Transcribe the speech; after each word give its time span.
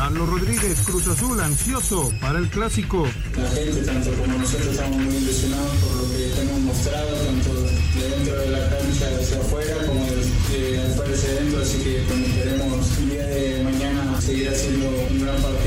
Carlos 0.00 0.30
Rodríguez, 0.30 0.78
Cruz 0.86 1.06
Azul, 1.08 1.38
ansioso 1.42 2.10
para 2.22 2.38
el 2.38 2.48
clásico. 2.48 3.06
La 3.36 3.50
gente, 3.50 3.82
tanto 3.82 4.10
como 4.14 4.38
nosotros, 4.38 4.68
estamos 4.68 4.96
muy 4.96 5.14
ilusionados 5.14 5.76
por 5.76 5.96
lo 5.98 6.10
que 6.10 6.40
hemos 6.40 6.60
mostrado, 6.60 7.16
tanto 7.16 7.52
de 7.52 8.08
dentro 8.08 8.38
de 8.38 8.48
la 8.48 8.70
cancha 8.70 9.08
hacia 9.20 9.36
afuera 9.36 9.76
como 9.86 10.06
de, 10.06 10.82
afuera 10.90 11.12
hacia 11.12 11.30
adentro, 11.32 11.60
así 11.60 11.78
que 11.84 12.06
queremos 12.34 12.98
el 12.98 13.10
día 13.10 13.26
de 13.26 13.62
mañana 13.62 14.18
seguir 14.22 14.48
haciendo 14.48 14.88
un 14.88 15.20
gran 15.20 15.36
partido. 15.36 15.59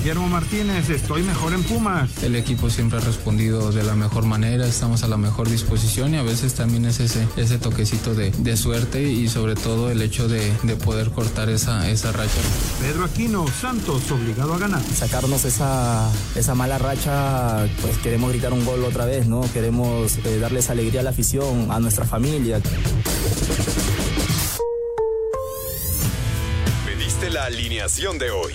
Guillermo 0.00 0.28
Martínez, 0.28 0.88
estoy 0.88 1.22
mejor 1.22 1.52
en 1.52 1.62
Pumas. 1.62 2.22
El 2.22 2.34
equipo 2.34 2.70
siempre 2.70 2.96
ha 2.96 3.02
respondido 3.02 3.70
de 3.70 3.82
la 3.82 3.94
mejor 3.94 4.24
manera, 4.24 4.66
estamos 4.66 5.02
a 5.02 5.08
la 5.08 5.18
mejor 5.18 5.50
disposición 5.50 6.14
y 6.14 6.16
a 6.16 6.22
veces 6.22 6.54
también 6.54 6.86
es 6.86 7.00
ese, 7.00 7.28
ese 7.36 7.58
toquecito 7.58 8.14
de, 8.14 8.30
de 8.30 8.56
suerte 8.56 9.02
y 9.02 9.28
sobre 9.28 9.56
todo 9.56 9.90
el 9.90 10.00
hecho 10.00 10.26
de, 10.26 10.50
de, 10.62 10.76
poder 10.76 11.10
cortar 11.10 11.50
esa, 11.50 11.90
esa 11.90 12.12
racha. 12.12 12.40
Pedro 12.80 13.04
Aquino, 13.04 13.46
Santos, 13.46 14.10
obligado 14.10 14.54
a 14.54 14.58
ganar. 14.58 14.82
Sacarnos 14.82 15.44
esa, 15.44 16.10
esa 16.34 16.54
mala 16.54 16.78
racha, 16.78 17.68
pues 17.82 17.98
queremos 17.98 18.30
gritar 18.30 18.54
un 18.54 18.64
gol 18.64 18.82
otra 18.84 19.04
vez, 19.04 19.26
¿no? 19.26 19.42
Queremos 19.52 20.16
eh, 20.24 20.38
darles 20.38 20.70
alegría 20.70 21.00
a 21.00 21.04
la 21.04 21.10
afición, 21.10 21.70
a 21.70 21.78
nuestra 21.78 22.06
familia. 22.06 22.58
Pediste 26.86 27.28
la 27.28 27.44
alineación 27.44 28.16
de 28.16 28.30
hoy. 28.30 28.54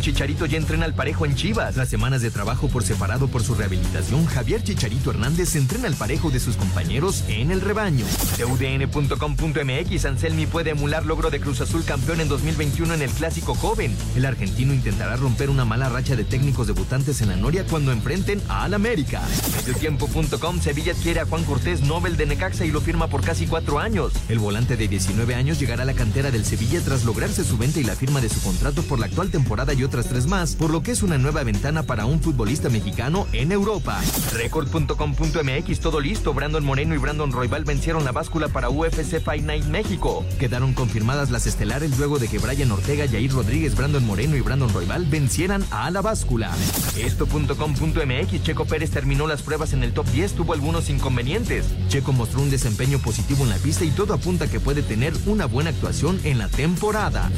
Chicharito 0.00 0.46
ya 0.46 0.58
entrena 0.58 0.84
al 0.84 0.94
parejo 0.94 1.24
en 1.24 1.34
Chivas. 1.34 1.76
Las 1.76 1.88
semanas 1.88 2.22
de 2.22 2.30
trabajo 2.30 2.68
por 2.68 2.82
separado 2.82 3.28
por 3.28 3.42
su 3.42 3.54
rehabilitación, 3.54 4.26
Javier 4.26 4.62
Chicharito 4.62 5.10
Hernández 5.10 5.54
entrena 5.54 5.86
al 5.86 5.94
parejo 5.94 6.30
de 6.30 6.40
sus 6.40 6.56
compañeros 6.56 7.24
en 7.28 7.50
el 7.50 7.60
rebaño. 7.60 8.04
TUDN.com.mx, 8.36 10.04
Anselmi 10.04 10.46
puede 10.46 10.70
emular 10.70 11.06
logro 11.06 11.30
de 11.30 11.40
Cruz 11.40 11.60
Azul 11.60 11.84
campeón 11.84 12.20
en 12.20 12.28
2021 12.28 12.94
en 12.94 13.02
el 13.02 13.10
Clásico 13.10 13.54
Joven. 13.54 13.96
El 14.16 14.26
argentino 14.26 14.74
intentará 14.74 15.16
romper 15.16 15.50
una 15.50 15.64
mala 15.64 15.88
racha 15.88 16.16
de 16.16 16.24
técnicos 16.24 16.66
debutantes 16.66 17.20
en 17.20 17.28
la 17.28 17.36
Noria 17.36 17.64
cuando 17.64 17.92
enfrenten 17.92 18.42
al 18.48 18.74
América. 18.74 19.22
Mediotiempo.com, 19.56 20.60
Sevilla 20.60 20.94
quiere 20.94 21.20
a 21.20 21.26
Juan 21.26 21.44
Cortés, 21.44 21.82
Nobel 21.82 22.16
de 22.16 22.26
Necaxa 22.26 22.64
y 22.64 22.70
lo 22.70 22.80
firma 22.80 23.08
por 23.08 23.22
casi 23.22 23.46
cuatro 23.46 23.78
años. 23.78 24.12
El 24.28 24.38
volante 24.38 24.76
de 24.76 24.88
19 24.88 25.34
años 25.34 25.60
llegará 25.60 25.82
a 25.82 25.86
la 25.86 25.94
cantera 25.94 26.30
del 26.30 26.44
Sevilla 26.44 26.80
tras 26.84 27.04
lograrse 27.04 27.44
su 27.44 27.56
venta 27.56 27.80
y 27.80 27.84
la 27.84 27.94
firma 27.94 28.20
de 28.20 28.28
su 28.28 28.40
contrato 28.42 28.82
por 28.82 28.98
la 28.98 29.06
actual 29.06 29.27
temporada 29.28 29.74
y 29.74 29.84
otras 29.84 30.08
tres 30.08 30.26
más, 30.26 30.54
por 30.54 30.70
lo 30.70 30.82
que 30.82 30.92
es 30.92 31.02
una 31.02 31.18
nueva 31.18 31.42
ventana 31.44 31.82
para 31.82 32.06
un 32.06 32.20
futbolista 32.20 32.68
mexicano 32.68 33.26
en 33.32 33.52
Europa. 33.52 34.00
Record.com.mx, 34.32 35.80
todo 35.80 36.00
listo. 36.00 36.34
Brandon 36.34 36.64
Moreno 36.64 36.94
y 36.94 36.98
Brandon 36.98 37.32
Roybal 37.32 37.64
vencieron 37.64 38.04
la 38.04 38.12
báscula 38.12 38.48
para 38.48 38.70
UFC 38.70 39.20
Fight 39.20 39.44
Night 39.44 39.64
México. 39.66 40.24
Quedaron 40.38 40.74
confirmadas 40.74 41.30
las 41.30 41.46
estelares 41.46 41.98
luego 41.98 42.18
de 42.18 42.28
que 42.28 42.38
Brian 42.38 42.70
Ortega, 42.70 43.06
Jair 43.08 43.32
Rodríguez, 43.32 43.74
Brandon 43.74 44.04
Moreno 44.04 44.36
y 44.36 44.40
Brandon 44.40 44.72
Roybal 44.72 45.04
vencieran 45.06 45.64
a 45.70 45.90
la 45.90 46.00
báscula. 46.00 46.50
Esto.com.mx, 46.96 48.42
Checo 48.42 48.64
Pérez 48.64 48.90
terminó 48.90 49.26
las 49.26 49.42
pruebas 49.42 49.72
en 49.72 49.82
el 49.82 49.92
top 49.92 50.06
10, 50.10 50.32
tuvo 50.32 50.52
algunos 50.52 50.90
inconvenientes. 50.90 51.66
Checo 51.88 52.12
mostró 52.12 52.42
un 52.42 52.50
desempeño 52.50 52.98
positivo 52.98 53.44
en 53.44 53.50
la 53.50 53.56
pista 53.56 53.84
y 53.84 53.90
todo 53.90 54.14
apunta 54.14 54.48
que 54.48 54.60
puede 54.60 54.82
tener 54.82 55.12
una 55.26 55.46
buena 55.46 55.70
actuación 55.70 56.20
en 56.24 56.38
la 56.38 56.48
temporada. 56.48 57.30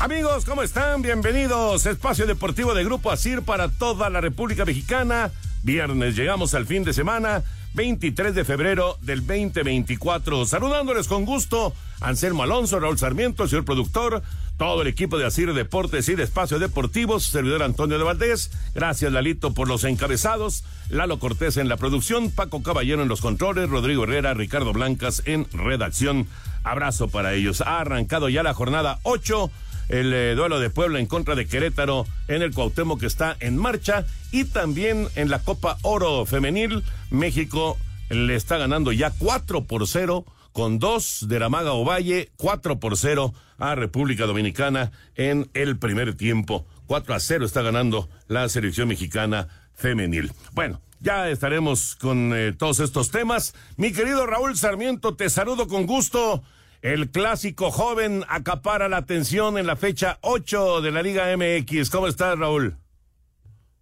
Amigos, 0.00 0.46
¿cómo 0.46 0.62
están? 0.62 1.02
Bienvenidos. 1.02 1.84
Espacio 1.84 2.26
Deportivo 2.26 2.72
de 2.72 2.84
Grupo 2.84 3.10
Asir 3.10 3.42
para 3.42 3.68
toda 3.68 4.08
la 4.08 4.22
República 4.22 4.64
Mexicana. 4.64 5.30
Viernes, 5.62 6.16
llegamos 6.16 6.54
al 6.54 6.64
fin 6.64 6.84
de 6.84 6.94
semana, 6.94 7.42
23 7.74 8.34
de 8.34 8.46
febrero 8.46 8.96
del 9.02 9.26
2024. 9.26 10.46
Saludándoles 10.46 11.06
con 11.06 11.26
gusto, 11.26 11.74
Anselmo 12.00 12.44
Alonso, 12.44 12.80
Raúl 12.80 12.98
Sarmiento, 12.98 13.42
el 13.42 13.50
señor 13.50 13.66
productor, 13.66 14.22
todo 14.56 14.80
el 14.80 14.88
equipo 14.88 15.18
de 15.18 15.26
Asir 15.26 15.52
Deportes 15.52 16.08
y 16.08 16.14
de 16.14 16.22
Espacio 16.22 16.58
Deportivo, 16.58 17.20
servidor 17.20 17.62
Antonio 17.62 17.98
de 17.98 18.04
Valdés. 18.04 18.50
Gracias, 18.74 19.12
Lalito, 19.12 19.52
por 19.52 19.68
los 19.68 19.84
encabezados. 19.84 20.64
Lalo 20.88 21.18
Cortés 21.18 21.58
en 21.58 21.68
la 21.68 21.76
producción, 21.76 22.30
Paco 22.30 22.62
Caballero 22.62 23.02
en 23.02 23.08
los 23.08 23.20
controles, 23.20 23.68
Rodrigo 23.68 24.04
Herrera, 24.04 24.32
Ricardo 24.32 24.72
Blancas 24.72 25.22
en 25.26 25.46
redacción. 25.52 26.26
Abrazo 26.64 27.08
para 27.08 27.34
ellos. 27.34 27.60
Ha 27.60 27.80
arrancado 27.80 28.30
ya 28.30 28.42
la 28.42 28.54
jornada 28.54 28.98
8 29.02 29.50
el 29.90 30.12
eh, 30.14 30.34
duelo 30.34 30.60
de 30.60 30.70
Puebla 30.70 31.00
en 31.00 31.06
contra 31.06 31.34
de 31.34 31.46
Querétaro 31.46 32.06
en 32.28 32.42
el 32.42 32.54
Cuauhtémoc 32.54 33.00
que 33.00 33.06
está 33.06 33.36
en 33.40 33.56
marcha 33.56 34.06
y 34.30 34.44
también 34.44 35.08
en 35.16 35.30
la 35.30 35.40
Copa 35.40 35.78
Oro 35.82 36.24
Femenil 36.24 36.82
México 37.10 37.76
le 38.08 38.36
está 38.36 38.56
ganando 38.56 38.92
ya 38.92 39.10
4 39.10 39.64
por 39.64 39.86
0 39.86 40.24
con 40.52 40.78
dos 40.78 41.26
de 41.28 41.38
la 41.38 41.48
Maga 41.48 41.72
Ovalle, 41.72 42.30
4 42.36 42.80
por 42.80 42.96
0 42.96 43.32
a 43.58 43.74
República 43.74 44.26
Dominicana 44.26 44.90
en 45.14 45.48
el 45.54 45.78
primer 45.78 46.14
tiempo. 46.14 46.66
4 46.86 47.14
a 47.14 47.20
0 47.20 47.44
está 47.44 47.62
ganando 47.62 48.08
la 48.26 48.48
selección 48.48 48.88
mexicana 48.88 49.48
femenil. 49.74 50.32
Bueno, 50.52 50.80
ya 50.98 51.28
estaremos 51.30 51.94
con 51.96 52.32
eh, 52.34 52.52
todos 52.52 52.80
estos 52.80 53.10
temas. 53.10 53.54
Mi 53.76 53.92
querido 53.92 54.26
Raúl 54.26 54.56
Sarmiento, 54.56 55.14
te 55.14 55.30
saludo 55.30 55.68
con 55.68 55.86
gusto. 55.86 56.42
El 56.82 57.10
clásico 57.10 57.70
joven 57.70 58.24
acapara 58.26 58.88
la 58.88 58.96
atención 58.96 59.58
en 59.58 59.66
la 59.66 59.76
fecha 59.76 60.18
8 60.22 60.80
de 60.80 60.90
la 60.90 61.02
Liga 61.02 61.26
MX. 61.36 61.90
¿Cómo 61.90 62.06
estás, 62.06 62.38
Raúl? 62.38 62.74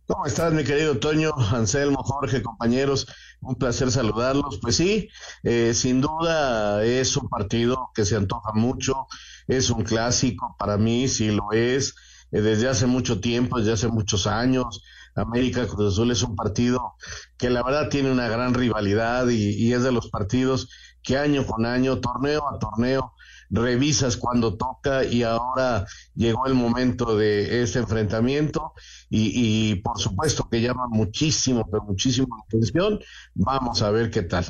¿Cómo 0.06 0.26
estás, 0.26 0.52
mi 0.52 0.64
querido 0.64 0.98
Toño, 0.98 1.30
Anselmo, 1.52 2.02
Jorge, 2.02 2.42
compañeros? 2.42 3.06
Un 3.40 3.54
placer 3.54 3.92
saludarlos. 3.92 4.58
Pues 4.60 4.74
sí, 4.74 5.08
eh, 5.44 5.74
sin 5.74 6.00
duda 6.00 6.84
es 6.84 7.16
un 7.16 7.28
partido 7.28 7.90
que 7.94 8.04
se 8.04 8.16
antoja 8.16 8.52
mucho, 8.52 9.06
es 9.46 9.70
un 9.70 9.84
clásico 9.84 10.56
para 10.58 10.76
mí, 10.76 11.06
sí 11.06 11.30
lo 11.30 11.52
es, 11.52 11.94
eh, 12.32 12.40
desde 12.40 12.68
hace 12.68 12.86
mucho 12.86 13.20
tiempo, 13.20 13.58
desde 13.58 13.74
hace 13.74 13.86
muchos 13.86 14.26
años. 14.26 14.82
América 15.14 15.68
Cruz 15.68 15.94
Azul 15.94 16.10
es 16.10 16.22
un 16.24 16.34
partido 16.34 16.94
que 17.36 17.48
la 17.48 17.62
verdad 17.62 17.88
tiene 17.90 18.10
una 18.10 18.28
gran 18.28 18.54
rivalidad 18.54 19.28
y, 19.28 19.50
y 19.50 19.72
es 19.72 19.84
de 19.84 19.92
los 19.92 20.10
partidos 20.10 20.68
que 21.08 21.16
año 21.16 21.46
con 21.46 21.64
año, 21.64 22.00
torneo 22.00 22.46
a 22.54 22.58
torneo, 22.58 23.14
revisas 23.48 24.18
cuando 24.18 24.58
toca 24.58 25.04
y 25.04 25.22
ahora 25.22 25.86
llegó 26.14 26.46
el 26.46 26.52
momento 26.52 27.16
de 27.16 27.62
este 27.62 27.78
enfrentamiento 27.78 28.74
y, 29.08 29.76
por 29.76 29.98
supuesto 29.98 30.46
que 30.50 30.60
llama 30.60 30.86
muchísimo, 30.86 31.66
pero 31.70 31.82
muchísimo 31.84 32.28
la 32.36 32.44
atención. 32.44 33.00
Vamos 33.34 33.80
a 33.80 33.90
ver 33.90 34.10
qué 34.10 34.20
tal. 34.20 34.44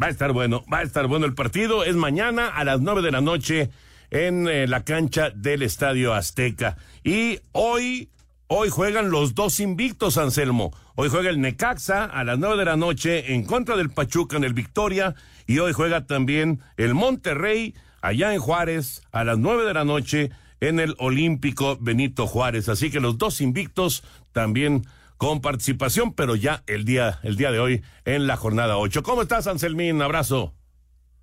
Va 0.00 0.06
a 0.06 0.10
estar 0.10 0.32
bueno, 0.32 0.62
va 0.72 0.78
a 0.78 0.82
estar 0.82 1.08
bueno 1.08 1.26
el 1.26 1.34
partido. 1.34 1.82
Es 1.82 1.96
mañana 1.96 2.46
a 2.46 2.62
las 2.62 2.80
nueve 2.80 3.02
de 3.02 3.10
la 3.10 3.20
noche 3.20 3.70
en 4.10 4.46
eh, 4.46 4.68
la 4.68 4.84
cancha 4.84 5.30
del 5.30 5.62
Estadio 5.62 6.14
Azteca. 6.14 6.76
Y 7.02 7.40
hoy 7.50 8.08
Hoy 8.56 8.70
juegan 8.70 9.10
los 9.10 9.34
dos 9.34 9.58
invictos, 9.58 10.16
Anselmo. 10.16 10.70
Hoy 10.94 11.08
juega 11.08 11.28
el 11.28 11.40
Necaxa 11.40 12.04
a 12.04 12.22
las 12.22 12.38
nueve 12.38 12.56
de 12.56 12.64
la 12.64 12.76
noche 12.76 13.34
en 13.34 13.44
contra 13.44 13.76
del 13.76 13.90
Pachuca 13.90 14.36
en 14.36 14.44
el 14.44 14.54
Victoria. 14.54 15.16
Y 15.48 15.58
hoy 15.58 15.72
juega 15.72 16.06
también 16.06 16.60
el 16.76 16.94
Monterrey 16.94 17.74
allá 18.00 18.32
en 18.32 18.38
Juárez 18.38 19.02
a 19.10 19.24
las 19.24 19.38
nueve 19.38 19.64
de 19.64 19.74
la 19.74 19.84
noche 19.84 20.30
en 20.60 20.78
el 20.78 20.94
Olímpico 21.00 21.78
Benito 21.80 22.28
Juárez. 22.28 22.68
Así 22.68 22.92
que 22.92 23.00
los 23.00 23.18
dos 23.18 23.40
invictos 23.40 24.04
también 24.30 24.86
con 25.16 25.40
participación, 25.40 26.12
pero 26.12 26.36
ya 26.36 26.62
el 26.68 26.84
día, 26.84 27.18
el 27.24 27.34
día 27.34 27.50
de 27.50 27.58
hoy 27.58 27.82
en 28.04 28.28
la 28.28 28.36
jornada 28.36 28.76
ocho. 28.76 29.02
¿Cómo 29.02 29.22
estás, 29.22 29.48
Anselmín? 29.48 30.00
Abrazo. 30.00 30.54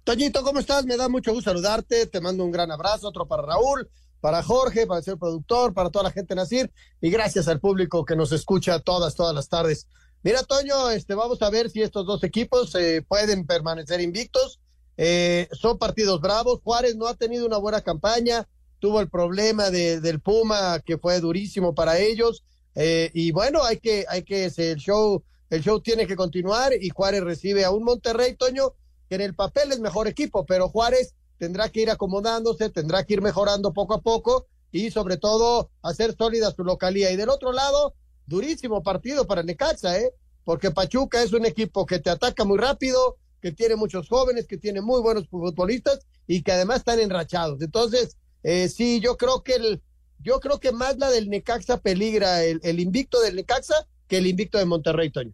Toñito, 0.03 0.43
¿cómo 0.43 0.59
estás? 0.59 0.83
Me 0.83 0.97
da 0.97 1.07
mucho 1.07 1.31
gusto 1.31 1.51
saludarte. 1.51 2.07
Te 2.07 2.19
mando 2.19 2.43
un 2.43 2.51
gran 2.51 2.71
abrazo, 2.71 3.07
otro 3.07 3.25
para 3.25 3.43
Raúl 3.43 3.89
para 4.21 4.43
Jorge, 4.43 4.87
para 4.87 5.01
el 5.05 5.17
productor, 5.17 5.73
para 5.73 5.89
toda 5.89 6.03
la 6.03 6.11
gente 6.11 6.35
Nacir 6.35 6.71
y 7.01 7.09
gracias 7.09 7.47
al 7.47 7.59
público 7.59 8.05
que 8.05 8.15
nos 8.15 8.31
escucha 8.31 8.79
todas, 8.79 9.15
todas 9.15 9.35
las 9.35 9.49
tardes. 9.49 9.87
Mira, 10.23 10.43
Toño, 10.43 10.91
este, 10.91 11.15
vamos 11.15 11.41
a 11.41 11.49
ver 11.49 11.71
si 11.71 11.81
estos 11.81 12.05
dos 12.05 12.23
equipos 12.23 12.75
eh, 12.75 13.03
pueden 13.07 13.47
permanecer 13.47 13.99
invictos. 13.99 14.59
Eh, 14.95 15.49
son 15.51 15.79
partidos 15.79 16.21
bravos. 16.21 16.59
Juárez 16.63 16.95
no 16.95 17.07
ha 17.07 17.15
tenido 17.15 17.47
una 17.47 17.57
buena 17.57 17.81
campaña, 17.81 18.47
tuvo 18.77 19.01
el 19.01 19.09
problema 19.09 19.71
de, 19.71 19.99
del 19.99 20.19
Puma 20.19 20.79
que 20.85 20.99
fue 20.99 21.19
durísimo 21.19 21.73
para 21.73 21.97
ellos. 21.97 22.43
Eh, 22.75 23.09
y 23.15 23.31
bueno, 23.31 23.63
hay 23.63 23.77
que, 23.77 24.05
hay 24.07 24.21
que, 24.21 24.45
el 24.45 24.77
show, 24.77 25.23
el 25.49 25.63
show 25.63 25.81
tiene 25.81 26.05
que 26.05 26.15
continuar 26.15 26.71
y 26.79 26.89
Juárez 26.89 27.23
recibe 27.23 27.65
a 27.65 27.71
un 27.71 27.83
Monterrey, 27.83 28.35
Toño, 28.35 28.75
que 29.09 29.15
en 29.15 29.21
el 29.21 29.33
papel 29.33 29.71
es 29.71 29.79
mejor 29.79 30.07
equipo, 30.07 30.45
pero 30.45 30.69
Juárez 30.69 31.15
tendrá 31.41 31.69
que 31.69 31.81
ir 31.81 31.89
acomodándose, 31.89 32.69
tendrá 32.69 33.03
que 33.03 33.15
ir 33.15 33.21
mejorando 33.23 33.73
poco 33.73 33.95
a 33.95 34.01
poco 34.01 34.45
y 34.71 34.91
sobre 34.91 35.17
todo 35.17 35.71
hacer 35.81 36.15
sólida 36.15 36.51
su 36.51 36.63
localía. 36.63 37.09
Y 37.09 37.15
del 37.15 37.29
otro 37.29 37.51
lado, 37.51 37.95
durísimo 38.27 38.83
partido 38.83 39.25
para 39.25 39.41
Necaxa, 39.41 39.97
¿eh? 39.97 40.13
Porque 40.43 40.69
Pachuca 40.69 41.23
es 41.23 41.33
un 41.33 41.47
equipo 41.47 41.87
que 41.87 41.97
te 41.97 42.11
ataca 42.11 42.45
muy 42.45 42.59
rápido, 42.59 43.17
que 43.41 43.51
tiene 43.51 43.75
muchos 43.75 44.07
jóvenes, 44.07 44.45
que 44.45 44.57
tiene 44.57 44.81
muy 44.81 45.01
buenos 45.01 45.27
futbolistas 45.29 46.05
y 46.27 46.43
que 46.43 46.51
además 46.51 46.77
están 46.77 46.99
enrachados. 46.99 47.59
Entonces, 47.63 48.17
eh, 48.43 48.69
sí, 48.69 48.99
yo 48.99 49.17
creo 49.17 49.41
que 49.41 49.55
el, 49.55 49.81
yo 50.19 50.39
creo 50.41 50.59
que 50.59 50.71
más 50.71 50.99
la 50.99 51.09
del 51.09 51.27
Necaxa 51.27 51.79
peligra 51.79 52.43
el, 52.43 52.59
el 52.61 52.79
invicto 52.79 53.19
del 53.19 53.35
Necaxa 53.35 53.87
que 54.07 54.19
el 54.19 54.27
invicto 54.27 54.59
de 54.59 54.65
Monterrey, 54.65 55.09
Toño. 55.09 55.33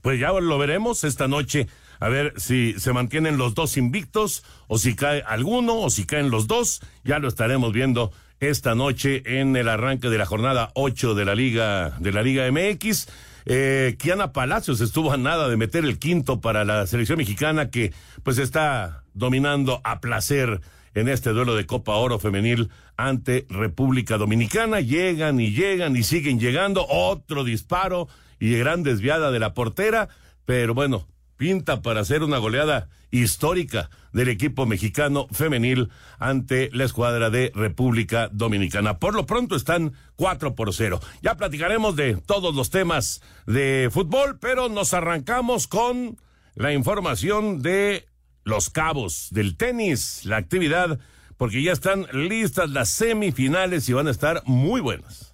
Pues 0.00 0.20
ya 0.20 0.30
lo 0.30 0.58
veremos 0.58 1.02
esta 1.02 1.26
noche 1.26 1.66
a 2.00 2.08
ver 2.08 2.32
si 2.36 2.74
se 2.78 2.92
mantienen 2.92 3.36
los 3.36 3.54
dos 3.54 3.76
invictos 3.76 4.42
o 4.66 4.78
si 4.78 4.96
cae 4.96 5.22
alguno 5.26 5.78
o 5.78 5.90
si 5.90 6.06
caen 6.06 6.30
los 6.30 6.46
dos. 6.46 6.80
Ya 7.04 7.18
lo 7.18 7.28
estaremos 7.28 7.72
viendo 7.72 8.10
esta 8.40 8.74
noche 8.74 9.22
en 9.26 9.54
el 9.54 9.68
arranque 9.68 10.08
de 10.08 10.16
la 10.18 10.24
jornada 10.24 10.70
8 10.74 11.14
de 11.14 11.24
la 11.26 11.34
Liga 11.34 11.90
de 12.00 12.12
la 12.12 12.22
Liga 12.22 12.50
MX. 12.50 13.06
Eh, 13.46 13.96
Kiana 13.98 14.32
Palacios 14.32 14.80
estuvo 14.80 15.12
a 15.12 15.18
nada 15.18 15.48
de 15.48 15.56
meter 15.56 15.84
el 15.84 15.98
quinto 15.98 16.40
para 16.40 16.64
la 16.64 16.86
selección 16.86 17.18
mexicana 17.18 17.70
que 17.70 17.92
pues 18.22 18.38
está 18.38 19.04
dominando 19.12 19.80
a 19.84 20.00
placer 20.00 20.60
en 20.94 21.08
este 21.08 21.30
duelo 21.30 21.54
de 21.54 21.66
Copa 21.66 21.94
Oro 21.94 22.18
femenil 22.18 22.70
ante 22.96 23.46
República 23.48 24.16
Dominicana. 24.16 24.80
Llegan 24.80 25.38
y 25.40 25.52
llegan 25.52 25.96
y 25.96 26.02
siguen 26.02 26.40
llegando. 26.40 26.86
Otro 26.88 27.44
disparo 27.44 28.08
y 28.38 28.56
gran 28.56 28.82
desviada 28.82 29.30
de 29.30 29.38
la 29.38 29.54
portera. 29.54 30.08
Pero 30.46 30.74
bueno, 30.74 31.06
pinta 31.40 31.80
para 31.80 32.00
hacer 32.00 32.22
una 32.22 32.36
goleada 32.36 32.90
histórica 33.10 33.88
del 34.12 34.28
equipo 34.28 34.66
mexicano 34.66 35.26
femenil 35.32 35.88
ante 36.18 36.68
la 36.74 36.84
escuadra 36.84 37.30
de 37.30 37.50
República 37.54 38.28
Dominicana. 38.30 38.98
Por 38.98 39.14
lo 39.14 39.24
pronto 39.24 39.56
están 39.56 39.94
4 40.16 40.54
por 40.54 40.74
0. 40.74 41.00
Ya 41.22 41.36
platicaremos 41.36 41.96
de 41.96 42.16
todos 42.16 42.54
los 42.54 42.68
temas 42.68 43.22
de 43.46 43.88
fútbol, 43.90 44.38
pero 44.38 44.68
nos 44.68 44.92
arrancamos 44.92 45.66
con 45.66 46.18
la 46.56 46.74
información 46.74 47.62
de 47.62 48.06
los 48.44 48.68
cabos 48.68 49.28
del 49.30 49.56
tenis, 49.56 50.26
la 50.26 50.36
actividad, 50.36 50.98
porque 51.38 51.62
ya 51.62 51.72
están 51.72 52.06
listas 52.12 52.68
las 52.68 52.90
semifinales 52.90 53.88
y 53.88 53.94
van 53.94 54.08
a 54.08 54.10
estar 54.10 54.42
muy 54.44 54.82
buenas. 54.82 55.29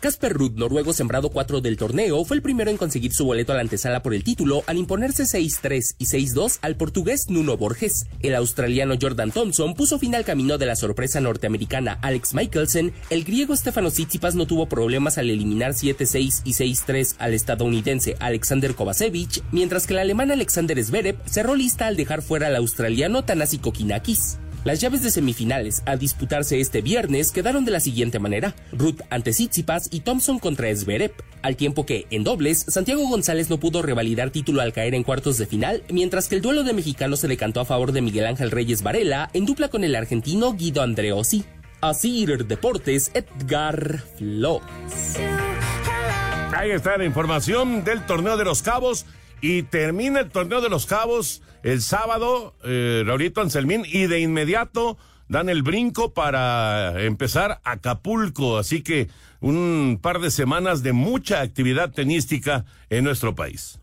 Casper 0.00 0.32
Ruud, 0.32 0.52
noruego 0.52 0.92
sembrado 0.92 1.28
4 1.30 1.60
del 1.60 1.76
torneo, 1.76 2.24
fue 2.24 2.36
el 2.36 2.42
primero 2.42 2.70
en 2.70 2.76
conseguir 2.76 3.12
su 3.12 3.24
boleto 3.24 3.52
a 3.52 3.56
la 3.56 3.62
antesala 3.62 4.00
por 4.02 4.14
el 4.14 4.22
título 4.22 4.62
al 4.66 4.76
imponerse 4.76 5.24
6-3 5.24 5.96
y 5.98 6.06
6-2 6.06 6.58
al 6.62 6.76
portugués 6.76 7.26
Nuno 7.28 7.56
Borges. 7.56 8.06
El 8.22 8.36
australiano 8.36 8.94
Jordan 9.00 9.32
Thompson 9.32 9.74
puso 9.74 9.98
fin 9.98 10.14
al 10.14 10.24
camino 10.24 10.56
de 10.56 10.66
la 10.66 10.76
sorpresa 10.76 11.20
norteamericana 11.20 11.98
Alex 12.00 12.32
Michelsen. 12.32 12.92
El 13.10 13.24
griego 13.24 13.56
Stefano 13.56 13.90
Tsitsipas 13.90 14.36
no 14.36 14.46
tuvo 14.46 14.68
problemas 14.68 15.18
al 15.18 15.30
eliminar 15.30 15.72
7-6 15.72 16.42
y 16.44 16.52
6-3 16.52 17.16
al 17.18 17.34
estadounidense 17.34 18.16
Alexander 18.20 18.74
Kovacevic, 18.76 19.42
mientras 19.50 19.86
que 19.86 19.94
el 19.94 19.98
alemán 19.98 20.30
Alexander 20.30 20.82
Zverev 20.82 21.16
cerró 21.26 21.56
lista 21.56 21.88
al 21.88 21.96
dejar 21.96 22.22
fuera 22.22 22.46
al 22.46 22.56
australiano 22.56 23.24
Tanasi 23.24 23.58
Kokinakis. 23.58 24.38
Las 24.68 24.82
llaves 24.82 25.02
de 25.02 25.10
semifinales 25.10 25.82
a 25.86 25.96
disputarse 25.96 26.60
este 26.60 26.82
viernes 26.82 27.32
quedaron 27.32 27.64
de 27.64 27.70
la 27.70 27.80
siguiente 27.80 28.18
manera: 28.18 28.54
Ruth 28.70 29.00
ante 29.08 29.30
Tsitsipas 29.30 29.88
y 29.90 30.00
Thompson 30.00 30.38
contra 30.38 30.68
Zverev, 30.76 31.14
al 31.40 31.56
tiempo 31.56 31.86
que 31.86 32.06
en 32.10 32.22
dobles 32.22 32.66
Santiago 32.68 33.08
González 33.08 33.48
no 33.48 33.58
pudo 33.58 33.80
revalidar 33.80 34.28
título 34.28 34.60
al 34.60 34.74
caer 34.74 34.94
en 34.94 35.04
cuartos 35.04 35.38
de 35.38 35.46
final, 35.46 35.84
mientras 35.88 36.28
que 36.28 36.34
el 36.34 36.42
duelo 36.42 36.64
de 36.64 36.74
mexicanos 36.74 37.20
se 37.20 37.28
decantó 37.28 37.60
a 37.60 37.64
favor 37.64 37.92
de 37.92 38.02
Miguel 38.02 38.26
Ángel 38.26 38.50
Reyes 38.50 38.82
Varela 38.82 39.30
en 39.32 39.46
dupla 39.46 39.68
con 39.68 39.84
el 39.84 39.96
argentino 39.96 40.52
Guido 40.52 40.82
Andreossi. 40.82 41.46
Asir 41.80 42.44
Deportes 42.44 43.10
Edgar 43.14 44.04
Flores. 44.18 45.16
Ahí 46.54 46.72
está 46.72 46.98
la 46.98 47.06
información 47.06 47.84
del 47.84 48.04
torneo 48.04 48.36
de 48.36 48.44
los 48.44 48.60
cabos 48.60 49.06
y 49.40 49.62
termina 49.62 50.20
el 50.20 50.28
torneo 50.28 50.60
de 50.60 50.68
los 50.68 50.84
cabos 50.84 51.40
el 51.62 51.82
sábado, 51.82 52.54
eh, 52.64 53.02
Raulito 53.06 53.40
Anselmín, 53.40 53.84
y 53.86 54.06
de 54.06 54.20
inmediato 54.20 54.96
dan 55.28 55.48
el 55.48 55.62
brinco 55.62 56.14
para 56.14 57.04
empezar 57.04 57.60
Acapulco. 57.64 58.58
Así 58.58 58.82
que 58.82 59.08
un 59.40 59.98
par 60.00 60.20
de 60.20 60.30
semanas 60.30 60.82
de 60.82 60.92
mucha 60.92 61.40
actividad 61.40 61.92
tenística 61.92 62.64
en 62.90 63.04
nuestro 63.04 63.34
país. 63.34 63.78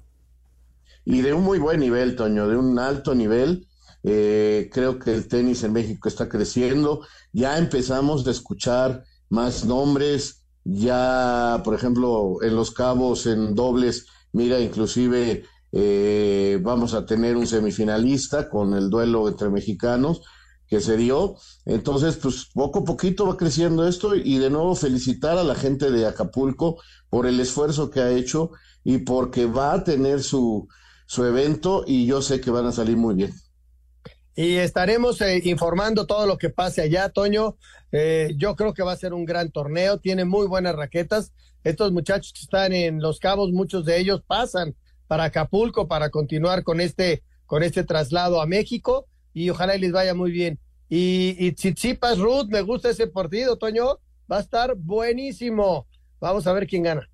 Y 1.06 1.22
de 1.22 1.34
un 1.34 1.44
muy 1.44 1.60
buen 1.60 1.80
nivel, 1.80 2.16
Toño, 2.16 2.48
de 2.48 2.58
un 2.58 2.80
alto 2.80 3.14
nivel. 3.14 3.68
Eh, 4.04 4.70
creo 4.74 5.00
que 5.00 5.14
el 5.14 5.28
tenis 5.28 5.64
en 5.64 5.74
México 5.74 6.10
está 6.10 6.28
creciendo. 6.30 7.06
Ya 7.32 7.58
empezamos 7.58 8.26
a 8.28 8.32
escuchar 8.32 9.04
más 9.30 9.66
nombres. 9.66 10.44
Ya, 10.64 11.62
por 11.64 11.76
ejemplo, 11.76 12.38
en 12.42 12.56
los 12.56 12.72
cabos, 12.72 13.28
en 13.28 13.54
dobles, 13.54 14.08
mira, 14.32 14.60
inclusive 14.60 15.46
eh, 15.78 16.58
vamos 16.62 16.94
a 16.94 17.06
tener 17.06 17.36
un 17.36 17.46
semifinalista 17.46 18.50
con 18.50 18.74
el 18.76 18.90
duelo 18.90 19.28
entre 19.28 19.50
mexicanos 19.50 20.22
que 20.70 20.80
se 20.80 20.96
dio. 20.96 21.36
Entonces, 21.66 22.16
pues 22.16 22.50
poco 22.54 22.80
a 22.80 22.84
poquito 22.86 23.28
va 23.28 23.36
creciendo 23.36 23.86
esto 23.86 24.16
y 24.16 24.38
de 24.38 24.50
nuevo 24.50 24.74
felicitar 24.76 25.38
a 25.38 25.44
la 25.44 25.54
gente 25.54 25.92
de 25.92 26.06
Acapulco 26.06 26.78
por 27.10 27.28
el 27.28 27.42
esfuerzo 27.42 27.90
que 27.90 28.00
ha 28.00 28.12
hecho 28.12 28.52
y 28.86 29.00
porque 29.00 29.48
va 29.48 29.74
a 29.74 29.84
tener 29.84 30.24
su, 30.24 30.66
su 31.08 31.26
evento 31.26 31.84
y 31.86 32.06
yo 32.06 32.22
sé 32.22 32.40
que 32.40 32.52
van 32.52 32.68
a 32.68 32.72
salir 32.72 32.96
muy 32.96 33.16
bien. 33.16 33.34
Y 34.34 34.56
estaremos 34.56 35.20
eh, 35.20 35.42
informando 35.44 36.06
todo 36.06 36.26
lo 36.26 36.38
que 36.38 36.50
pase 36.50 36.84
allá, 36.84 37.10
Toño. 37.10 37.58
Eh, 37.92 38.34
yo 38.38 38.56
creo 38.56 38.74
que 38.74 38.84
va 38.84 38.94
a 38.94 38.98
ser 38.98 39.14
un 39.14 39.26
gran 39.26 39.52
torneo, 39.52 40.00
tiene 40.00 40.24
muy 40.24 40.48
buenas 40.48 40.74
raquetas. 40.74 41.34
Estos 41.66 41.92
muchachos 41.92 42.32
que 42.32 42.44
están 42.44 42.72
en 42.72 43.02
Los 43.02 43.20
Cabos, 43.20 43.52
muchos 43.52 43.84
de 43.84 44.00
ellos 44.00 44.22
pasan 44.26 44.74
para 45.08 45.26
Acapulco 45.26 45.88
para 45.88 46.10
continuar 46.10 46.64
con 46.64 46.82
este, 46.82 47.24
con 47.46 47.64
este 47.64 47.84
traslado 47.84 48.42
a 48.42 48.46
México 48.46 49.08
y 49.34 49.50
ojalá 49.50 49.78
les 49.78 49.92
vaya 49.92 50.14
muy 50.14 50.32
bien. 50.32 50.60
Y, 50.90 51.36
y 51.40 51.52
Tsitsipas 51.52 52.20
Ruth, 52.20 52.48
me 52.50 52.62
gusta 52.62 52.90
ese 52.90 53.08
partido, 53.08 53.58
Toño, 53.58 54.00
va 54.32 54.38
a 54.38 54.42
estar 54.42 54.76
buenísimo. 54.76 55.88
Vamos 56.20 56.48
a 56.48 56.54
ver 56.54 56.68
quién 56.68 56.84
gana. 56.84 57.10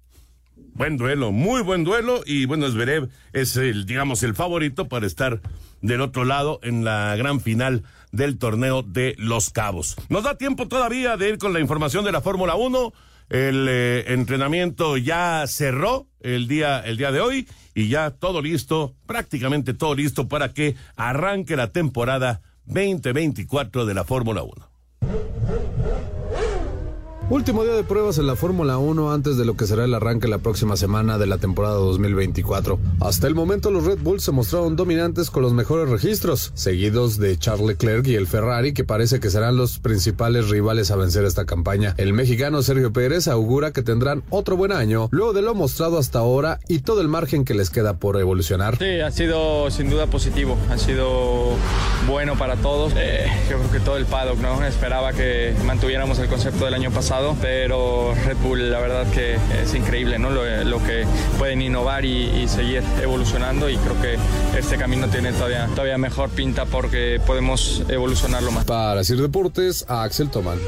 Buen 0.74 0.98
duelo, 0.98 1.32
muy 1.32 1.62
buen 1.62 1.84
duelo 1.84 2.22
y 2.26 2.46
bueno, 2.46 2.70
Zverev 2.70 3.10
es 3.34 3.56
el, 3.58 3.86
digamos, 3.86 4.24
el 4.24 4.36
favorito 4.36 4.88
para 4.88 5.06
estar 5.06 5.42
del 5.82 6.02
otro 6.02 6.24
lado 6.24 6.60
en 6.64 6.84
la 6.84 7.16
gran 7.16 7.42
final 7.42 7.84
del 8.12 8.38
torneo 8.38 8.84
de 8.84 9.16
Los 9.18 9.50
Cabos. 9.50 9.96
Nos 10.10 10.24
da 10.24 10.38
tiempo 10.38 10.68
todavía 10.68 11.18
de 11.18 11.30
ir 11.30 11.38
con 11.38 11.54
la 11.54 11.60
información 11.60 12.06
de 12.06 12.12
la 12.12 12.22
Fórmula 12.22 12.56
1. 12.56 12.94
El 13.30 13.68
eh, 13.70 14.14
entrenamiento 14.14 14.98
ya 14.98 15.46
cerró 15.48 16.08
el 16.20 16.48
día, 16.48 16.80
el 16.80 16.98
día 16.98 17.12
de 17.12 17.22
hoy 17.22 17.48
y 17.74 17.88
ya 17.90 18.12
todo 18.12 18.42
listo, 18.42 18.96
prácticamente 19.06 19.74
todo 19.74 19.96
listo 19.96 20.28
para 20.28 20.54
que 20.54 20.75
arranque 20.96 21.56
la 21.56 21.72
temporada 21.72 22.42
2024 22.66 23.86
de 23.86 23.94
la 23.94 24.04
Fórmula 24.04 24.44
1. 24.44 24.72
Último 27.32 27.64
día 27.64 27.76
de 27.76 27.86
pruebas 27.86 28.18
en 28.18 28.28
la 28.28 28.36
Fórmula 28.36 28.78
1 28.78 29.14
antes 29.14 29.38
de 29.38 29.46
lo 29.46 29.56
que 29.56 29.66
será 29.66 29.86
el 29.86 29.94
arranque 29.94 30.28
la 30.28 30.40
próxima 30.40 30.76
semana 30.76 31.18
de 31.18 31.28
la 31.28 31.38
temporada 31.38 31.76
2024. 31.76 32.78
Hasta 33.00 33.26
el 33.26 33.36
momento 33.36 33.72
los 33.72 33.86
Red 33.86 34.00
Bull 34.00 34.20
se 34.20 34.34
mostraron 34.34 34.76
dominantes 34.76 35.32
con 35.32 35.42
los 35.42 35.54
mejores 35.54 35.88
registros, 35.88 36.52
seguidos 36.56 37.18
de 37.20 37.38
Charles 37.38 37.66
Leclerc 37.68 38.06
y 38.08 38.16
el 38.16 38.28
Ferrari 38.28 38.74
que 38.74 38.84
parece 38.84 39.22
que 39.22 39.30
serán 39.30 39.56
los 39.56 39.80
principales 39.80 40.50
rivales 40.50 40.92
a 40.92 40.98
vencer 40.98 41.24
esta 41.24 41.46
campaña. 41.46 41.96
El 41.98 42.12
mexicano 42.12 42.64
Sergio 42.64 42.92
Pérez 42.92 43.30
augura 43.30 43.72
que 43.72 43.82
tendrán 43.82 44.24
otro 44.30 44.58
buen 44.58 44.74
año 44.74 45.08
luego 45.12 45.32
de 45.32 45.42
lo 45.42 45.56
mostrado 45.56 46.00
hasta 46.00 46.20
ahora 46.20 46.60
y 46.68 46.80
todo 46.80 47.00
el 47.00 47.08
margen 47.08 47.46
que 47.46 47.54
les 47.54 47.70
queda 47.70 47.94
por 47.94 48.20
evolucionar. 48.20 48.78
Sí, 48.78 49.00
ha 49.00 49.10
sido 49.10 49.72
sin 49.72 49.90
duda 49.90 50.08
positivo, 50.08 50.58
ha 50.70 50.78
sido 50.78 51.52
bueno 52.10 52.38
para 52.38 52.58
todos. 52.58 52.92
Eh, 52.98 53.26
yo 53.50 53.58
creo 53.58 53.72
que 53.72 53.80
todo 53.80 53.96
el 53.96 54.06
paddock 54.06 54.38
no 54.40 54.62
esperaba 54.66 55.14
que 55.14 55.56
mantuviéramos 55.66 56.20
el 56.20 56.28
concepto 56.28 56.66
del 56.66 56.74
año 56.74 56.92
pasado 56.92 57.21
pasado, 57.22 57.38
pero 57.42 58.13
Red 58.25 58.38
Bull 58.38 58.72
la 58.72 58.80
verdad 58.80 59.06
que 59.12 59.38
es 59.62 59.74
increíble, 59.74 60.18
¿no? 60.20 60.30
Lo, 60.30 60.84
que 60.84 61.06
pueden 61.38 61.62
innovar 61.62 62.06
y, 62.06 62.48
seguir 62.48 62.84
evolucionando 63.01 63.70
y 63.70 63.78
creo 63.78 64.01
que 64.01 64.18
este 64.58 64.78
camino 64.78 65.08
tiene 65.08 65.32
todavía, 65.32 65.68
todavía 65.68 65.98
mejor 65.98 66.30
pinta 66.30 66.66
porque 66.66 67.22
podemos 67.25 67.84
evolucionarlo 67.88 68.51
más. 68.51 68.66
Para 68.66 69.04
Sir 69.04 69.22
Deportes, 69.22 69.86
Axel 69.88 70.30
Toman. 70.30 70.60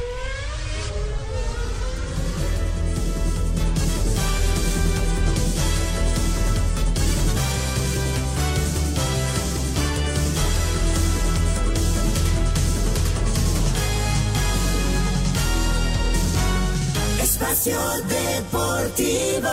Deportivo. 18.95 19.49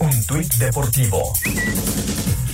Un 0.00 0.26
tuit 0.26 0.54
deportivo. 0.56 1.32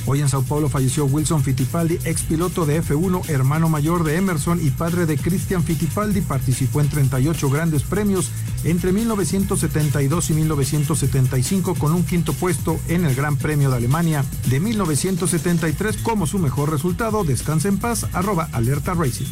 Hoy 0.06 0.20
en 0.20 0.28
Sao 0.28 0.42
Paulo 0.42 0.68
falleció 0.68 1.04
Wilson 1.06 1.42
Fittipaldi, 1.42 1.98
ex 2.04 2.22
piloto 2.22 2.64
de 2.64 2.80
F1, 2.80 3.28
hermano 3.28 3.68
mayor 3.68 4.04
de 4.04 4.16
Emerson 4.16 4.64
y 4.64 4.70
padre 4.70 5.06
de 5.06 5.18
Christian 5.18 5.64
Fittipaldi. 5.64 6.20
Participó 6.20 6.80
en 6.80 6.88
38 6.88 7.50
grandes 7.50 7.82
premios 7.82 8.30
entre 8.62 8.92
1972 8.92 10.30
y 10.30 10.34
1975 10.34 11.74
con 11.74 11.92
un 11.92 12.04
quinto 12.04 12.32
puesto 12.32 12.78
en 12.86 13.04
el 13.04 13.16
Gran 13.16 13.36
Premio 13.36 13.70
de 13.70 13.76
Alemania 13.78 14.24
de 14.48 14.60
1973 14.60 15.96
como 15.98 16.28
su 16.28 16.38
mejor 16.38 16.70
resultado. 16.70 17.24
Descansa 17.24 17.66
en 17.68 17.78
paz, 17.78 18.06
arroba 18.12 18.48
alerta 18.52 18.94
racing. 18.94 19.26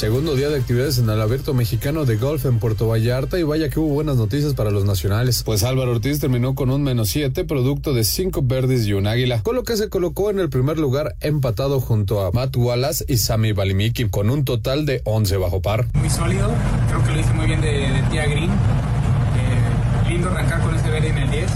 Segundo 0.00 0.34
día 0.34 0.48
de 0.48 0.56
actividades 0.56 0.96
en 0.96 1.10
el 1.10 1.20
Abierto 1.20 1.52
Mexicano 1.52 2.06
de 2.06 2.16
Golf 2.16 2.46
en 2.46 2.58
Puerto 2.58 2.88
Vallarta 2.88 3.38
y 3.38 3.42
vaya 3.42 3.68
que 3.68 3.78
hubo 3.78 3.92
buenas 3.92 4.16
noticias 4.16 4.54
para 4.54 4.70
los 4.70 4.86
nacionales. 4.86 5.42
Pues 5.42 5.62
Álvaro 5.62 5.90
Ortiz 5.90 6.18
terminó 6.20 6.54
con 6.54 6.70
un 6.70 6.82
menos 6.82 7.10
7, 7.10 7.44
producto 7.44 7.92
de 7.92 8.04
5 8.04 8.40
verdes 8.44 8.86
y 8.86 8.94
un 8.94 9.06
águila, 9.06 9.42
con 9.42 9.56
lo 9.56 9.62
que 9.62 9.76
se 9.76 9.90
colocó 9.90 10.30
en 10.30 10.38
el 10.38 10.48
primer 10.48 10.78
lugar 10.78 11.16
empatado 11.20 11.80
junto 11.80 12.24
a 12.24 12.30
Matt 12.32 12.56
Wallace 12.56 13.04
y 13.08 13.18
Sami 13.18 13.52
Balimiki, 13.52 14.08
con 14.08 14.30
un 14.30 14.46
total 14.46 14.86
de 14.86 15.02
11 15.04 15.36
bajo 15.36 15.60
par. 15.60 15.86
Muy 15.92 16.08
sólido, 16.08 16.50
creo 16.88 17.04
que 17.04 17.12
lo 17.12 17.20
hice 17.20 17.34
muy 17.34 17.44
bien 17.44 17.60
de, 17.60 18.02
Tia 18.10 18.24
Green. 18.24 18.48
Eh, 18.48 20.08
lindo 20.08 20.30
arrancar 20.30 20.62
con 20.62 20.74
ese 20.76 20.88
verde 20.88 21.08
en 21.10 21.18
el 21.18 21.30
10. 21.30 21.50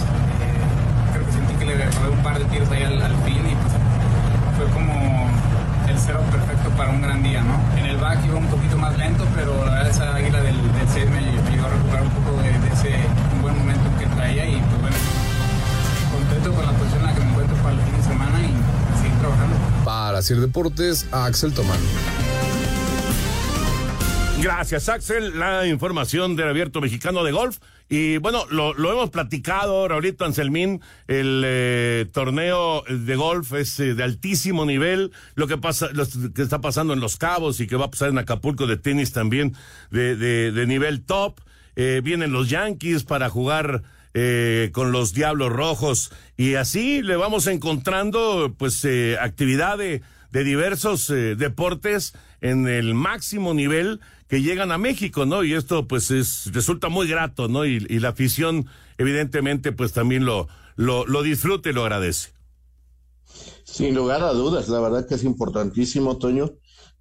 Para 20.25 20.37
Sir 20.37 20.41
Deportes, 20.41 21.07
Axel 21.13 21.53
Tomán. 21.53 21.79
Gracias, 24.41 24.89
Axel. 24.89 25.39
La 25.39 25.67
información 25.67 26.35
del 26.35 26.49
abierto 26.49 26.81
mexicano 26.81 27.25
de 27.25 27.33
golf. 27.33 27.59
Y 27.91 28.17
bueno, 28.17 28.47
lo, 28.49 28.73
hemos 28.91 29.11
platicado, 29.11 29.87
Raulito 29.87 30.25
Anselmín, 30.25 30.81
el 31.09 31.43
eh, 31.45 32.07
torneo 32.11 32.85
de 32.89 33.17
golf 33.17 33.53
es 33.53 33.79
eh, 33.81 33.95
de 33.95 34.03
altísimo 34.03 34.65
nivel, 34.65 35.13
lo 35.35 35.47
que 35.47 35.59
pasa, 35.59 35.91
lo 35.93 36.07
que 36.07 36.41
está 36.41 36.63
pasando 36.63 36.95
en 36.95 37.01
Los 37.01 37.19
Cabos 37.19 37.61
y 37.61 37.67
que 37.67 37.77
va 37.77 37.87
a 37.87 37.91
pasar 37.91 38.09
en 38.09 38.17
Acapulco 38.17 38.67
de 38.67 38.79
tenis 38.79 39.13
también 39.13 39.55
de, 39.91 40.17
de, 40.17 40.67
nivel 40.67 41.05
top. 41.05 41.39
Eh, 41.77 42.01
vienen 42.03 42.33
los 42.33 42.49
Yankees 42.49 43.05
para 43.05 43.29
jugar 43.29 43.83
con 44.73 44.93
los 44.93 45.13
Diablos 45.13 45.53
Rojos 45.53 46.13
y 46.37 46.55
así 46.55 47.03
le 47.03 47.17
vamos 47.17 47.49
encontrando 47.49 48.55
pues 48.57 48.87
actividad 49.21 49.77
de, 49.77 50.03
de 50.31 50.45
diversos 50.45 51.09
deportes 51.09 52.15
en 52.41 52.69
el 52.69 52.95
máximo 52.95 53.55
nivel 53.55 54.01
que 54.29 54.43
llegan 54.43 54.73
a 54.73 54.79
México, 54.79 55.27
¿no? 55.27 55.45
Y 55.45 55.55
esto 55.55 55.87
pues 55.87 56.11
es 56.11 56.51
resulta 56.53 56.89
muy 56.89 57.09
grato, 57.09 57.49
¿no? 57.49 57.65
Y, 57.65 57.81
la 57.81 58.11
afición 58.11 58.67
evidentemente 58.99 59.73
pues 59.73 59.93
también 59.93 60.25
lo, 60.25 60.49
lo, 60.77 61.07
lo 61.07 61.23
disfruta 61.23 61.71
y 61.71 61.73
lo 61.73 61.83
agradece. 61.83 62.33
Sin 63.65 63.95
lugar 63.95 64.23
a 64.23 64.33
dudas, 64.33 64.69
la 64.69 64.81
verdad 64.81 65.07
que 65.09 65.15
es 65.15 65.25
importantísimo, 65.25 66.19
Toño, 66.19 66.53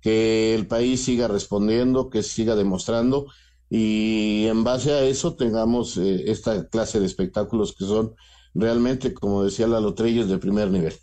que 0.01 0.55
el 0.55 0.67
país 0.67 1.03
siga 1.03 1.27
respondiendo, 1.27 2.09
que 2.09 2.23
siga 2.23 2.55
demostrando 2.55 3.27
y 3.75 4.45
en 4.45 4.63
base 4.63 4.91
a 4.91 5.01
eso 5.01 5.35
tengamos 5.35 5.97
eh, 5.97 6.25
esta 6.27 6.67
clase 6.67 6.99
de 6.99 7.07
espectáculos 7.07 7.73
que 7.75 7.85
son 7.85 8.13
realmente, 8.53 9.15
como 9.15 9.43
decía 9.43 9.65
la 9.65 9.79
Lotrellos, 9.79 10.29
de 10.29 10.37
primer 10.37 10.69
nivel. 10.69 10.93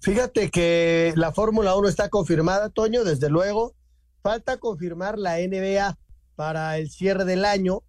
Fíjate 0.00 0.50
que 0.50 1.14
la 1.16 1.32
Fórmula 1.32 1.74
1 1.74 1.88
está 1.88 2.10
confirmada, 2.10 2.68
Toño, 2.68 3.04
desde 3.04 3.30
luego. 3.30 3.74
Falta 4.22 4.58
confirmar 4.58 5.18
la 5.18 5.38
NBA 5.38 5.96
para 6.36 6.76
el 6.76 6.90
cierre 6.90 7.24
del 7.24 7.46
año. 7.46 7.82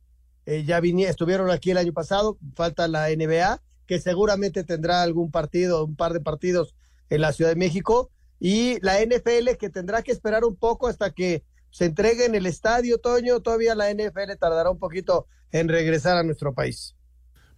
Eh, 0.45 0.63
ya 0.63 0.79
estuvieron 0.79 1.51
aquí 1.51 1.71
el 1.71 1.77
año 1.77 1.91
pasado, 1.91 2.37
falta 2.55 2.87
la 2.87 3.09
NBA, 3.09 3.61
que 3.85 3.99
seguramente 3.99 4.63
tendrá 4.63 5.01
algún 5.01 5.29
partido, 5.29 5.83
un 5.83 5.97
par 5.97 6.13
de 6.13 6.21
partidos 6.21 6.73
en 7.09 7.19
la 7.19 7.33
Ciudad 7.33 7.51
de 7.51 7.57
México, 7.57 8.11
y 8.39 8.79
la 8.79 9.01
NFL 9.01 9.57
que 9.59 9.69
tendrá 9.69 10.03
que 10.03 10.13
esperar 10.13 10.45
un 10.45 10.55
poco 10.55 10.87
hasta 10.87 11.11
que 11.11 11.43
se 11.73 11.85
entregue 11.85 12.25
en 12.25 12.35
el 12.35 12.45
estadio, 12.45 12.99
Toño, 12.99 13.39
todavía 13.39 13.73
la 13.73 13.91
NFL 13.91 14.37
tardará 14.39 14.69
un 14.69 14.77
poquito 14.77 15.25
en 15.51 15.69
regresar 15.69 16.17
a 16.17 16.23
nuestro 16.23 16.53
país. 16.53 16.95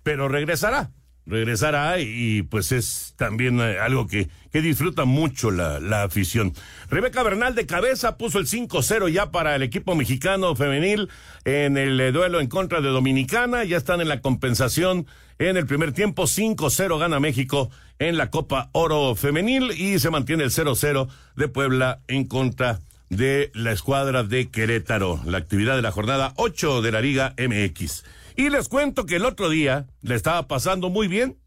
Pero 0.03 0.29
regresará 0.29 0.93
regresará 1.25 1.99
y 1.99 2.43
pues 2.43 2.71
es 2.71 3.13
también 3.17 3.59
eh, 3.59 3.79
algo 3.79 4.07
que, 4.07 4.29
que 4.51 4.61
disfruta 4.61 5.05
mucho 5.05 5.51
la, 5.51 5.79
la, 5.79 6.03
afición. 6.03 6.53
Rebeca 6.89 7.23
Bernal 7.23 7.55
de 7.55 7.65
cabeza 7.65 8.17
puso 8.17 8.39
el 8.39 8.45
5-0 8.45 9.09
ya 9.09 9.31
para 9.31 9.55
el 9.55 9.63
equipo 9.63 9.95
mexicano 9.95 10.55
femenil 10.55 11.09
en 11.43 11.77
el 11.77 11.99
eh, 11.99 12.11
duelo 12.11 12.39
en 12.39 12.47
contra 12.47 12.81
de 12.81 12.89
Dominicana. 12.89 13.63
Ya 13.63 13.77
están 13.77 14.01
en 14.01 14.07
la 14.07 14.21
compensación 14.21 15.07
en 15.39 15.57
el 15.57 15.65
primer 15.65 15.93
tiempo. 15.93 16.23
5-0 16.23 16.99
gana 16.99 17.19
México 17.19 17.71
en 17.97 18.17
la 18.17 18.29
Copa 18.29 18.69
Oro 18.73 19.15
Femenil 19.15 19.71
y 19.71 19.99
se 19.99 20.11
mantiene 20.11 20.43
el 20.43 20.51
0-0 20.51 21.09
de 21.35 21.47
Puebla 21.47 22.01
en 22.07 22.25
contra 22.27 22.73
de 22.73 22.94
la 23.09 23.71
escuadra 23.71 24.23
de 24.23 24.49
Querétaro. 24.49 25.21
La 25.25 25.37
actividad 25.37 25.75
de 25.75 25.81
la 25.81 25.91
jornada 25.91 26.33
8 26.37 26.81
de 26.81 26.91
la 26.91 27.01
Liga 27.01 27.35
MX. 27.37 28.03
Y 28.35 28.49
les 28.49 28.67
cuento 28.67 29.05
que 29.05 29.15
el 29.15 29.25
otro 29.25 29.49
día 29.49 29.87
le 30.01 30.15
estaba 30.15 30.47
pasando 30.47 30.89
muy 30.89 31.07
bien, 31.07 31.37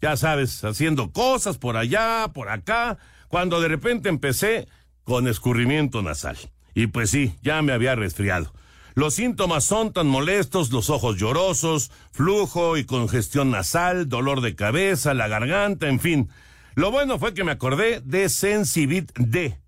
ya 0.00 0.16
sabes, 0.16 0.64
haciendo 0.64 1.12
cosas 1.12 1.58
por 1.58 1.76
allá, 1.76 2.30
por 2.32 2.48
acá, 2.48 2.98
cuando 3.28 3.60
de 3.60 3.68
repente 3.68 4.08
empecé 4.08 4.66
con 5.04 5.28
escurrimiento 5.28 6.02
nasal. 6.02 6.38
Y 6.74 6.86
pues 6.86 7.10
sí, 7.10 7.34
ya 7.42 7.60
me 7.62 7.72
había 7.72 7.94
resfriado. 7.94 8.52
Los 8.94 9.14
síntomas 9.14 9.64
son 9.64 9.92
tan 9.92 10.06
molestos, 10.06 10.70
los 10.70 10.90
ojos 10.90 11.16
llorosos, 11.16 11.90
flujo 12.12 12.76
y 12.76 12.84
congestión 12.84 13.50
nasal, 13.50 14.08
dolor 14.08 14.40
de 14.40 14.54
cabeza, 14.54 15.14
la 15.14 15.28
garganta, 15.28 15.88
en 15.88 16.00
fin. 16.00 16.28
Lo 16.74 16.90
bueno 16.90 17.18
fue 17.18 17.34
que 17.34 17.44
me 17.44 17.52
acordé 17.52 18.00
de 18.00 18.28
Sensibit 18.28 19.10
D, 19.18 19.58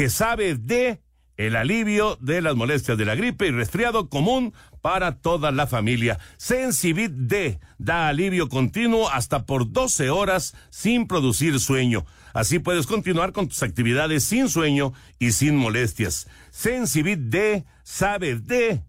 que 0.00 0.08
sabe 0.08 0.54
de 0.54 1.02
el 1.36 1.56
alivio 1.56 2.16
de 2.22 2.40
las 2.40 2.56
molestias 2.56 2.96
de 2.96 3.04
la 3.04 3.14
gripe 3.14 3.48
y 3.48 3.50
resfriado 3.50 4.08
común 4.08 4.54
para 4.80 5.20
toda 5.20 5.52
la 5.52 5.66
familia. 5.66 6.18
Sensibit 6.38 7.12
D 7.12 7.60
da 7.76 8.08
alivio 8.08 8.48
continuo 8.48 9.10
hasta 9.10 9.44
por 9.44 9.70
12 9.70 10.08
horas 10.08 10.54
sin 10.70 11.06
producir 11.06 11.60
sueño. 11.60 12.06
Así 12.32 12.60
puedes 12.60 12.86
continuar 12.86 13.34
con 13.34 13.48
tus 13.48 13.62
actividades 13.62 14.24
sin 14.24 14.48
sueño 14.48 14.94
y 15.18 15.32
sin 15.32 15.54
molestias. 15.54 16.28
Sensibit 16.50 17.18
D 17.18 17.66
sabe 17.82 18.36
de 18.36 18.82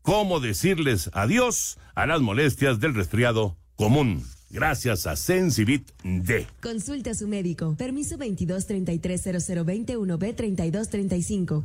cómo 0.00 0.40
decirles 0.40 1.10
adiós 1.12 1.78
a 1.94 2.06
las 2.06 2.22
molestias 2.22 2.80
del 2.80 2.94
resfriado 2.94 3.58
común. 3.76 4.24
Gracias 4.54 5.08
a 5.08 5.16
Sensibit 5.16 5.90
D. 6.04 6.46
Consulta 6.62 7.10
a 7.10 7.14
su 7.14 7.26
médico. 7.26 7.74
Permiso 7.76 8.16
22 8.16 8.66
33 8.66 9.24
b 9.64 10.32
3235. 10.32 11.64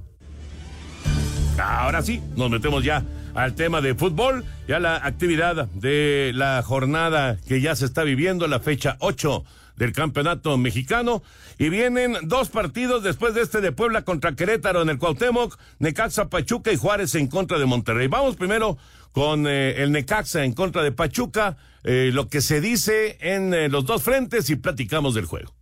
Ahora 1.59 2.01
sí, 2.01 2.19
nos 2.35 2.49
metemos 2.49 2.83
ya 2.83 3.05
al 3.35 3.53
tema 3.53 3.81
de 3.81 3.93
fútbol, 3.93 4.43
ya 4.67 4.79
la 4.79 4.95
actividad 4.95 5.67
de 5.67 6.31
la 6.33 6.63
jornada 6.63 7.37
que 7.47 7.61
ya 7.61 7.75
se 7.75 7.85
está 7.85 8.03
viviendo, 8.03 8.47
la 8.47 8.59
fecha 8.59 8.97
8 9.01 9.43
del 9.79 9.93
campeonato 9.93 10.55
mexicano. 10.57 11.23
Y 11.57 11.69
vienen 11.69 12.17
dos 12.23 12.49
partidos 12.49 13.01
después 13.01 13.33
de 13.33 13.41
este 13.41 13.61
de 13.61 13.71
Puebla 13.71 14.03
contra 14.03 14.35
Querétaro 14.35 14.83
en 14.83 14.89
el 14.89 14.99
Cuauhtémoc, 14.99 15.57
Necaxa, 15.79 16.29
Pachuca 16.29 16.71
y 16.71 16.77
Juárez 16.77 17.15
en 17.15 17.27
contra 17.27 17.57
de 17.57 17.65
Monterrey. 17.65 18.07
Vamos 18.07 18.35
primero 18.35 18.77
con 19.11 19.47
eh, 19.47 19.81
el 19.81 19.91
Necaxa 19.91 20.43
en 20.43 20.53
contra 20.53 20.83
de 20.83 20.91
Pachuca, 20.91 21.57
eh, 21.83 22.11
lo 22.13 22.27
que 22.27 22.41
se 22.41 22.61
dice 22.61 23.17
en 23.21 23.53
eh, 23.53 23.69
los 23.69 23.85
dos 23.85 24.03
frentes 24.03 24.49
y 24.51 24.57
platicamos 24.57 25.15
del 25.15 25.25
juego. 25.25 25.58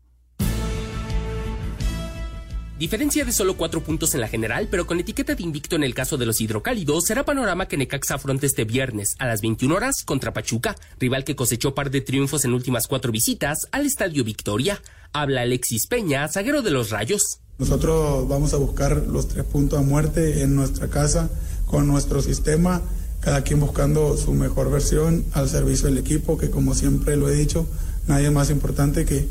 Diferencia 2.77 3.25
de 3.25 3.31
solo 3.31 3.57
cuatro 3.57 3.81
puntos 3.81 4.13
en 4.13 4.21
la 4.21 4.27
general, 4.27 4.67
pero 4.69 4.85
con 4.85 4.99
etiqueta 4.99 5.33
de 5.33 5.41
invicto 5.41 5.75
en 5.75 5.83
el 5.83 5.95
caso 5.95 6.15
de 6.15 6.27
los 6.27 6.39
hidrocálidos, 6.41 7.05
será 7.05 7.25
panorama 7.25 7.67
que 7.67 7.75
Necaxa 7.75 8.13
afronte 8.13 8.45
este 8.45 8.65
viernes 8.65 9.15
a 9.17 9.25
las 9.25 9.41
21 9.41 9.73
horas 9.73 10.03
contra 10.05 10.31
Pachuca, 10.31 10.75
rival 10.99 11.23
que 11.23 11.35
cosechó 11.35 11.73
par 11.73 11.89
de 11.89 12.01
triunfos 12.01 12.45
en 12.45 12.53
últimas 12.53 12.85
cuatro 12.85 13.11
visitas 13.11 13.67
al 13.71 13.87
Estadio 13.87 14.23
Victoria. 14.23 14.79
Habla 15.11 15.41
Alexis 15.41 15.87
Peña, 15.87 16.27
zaguero 16.27 16.61
de 16.61 16.69
los 16.69 16.91
Rayos. 16.91 17.39
Nosotros 17.57 18.27
vamos 18.27 18.53
a 18.53 18.57
buscar 18.57 18.95
los 19.07 19.27
tres 19.27 19.45
puntos 19.45 19.79
a 19.79 19.81
muerte 19.81 20.43
en 20.43 20.55
nuestra 20.55 20.87
casa 20.87 21.31
con 21.65 21.87
nuestro 21.87 22.21
sistema, 22.21 22.83
cada 23.21 23.41
quien 23.41 23.59
buscando 23.59 24.15
su 24.17 24.33
mejor 24.33 24.69
versión 24.69 25.25
al 25.33 25.49
servicio 25.49 25.87
del 25.87 25.97
equipo, 25.97 26.37
que 26.37 26.51
como 26.51 26.75
siempre 26.75 27.17
lo 27.17 27.27
he 27.27 27.33
dicho, 27.33 27.67
nadie 28.05 28.27
es 28.27 28.31
más 28.31 28.51
importante 28.51 29.03
que 29.03 29.27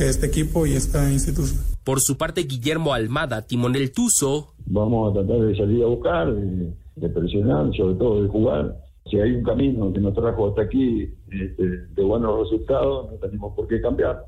este 0.00 0.26
equipo 0.26 0.66
y 0.66 0.72
esta 0.72 1.10
institución. 1.10 1.60
Por 1.84 2.00
su 2.00 2.16
parte, 2.16 2.42
Guillermo 2.42 2.92
Almada, 2.92 3.42
timonel 3.42 3.92
Tuzo. 3.92 4.54
Vamos 4.66 5.10
a 5.10 5.20
tratar 5.20 5.46
de 5.46 5.56
salir 5.56 5.82
a 5.82 5.86
buscar, 5.86 6.34
de, 6.34 6.72
de 6.96 7.08
presionar, 7.08 7.74
sobre 7.76 7.94
todo 7.94 8.22
de 8.22 8.28
jugar. 8.28 8.76
Si 9.10 9.18
hay 9.18 9.32
un 9.32 9.42
camino 9.42 9.92
que 9.92 10.00
nos 10.00 10.14
trajo 10.14 10.48
hasta 10.48 10.62
aquí 10.62 11.08
este, 11.30 11.62
de 11.94 12.02
buenos 12.02 12.40
resultados, 12.40 13.10
no 13.10 13.16
tenemos 13.18 13.54
por 13.54 13.66
qué 13.66 13.80
cambiar. 13.80 14.26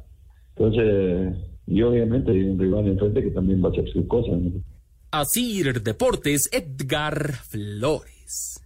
Entonces, 0.56 1.36
y 1.66 1.82
obviamente 1.82 2.32
hay 2.32 2.42
un 2.44 2.58
rival 2.58 2.88
enfrente 2.88 3.22
que 3.22 3.30
también 3.30 3.62
va 3.62 3.68
a 3.68 3.72
hacer 3.72 3.88
sus 3.92 4.06
cosas. 4.06 4.38
¿no? 4.38 4.62
Asir 5.12 5.82
Deportes, 5.82 6.48
Edgar 6.52 7.32
Flores. 7.32 8.60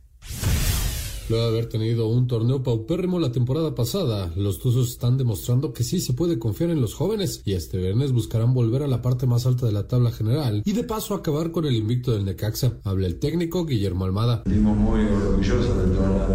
Luego 1.31 1.45
de 1.45 1.51
haber 1.51 1.71
tenido 1.71 2.09
un 2.09 2.27
torneo 2.27 2.63
paupérrimo 2.63 3.19
la 3.19 3.33
temporada 3.33 3.75
pasada, 3.75 4.31
los 4.37 4.59
Tuzos 4.59 4.91
están 4.91 5.17
demostrando 5.17 5.73
que 5.73 5.83
sí 5.83 5.99
se 5.99 6.13
puede 6.13 6.39
confiar 6.39 6.69
en 6.69 6.83
los 6.83 6.93
jóvenes 6.93 7.41
y 7.47 7.55
este 7.55 7.79
viernes 7.79 8.13
buscarán 8.13 8.53
volver 8.53 8.83
a 8.83 8.89
la 8.89 9.01
parte 9.01 9.27
más 9.27 9.47
alta 9.47 9.65
de 9.65 9.73
la 9.73 9.89
tabla 9.89 10.11
general 10.11 10.61
y 10.67 10.73
de 10.73 10.85
paso 10.85 11.15
acabar 11.15 11.51
con 11.51 11.65
el 11.65 11.77
invicto 11.77 12.13
del 12.13 12.27
Necaxa. 12.27 12.75
Habla 12.85 13.07
el 13.07 13.19
técnico 13.19 13.65
Guillermo 13.65 14.05
Almada. 14.05 14.43
Estamos 14.45 14.77
muy 14.77 15.01
orgullosos 15.01 15.79
de 15.79 15.95
todo 15.95 16.29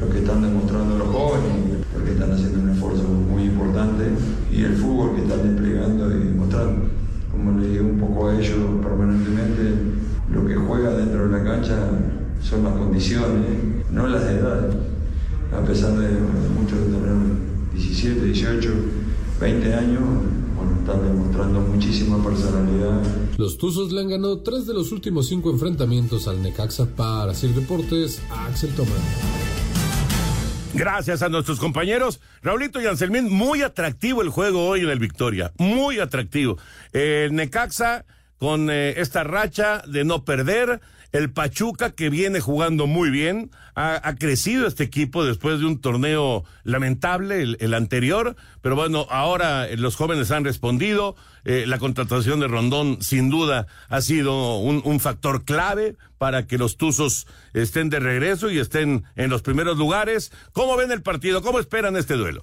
lo 0.00 0.10
que 0.10 0.18
están 0.18 0.42
demostrando 0.42 0.98
los 0.98 1.08
jóvenes, 1.08 1.86
porque 1.92 2.10
están 2.10 2.32
haciendo 2.32 2.60
un 2.60 2.70
esfuerzo 2.70 3.02
muy 3.04 3.44
importante 3.44 4.04
y 4.52 4.62
el 4.62 4.74
fútbol 4.76 5.14
que 5.14 5.22
están 5.22 5.44
desplegando 5.44 6.10
y 6.10 6.24
mostrando. 6.34 6.88
Como 7.30 7.56
le 7.60 7.68
digo 7.68 7.84
un 7.84 8.00
poco 8.00 8.28
a 8.28 8.36
ellos 8.36 8.56
permanentemente, 8.82 9.62
lo 10.32 10.44
que 10.44 10.56
juega 10.56 10.90
dentro 10.96 11.28
de 11.28 11.38
la 11.38 11.44
cancha 11.44 12.17
son 12.42 12.64
las 12.64 12.72
condiciones, 12.74 13.90
no 13.90 14.06
las 14.06 14.22
edades. 14.22 14.74
A 15.52 15.64
pesar 15.64 15.92
de 15.92 16.08
muchos 16.54 16.78
de 16.78 16.86
tener 16.86 17.16
17, 17.74 18.24
18, 18.24 18.70
20 19.40 19.74
años, 19.74 20.02
bueno, 20.54 20.76
están 20.80 21.02
demostrando 21.02 21.60
muchísima 21.60 22.22
personalidad. 22.22 23.00
Los 23.38 23.56
Tuzos 23.56 23.92
le 23.92 24.00
han 24.00 24.08
ganado 24.08 24.40
tres 24.40 24.66
de 24.66 24.74
los 24.74 24.92
últimos 24.92 25.28
cinco 25.28 25.50
enfrentamientos 25.50 26.28
al 26.28 26.42
Necaxa 26.42 26.86
para 26.86 27.34
Sir 27.34 27.54
Deportes, 27.54 28.20
Axel 28.30 28.70
Tomás. 28.74 28.92
Gracias 30.74 31.22
a 31.22 31.28
nuestros 31.28 31.58
compañeros. 31.58 32.20
Raulito 32.42 32.80
y 32.80 32.86
Anselmín, 32.86 33.32
muy 33.32 33.62
atractivo 33.62 34.22
el 34.22 34.28
juego 34.28 34.66
hoy 34.66 34.80
en 34.80 34.90
el 34.90 34.98
Victoria. 34.98 35.52
Muy 35.58 35.98
atractivo. 35.98 36.58
El 36.92 37.34
Necaxa 37.34 38.04
con 38.38 38.70
eh, 38.70 38.94
esta 39.00 39.24
racha 39.24 39.82
de 39.86 40.04
no 40.04 40.24
perder. 40.24 40.80
El 41.10 41.32
Pachuca 41.32 41.90
que 41.92 42.10
viene 42.10 42.40
jugando 42.40 42.86
muy 42.86 43.10
bien. 43.10 43.50
Ha, 43.74 44.14
crecido 44.16 44.66
este 44.66 44.84
equipo 44.84 45.24
después 45.24 45.60
de 45.60 45.66
un 45.66 45.80
torneo 45.80 46.44
lamentable, 46.64 47.40
el, 47.42 47.56
el 47.60 47.74
anterior. 47.74 48.36
Pero 48.60 48.76
bueno, 48.76 49.06
ahora 49.08 49.68
eh, 49.68 49.76
los 49.76 49.96
jóvenes 49.96 50.30
han 50.30 50.44
respondido. 50.44 51.16
Eh, 51.44 51.64
la 51.66 51.78
contratación 51.78 52.40
de 52.40 52.48
Rondón 52.48 53.00
sin 53.00 53.30
duda 53.30 53.66
ha 53.88 54.00
sido 54.00 54.58
un, 54.58 54.82
un 54.84 55.00
factor 55.00 55.44
clave 55.44 55.96
para 56.18 56.46
que 56.46 56.58
los 56.58 56.76
Tuzos 56.76 57.26
estén 57.54 57.88
de 57.88 58.00
regreso 58.00 58.50
y 58.50 58.58
estén 58.58 59.04
en 59.16 59.30
los 59.30 59.42
primeros 59.42 59.78
lugares. 59.78 60.32
¿Cómo 60.52 60.76
ven 60.76 60.90
el 60.90 61.02
partido? 61.02 61.40
¿Cómo 61.40 61.58
esperan 61.58 61.96
este 61.96 62.14
duelo? 62.14 62.42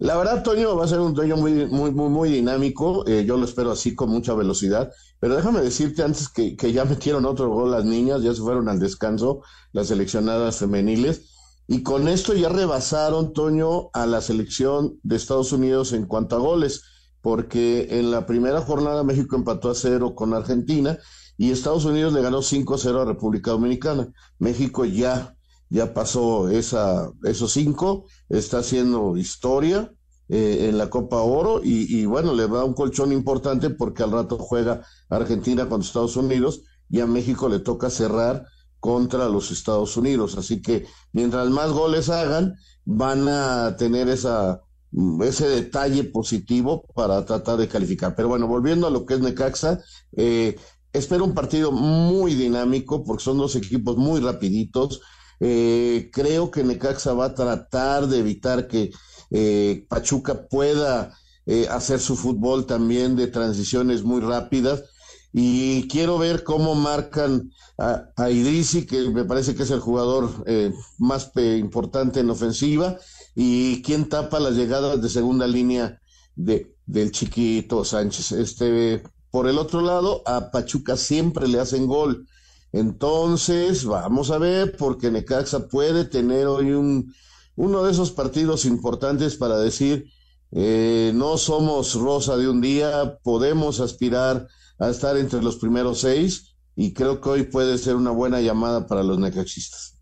La 0.00 0.16
verdad, 0.16 0.44
Toño, 0.44 0.76
va 0.76 0.84
a 0.84 0.88
ser 0.88 1.00
un 1.00 1.12
Toño 1.12 1.36
muy, 1.36 1.66
muy, 1.66 1.90
muy, 1.90 2.08
muy 2.08 2.30
dinámico. 2.30 3.04
Eh, 3.08 3.24
yo 3.26 3.36
lo 3.36 3.44
espero 3.44 3.72
así 3.72 3.96
con 3.96 4.10
mucha 4.10 4.32
velocidad. 4.32 4.92
Pero 5.18 5.34
déjame 5.34 5.60
decirte 5.60 6.04
antes 6.04 6.28
que, 6.28 6.56
que 6.56 6.72
ya 6.72 6.84
metieron 6.84 7.26
otro 7.26 7.48
gol 7.50 7.72
las 7.72 7.84
niñas, 7.84 8.22
ya 8.22 8.32
se 8.32 8.40
fueron 8.40 8.68
al 8.68 8.78
descanso 8.78 9.42
las 9.72 9.88
seleccionadas 9.88 10.58
femeniles. 10.58 11.22
Y 11.66 11.82
con 11.82 12.06
esto 12.06 12.32
ya 12.32 12.48
rebasaron, 12.48 13.32
Toño, 13.32 13.90
a 13.92 14.06
la 14.06 14.20
selección 14.20 14.98
de 15.02 15.16
Estados 15.16 15.52
Unidos 15.52 15.92
en 15.92 16.06
cuanto 16.06 16.36
a 16.36 16.38
goles, 16.38 16.82
porque 17.20 17.88
en 17.98 18.12
la 18.12 18.24
primera 18.24 18.60
jornada 18.60 19.02
México 19.02 19.34
empató 19.34 19.68
a 19.68 19.74
cero 19.74 20.14
con 20.14 20.32
Argentina 20.32 20.96
y 21.36 21.50
Estados 21.50 21.84
Unidos 21.84 22.12
le 22.12 22.22
ganó 22.22 22.38
5-0 22.40 23.02
a 23.02 23.04
República 23.04 23.50
Dominicana. 23.50 24.12
México 24.38 24.84
ya, 24.84 25.36
ya 25.68 25.92
pasó 25.92 26.48
esa, 26.48 27.10
esos 27.24 27.52
cinco, 27.52 28.06
está 28.28 28.58
haciendo 28.58 29.16
historia 29.16 29.92
eh, 30.28 30.66
en 30.68 30.76
la 30.76 30.90
Copa 30.90 31.22
Oro 31.22 31.60
y, 31.62 32.04
bueno, 32.04 32.34
le 32.34 32.46
da 32.48 32.64
un 32.64 32.74
colchón 32.74 33.12
importante 33.12 33.70
porque 33.70 34.02
al 34.02 34.12
rato 34.12 34.36
juega 34.38 34.82
Argentina 35.08 35.68
contra 35.68 35.86
Estados 35.86 36.16
Unidos 36.16 36.62
y 36.90 37.00
a 37.00 37.06
México 37.06 37.48
le 37.48 37.60
toca 37.60 37.88
cerrar 37.88 38.46
contra 38.78 39.28
los 39.28 39.50
Estados 39.50 39.96
Unidos. 39.96 40.36
Así 40.36 40.60
que 40.60 40.86
mientras 41.12 41.48
más 41.48 41.70
goles 41.70 42.10
hagan, 42.10 42.56
van 42.84 43.26
a 43.28 43.76
tener 43.78 44.08
esa, 44.08 44.60
mm, 44.90 45.22
ese 45.22 45.48
detalle 45.48 46.04
positivo 46.04 46.84
para 46.94 47.24
tratar 47.24 47.56
de 47.56 47.68
calificar. 47.68 48.14
Pero 48.14 48.28
bueno, 48.28 48.46
volviendo 48.46 48.86
a 48.86 48.90
lo 48.90 49.06
que 49.06 49.14
es 49.14 49.20
Necaxa, 49.20 49.80
eh, 50.16 50.56
espero 50.92 51.24
un 51.24 51.34
partido 51.34 51.72
muy 51.72 52.34
dinámico 52.34 53.02
porque 53.04 53.24
son 53.24 53.38
dos 53.38 53.56
equipos 53.56 53.96
muy 53.96 54.20
rapiditos. 54.20 55.00
Eh, 55.40 56.10
creo 56.12 56.50
que 56.50 56.64
Necaxa 56.64 57.12
va 57.14 57.26
a 57.26 57.34
tratar 57.34 58.08
de 58.08 58.18
evitar 58.18 58.68
que 58.68 58.90
eh, 59.30 59.86
Pachuca 59.88 60.48
pueda 60.48 61.16
eh, 61.46 61.66
hacer 61.70 62.00
su 62.00 62.16
fútbol 62.16 62.66
también 62.66 63.16
de 63.16 63.26
transiciones 63.26 64.02
muy 64.02 64.20
rápidas 64.20 64.84
y 65.32 65.86
quiero 65.88 66.18
ver 66.18 66.42
cómo 66.44 66.74
marcan 66.74 67.50
a, 67.78 68.10
a 68.16 68.30
Idrisi, 68.30 68.86
que 68.86 69.10
me 69.10 69.24
parece 69.24 69.54
que 69.54 69.62
es 69.62 69.70
el 69.70 69.80
jugador 69.80 70.44
eh, 70.46 70.72
más 70.98 71.30
importante 71.36 72.20
en 72.20 72.30
ofensiva, 72.30 72.96
y 73.34 73.82
quién 73.82 74.08
tapa 74.08 74.40
las 74.40 74.54
llegadas 74.54 75.00
de 75.00 75.08
segunda 75.08 75.46
línea 75.46 76.00
de, 76.34 76.74
del 76.86 77.12
chiquito 77.12 77.84
Sánchez. 77.84 78.32
Este, 78.32 79.02
por 79.30 79.46
el 79.46 79.58
otro 79.58 79.80
lado, 79.80 80.22
a 80.26 80.50
Pachuca 80.50 80.96
siempre 80.96 81.46
le 81.46 81.60
hacen 81.60 81.86
gol. 81.86 82.26
Entonces, 82.72 83.84
vamos 83.84 84.30
a 84.30 84.38
ver, 84.38 84.76
porque 84.76 85.10
Necaxa 85.10 85.68
puede 85.68 86.04
tener 86.04 86.46
hoy 86.46 86.72
un, 86.72 87.14
uno 87.58 87.82
de 87.82 87.90
esos 87.90 88.12
partidos 88.12 88.64
importantes 88.64 89.34
para 89.34 89.58
decir, 89.58 90.08
eh, 90.52 91.10
no 91.14 91.36
somos 91.36 91.94
rosa 91.94 92.36
de 92.36 92.48
un 92.48 92.60
día, 92.60 93.18
podemos 93.24 93.80
aspirar 93.80 94.46
a 94.78 94.90
estar 94.90 95.16
entre 95.16 95.42
los 95.42 95.56
primeros 95.56 96.00
seis 96.00 96.54
y 96.76 96.94
creo 96.94 97.20
que 97.20 97.28
hoy 97.28 97.42
puede 97.42 97.76
ser 97.78 97.96
una 97.96 98.12
buena 98.12 98.40
llamada 98.40 98.86
para 98.86 99.02
los 99.02 99.18
necaxistas. 99.18 99.98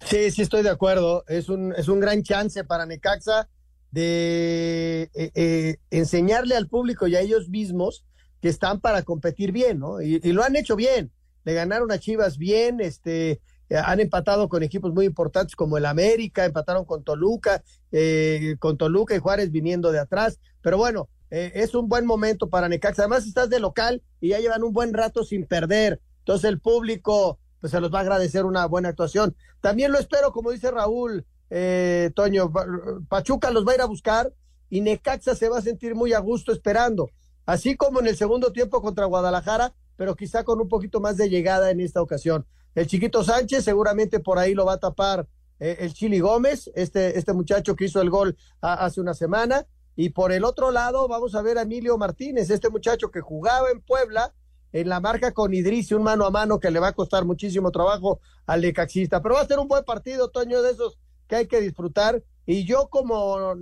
Sí, 0.00 0.30
sí 0.30 0.42
estoy 0.42 0.62
de 0.62 0.70
acuerdo. 0.70 1.24
Es 1.26 1.48
un, 1.48 1.74
es 1.76 1.88
un 1.88 1.98
gran 1.98 2.22
chance 2.22 2.62
para 2.62 2.86
Necaxa 2.86 3.48
de 3.90 5.10
eh, 5.14 5.32
eh, 5.34 5.78
enseñarle 5.90 6.54
al 6.54 6.68
público 6.68 7.08
y 7.08 7.16
a 7.16 7.20
ellos 7.20 7.48
mismos 7.48 8.04
que 8.40 8.48
están 8.48 8.80
para 8.80 9.02
competir 9.02 9.50
bien, 9.50 9.80
¿no? 9.80 10.00
Y, 10.00 10.20
y 10.22 10.32
lo 10.32 10.44
han 10.44 10.54
hecho 10.54 10.76
bien. 10.76 11.10
Le 11.42 11.52
ganaron 11.52 11.90
a 11.90 11.98
Chivas 11.98 12.38
bien, 12.38 12.80
este, 12.80 13.40
han 13.74 14.00
empatado 14.00 14.48
con 14.48 14.62
equipos 14.62 14.92
muy 14.92 15.06
importantes 15.06 15.56
como 15.56 15.76
el 15.76 15.86
América, 15.86 16.44
empataron 16.44 16.84
con 16.84 17.02
Toluca, 17.02 17.62
eh, 17.92 18.56
con 18.58 18.76
Toluca 18.76 19.14
y 19.14 19.18
Juárez 19.18 19.50
viniendo 19.50 19.90
de 19.90 19.98
atrás. 19.98 20.38
Pero 20.62 20.78
bueno, 20.78 21.08
eh, 21.30 21.52
es 21.54 21.74
un 21.74 21.88
buen 21.88 22.06
momento 22.06 22.48
para 22.48 22.68
Necaxa. 22.68 23.02
Además, 23.02 23.26
estás 23.26 23.50
de 23.50 23.58
local 23.60 24.02
y 24.20 24.28
ya 24.28 24.38
llevan 24.38 24.62
un 24.62 24.72
buen 24.72 24.92
rato 24.94 25.24
sin 25.24 25.46
perder. 25.46 26.00
Entonces, 26.20 26.48
el 26.48 26.60
público 26.60 27.38
pues 27.60 27.70
se 27.70 27.80
los 27.80 27.92
va 27.92 27.98
a 27.98 28.02
agradecer 28.02 28.44
una 28.44 28.66
buena 28.66 28.90
actuación. 28.90 29.34
También 29.60 29.90
lo 29.90 29.98
espero, 29.98 30.30
como 30.30 30.50
dice 30.50 30.70
Raúl, 30.70 31.24
eh, 31.50 32.10
Toño, 32.14 32.52
Pa- 32.52 32.66
Pachuca 33.08 33.50
los 33.50 33.66
va 33.66 33.72
a 33.72 33.74
ir 33.76 33.80
a 33.80 33.86
buscar 33.86 34.32
y 34.68 34.80
Necaxa 34.80 35.34
se 35.34 35.48
va 35.48 35.58
a 35.58 35.62
sentir 35.62 35.94
muy 35.94 36.12
a 36.12 36.18
gusto 36.18 36.52
esperando. 36.52 37.10
Así 37.46 37.76
como 37.76 38.00
en 38.00 38.08
el 38.08 38.16
segundo 38.16 38.52
tiempo 38.52 38.82
contra 38.82 39.06
Guadalajara, 39.06 39.72
pero 39.96 40.14
quizá 40.16 40.44
con 40.44 40.60
un 40.60 40.68
poquito 40.68 41.00
más 41.00 41.16
de 41.16 41.30
llegada 41.30 41.70
en 41.70 41.80
esta 41.80 42.02
ocasión. 42.02 42.44
El 42.76 42.86
chiquito 42.86 43.24
Sánchez 43.24 43.64
seguramente 43.64 44.20
por 44.20 44.38
ahí 44.38 44.54
lo 44.54 44.66
va 44.66 44.74
a 44.74 44.78
tapar 44.78 45.26
eh, 45.58 45.78
el 45.80 45.94
Chili 45.94 46.20
Gómez, 46.20 46.70
este, 46.74 47.18
este 47.18 47.32
muchacho 47.32 47.74
que 47.74 47.86
hizo 47.86 48.02
el 48.02 48.10
gol 48.10 48.36
hace 48.60 49.00
una 49.00 49.14
semana. 49.14 49.66
Y 49.96 50.10
por 50.10 50.30
el 50.30 50.44
otro 50.44 50.70
lado, 50.70 51.08
vamos 51.08 51.34
a 51.34 51.40
ver 51.40 51.56
a 51.56 51.62
Emilio 51.62 51.96
Martínez, 51.96 52.50
este 52.50 52.68
muchacho 52.68 53.10
que 53.10 53.22
jugaba 53.22 53.70
en 53.70 53.80
Puebla, 53.80 54.34
en 54.74 54.90
la 54.90 55.00
marca 55.00 55.32
con 55.32 55.54
Idris, 55.54 55.90
un 55.92 56.02
mano 56.02 56.26
a 56.26 56.30
mano 56.30 56.60
que 56.60 56.70
le 56.70 56.78
va 56.78 56.88
a 56.88 56.92
costar 56.92 57.24
muchísimo 57.24 57.70
trabajo 57.70 58.20
al 58.44 58.60
Necaxista. 58.60 59.22
Pero 59.22 59.36
va 59.36 59.40
a 59.40 59.46
ser 59.46 59.58
un 59.58 59.68
buen 59.68 59.84
partido, 59.84 60.28
Toño, 60.28 60.60
de 60.60 60.72
esos 60.72 60.98
que 61.28 61.36
hay 61.36 61.46
que 61.46 61.62
disfrutar. 61.62 62.22
Y 62.44 62.66
yo 62.66 62.88
como 62.90 63.54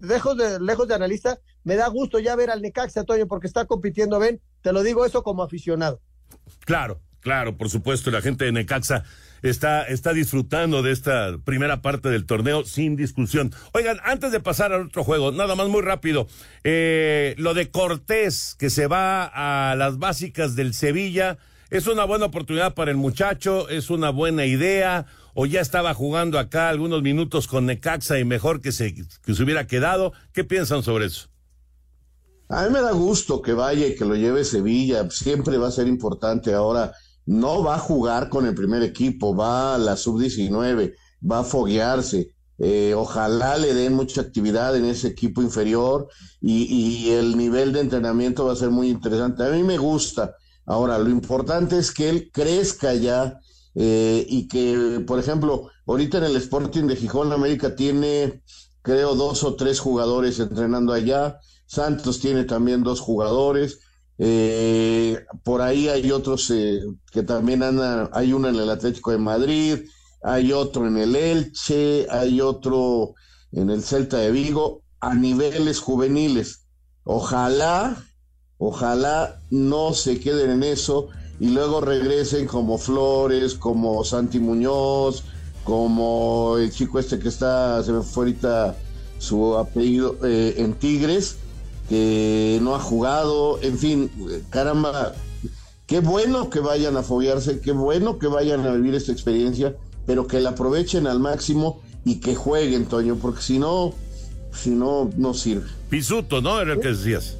lejos 0.00 0.34
de, 0.38 0.58
lejos 0.60 0.88
de 0.88 0.94
analista, 0.94 1.38
me 1.62 1.76
da 1.76 1.88
gusto 1.88 2.18
ya 2.18 2.34
ver 2.36 2.50
al 2.50 2.62
Necaxa, 2.62 3.04
Toño, 3.04 3.26
porque 3.26 3.48
está 3.48 3.66
compitiendo 3.66 4.18
bien. 4.18 4.40
Te 4.62 4.72
lo 4.72 4.82
digo 4.82 5.04
eso 5.04 5.22
como 5.22 5.42
aficionado. 5.42 6.00
Claro, 6.64 7.02
claro, 7.22 7.56
por 7.56 7.70
supuesto, 7.70 8.10
la 8.10 8.20
gente 8.20 8.44
de 8.44 8.52
Necaxa 8.52 9.04
está, 9.42 9.84
está 9.84 10.12
disfrutando 10.12 10.82
de 10.82 10.92
esta 10.92 11.38
primera 11.44 11.82
parte 11.82 12.08
del 12.08 12.26
torneo 12.26 12.64
sin 12.64 12.96
discusión. 12.96 13.52
Oigan, 13.72 13.98
antes 14.04 14.32
de 14.32 14.40
pasar 14.40 14.72
al 14.72 14.86
otro 14.86 15.04
juego, 15.04 15.32
nada 15.32 15.54
más 15.54 15.68
muy 15.68 15.82
rápido, 15.82 16.26
eh, 16.64 17.34
lo 17.38 17.54
de 17.54 17.70
Cortés, 17.70 18.56
que 18.58 18.70
se 18.70 18.86
va 18.86 19.24
a 19.24 19.74
las 19.76 19.98
básicas 19.98 20.54
del 20.56 20.74
Sevilla, 20.74 21.38
¿es 21.70 21.86
una 21.86 22.04
buena 22.04 22.26
oportunidad 22.26 22.74
para 22.74 22.90
el 22.90 22.96
muchacho? 22.96 23.68
¿Es 23.68 23.90
una 23.90 24.10
buena 24.10 24.46
idea? 24.46 25.06
¿O 25.34 25.46
ya 25.46 25.60
estaba 25.60 25.94
jugando 25.94 26.38
acá 26.38 26.68
algunos 26.68 27.02
minutos 27.02 27.46
con 27.46 27.66
Necaxa 27.66 28.18
y 28.18 28.24
mejor 28.24 28.60
que 28.60 28.70
se, 28.70 28.94
que 28.94 29.34
se 29.34 29.42
hubiera 29.42 29.66
quedado? 29.66 30.12
¿Qué 30.32 30.44
piensan 30.44 30.82
sobre 30.82 31.06
eso? 31.06 31.28
A 32.48 32.64
mí 32.64 32.70
me 32.70 32.82
da 32.82 32.92
gusto 32.92 33.40
que 33.40 33.54
vaya 33.54 33.86
y 33.86 33.96
que 33.96 34.04
lo 34.04 34.14
lleve 34.14 34.44
Sevilla, 34.44 35.08
siempre 35.10 35.56
va 35.56 35.68
a 35.68 35.70
ser 35.70 35.86
importante 35.88 36.52
ahora 36.52 36.92
no 37.26 37.62
va 37.62 37.76
a 37.76 37.78
jugar 37.78 38.28
con 38.28 38.46
el 38.46 38.54
primer 38.54 38.82
equipo, 38.82 39.34
va 39.34 39.74
a 39.74 39.78
la 39.78 39.96
sub-19, 39.96 40.94
va 41.30 41.40
a 41.40 41.44
foguearse. 41.44 42.34
Eh, 42.58 42.94
ojalá 42.94 43.56
le 43.56 43.74
den 43.74 43.94
mucha 43.94 44.20
actividad 44.20 44.76
en 44.76 44.84
ese 44.84 45.08
equipo 45.08 45.42
inferior 45.42 46.08
y, 46.40 47.10
el 47.10 47.36
nivel 47.36 47.72
de 47.72 47.80
entrenamiento 47.80 48.44
va 48.46 48.52
a 48.52 48.56
ser 48.56 48.70
muy 48.70 48.88
interesante. 48.88 49.44
A 49.44 49.50
mí 49.50 49.62
me 49.62 49.78
gusta. 49.78 50.36
Ahora, 50.66 50.98
lo 50.98 51.10
importante 51.10 51.78
es 51.78 51.92
que 51.92 52.08
él 52.08 52.30
crezca 52.32 52.94
ya 52.94 53.40
eh, 53.74 54.24
y 54.28 54.46
que, 54.48 55.02
por 55.06 55.18
ejemplo, 55.18 55.70
ahorita 55.86 56.18
en 56.18 56.24
el 56.24 56.36
Sporting 56.36 56.84
de 56.84 56.96
Gijón, 56.96 57.32
América 57.32 57.74
tiene, 57.74 58.42
creo, 58.82 59.14
dos 59.16 59.42
o 59.42 59.56
tres 59.56 59.80
jugadores 59.80 60.38
entrenando 60.38 60.92
allá. 60.92 61.40
Santos 61.66 62.20
tiene 62.20 62.44
también 62.44 62.82
dos 62.82 63.00
jugadores. 63.00 63.80
Eh, 64.24 65.18
por 65.42 65.62
ahí 65.62 65.88
hay 65.88 66.12
otros 66.12 66.48
eh, 66.52 66.80
que 67.10 67.24
también 67.24 67.64
andan, 67.64 68.08
hay 68.12 68.32
uno 68.32 68.48
en 68.48 68.54
el 68.54 68.70
Atlético 68.70 69.10
de 69.10 69.18
Madrid, 69.18 69.78
hay 70.22 70.52
otro 70.52 70.86
en 70.86 70.96
el 70.96 71.16
Elche, 71.16 72.06
hay 72.08 72.40
otro 72.40 73.14
en 73.50 73.68
el 73.68 73.82
Celta 73.82 74.18
de 74.18 74.30
Vigo, 74.30 74.82
a 75.00 75.16
niveles 75.16 75.80
juveniles. 75.80 76.66
Ojalá, 77.02 77.96
ojalá 78.58 79.40
no 79.50 79.92
se 79.92 80.20
queden 80.20 80.50
en 80.50 80.62
eso 80.62 81.08
y 81.40 81.48
luego 81.48 81.80
regresen 81.80 82.46
como 82.46 82.78
Flores, 82.78 83.54
como 83.54 84.04
Santi 84.04 84.38
Muñoz, 84.38 85.24
como 85.64 86.58
el 86.58 86.70
chico 86.70 87.00
este 87.00 87.18
que 87.18 87.28
está, 87.28 87.82
se 87.82 87.90
me 87.90 88.02
fue 88.02 88.26
ahorita 88.26 88.76
su 89.18 89.58
apellido, 89.58 90.16
eh, 90.22 90.54
en 90.58 90.74
Tigres 90.74 91.38
que 91.92 92.58
no 92.62 92.74
ha 92.74 92.78
jugado, 92.78 93.60
en 93.60 93.76
fin, 93.76 94.10
caramba, 94.48 95.12
qué 95.84 96.00
bueno 96.00 96.48
que 96.48 96.60
vayan 96.60 96.96
a 96.96 97.02
foguearse, 97.02 97.60
qué 97.60 97.72
bueno 97.72 98.18
que 98.18 98.28
vayan 98.28 98.66
a 98.66 98.72
vivir 98.72 98.94
esta 98.94 99.12
experiencia, 99.12 99.76
pero 100.06 100.26
que 100.26 100.40
la 100.40 100.50
aprovechen 100.50 101.06
al 101.06 101.20
máximo 101.20 101.82
y 102.02 102.20
que 102.20 102.34
jueguen, 102.34 102.86
Toño, 102.86 103.16
porque 103.16 103.42
si 103.42 103.58
no, 103.58 103.92
si 104.54 104.70
no, 104.70 105.10
no 105.18 105.34
sirve. 105.34 105.68
Pisuto, 105.90 106.40
¿no? 106.40 106.58
Era 106.62 106.72
el 106.72 106.80
que 106.80 106.88
decías. 106.88 107.36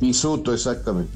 Pisuto, 0.00 0.52
exactamente. 0.52 1.14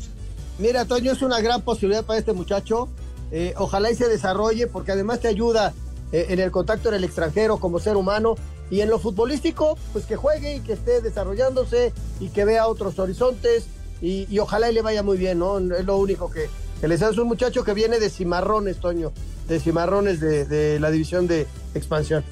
Mira, 0.60 0.84
Toño, 0.84 1.10
es 1.10 1.22
una 1.22 1.40
gran 1.40 1.62
posibilidad 1.62 2.04
para 2.04 2.20
este 2.20 2.32
muchacho. 2.32 2.88
Eh, 3.32 3.54
ojalá 3.56 3.90
y 3.90 3.96
se 3.96 4.06
desarrolle, 4.06 4.68
porque 4.68 4.92
además 4.92 5.18
te 5.18 5.26
ayuda 5.26 5.74
eh, 6.12 6.26
en 6.28 6.38
el 6.38 6.52
contacto 6.52 6.90
en 6.90 6.94
el 6.94 7.02
extranjero 7.02 7.58
como 7.58 7.80
ser 7.80 7.96
humano 7.96 8.36
y 8.70 8.80
en 8.80 8.90
lo 8.90 8.98
futbolístico, 8.98 9.78
pues 9.92 10.04
que 10.04 10.16
juegue 10.16 10.56
y 10.56 10.60
que 10.60 10.74
esté 10.74 11.00
desarrollándose 11.00 11.92
y 12.20 12.28
que 12.28 12.44
vea 12.44 12.66
otros 12.66 12.98
horizontes 12.98 13.66
y, 14.00 14.38
ojalá 14.38 14.70
y 14.70 14.74
le 14.74 14.82
vaya 14.82 15.02
muy 15.02 15.18
bien, 15.18 15.38
¿no? 15.38 15.58
Es 15.58 15.84
lo 15.84 15.96
único 15.96 16.30
que, 16.30 16.48
que 16.80 16.88
les 16.88 17.02
hace 17.02 17.20
un 17.20 17.28
muchacho 17.28 17.64
que 17.64 17.74
viene 17.74 17.98
de 17.98 18.10
Cimarrones, 18.10 18.78
Toño, 18.78 19.12
de 19.48 19.58
Cimarrones 19.58 20.20
de, 20.20 20.78
la 20.78 20.90
división 20.90 21.26
de 21.26 21.46
expansión. 21.74 22.24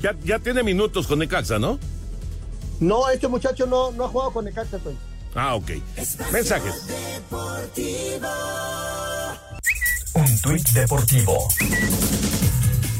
Ya, 0.00 0.16
ya 0.24 0.38
tiene 0.38 0.62
minutos 0.62 1.06
con 1.06 1.18
Necaxa, 1.18 1.58
¿no? 1.58 1.78
No, 2.80 3.08
este 3.08 3.28
muchacho 3.28 3.66
no, 3.66 3.92
no 3.92 4.04
ha 4.04 4.08
jugado 4.08 4.32
con 4.32 4.44
Necaxa, 4.44 4.78
Toño. 4.78 4.98
Ah, 5.34 5.56
ok. 5.56 5.70
Mensajes. 6.32 6.74
Un 10.14 10.40
tuit 10.40 10.68
deportivo. 10.70 11.48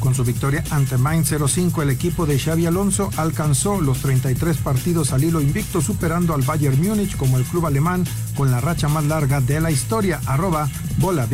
Con 0.04 0.14
su 0.14 0.22
victoria 0.22 0.62
ante 0.70 0.98
Main 0.98 1.24
05, 1.24 1.80
el 1.80 1.88
equipo 1.88 2.26
de 2.26 2.38
Xavi 2.38 2.66
Alonso 2.66 3.08
alcanzó 3.16 3.80
los 3.80 4.00
33 4.00 4.58
partidos 4.58 5.14
al 5.14 5.24
hilo 5.24 5.40
invicto, 5.40 5.80
superando 5.80 6.34
al 6.34 6.42
Bayern 6.42 6.78
Múnich 6.86 7.16
como 7.16 7.38
el 7.38 7.44
club 7.44 7.64
alemán 7.64 8.04
con 8.36 8.50
la 8.50 8.60
racha 8.60 8.86
más 8.86 9.04
larga 9.04 9.40
de 9.40 9.62
la 9.62 9.70
historia. 9.70 10.20
Arroba 10.26 10.68
bola 10.98 11.26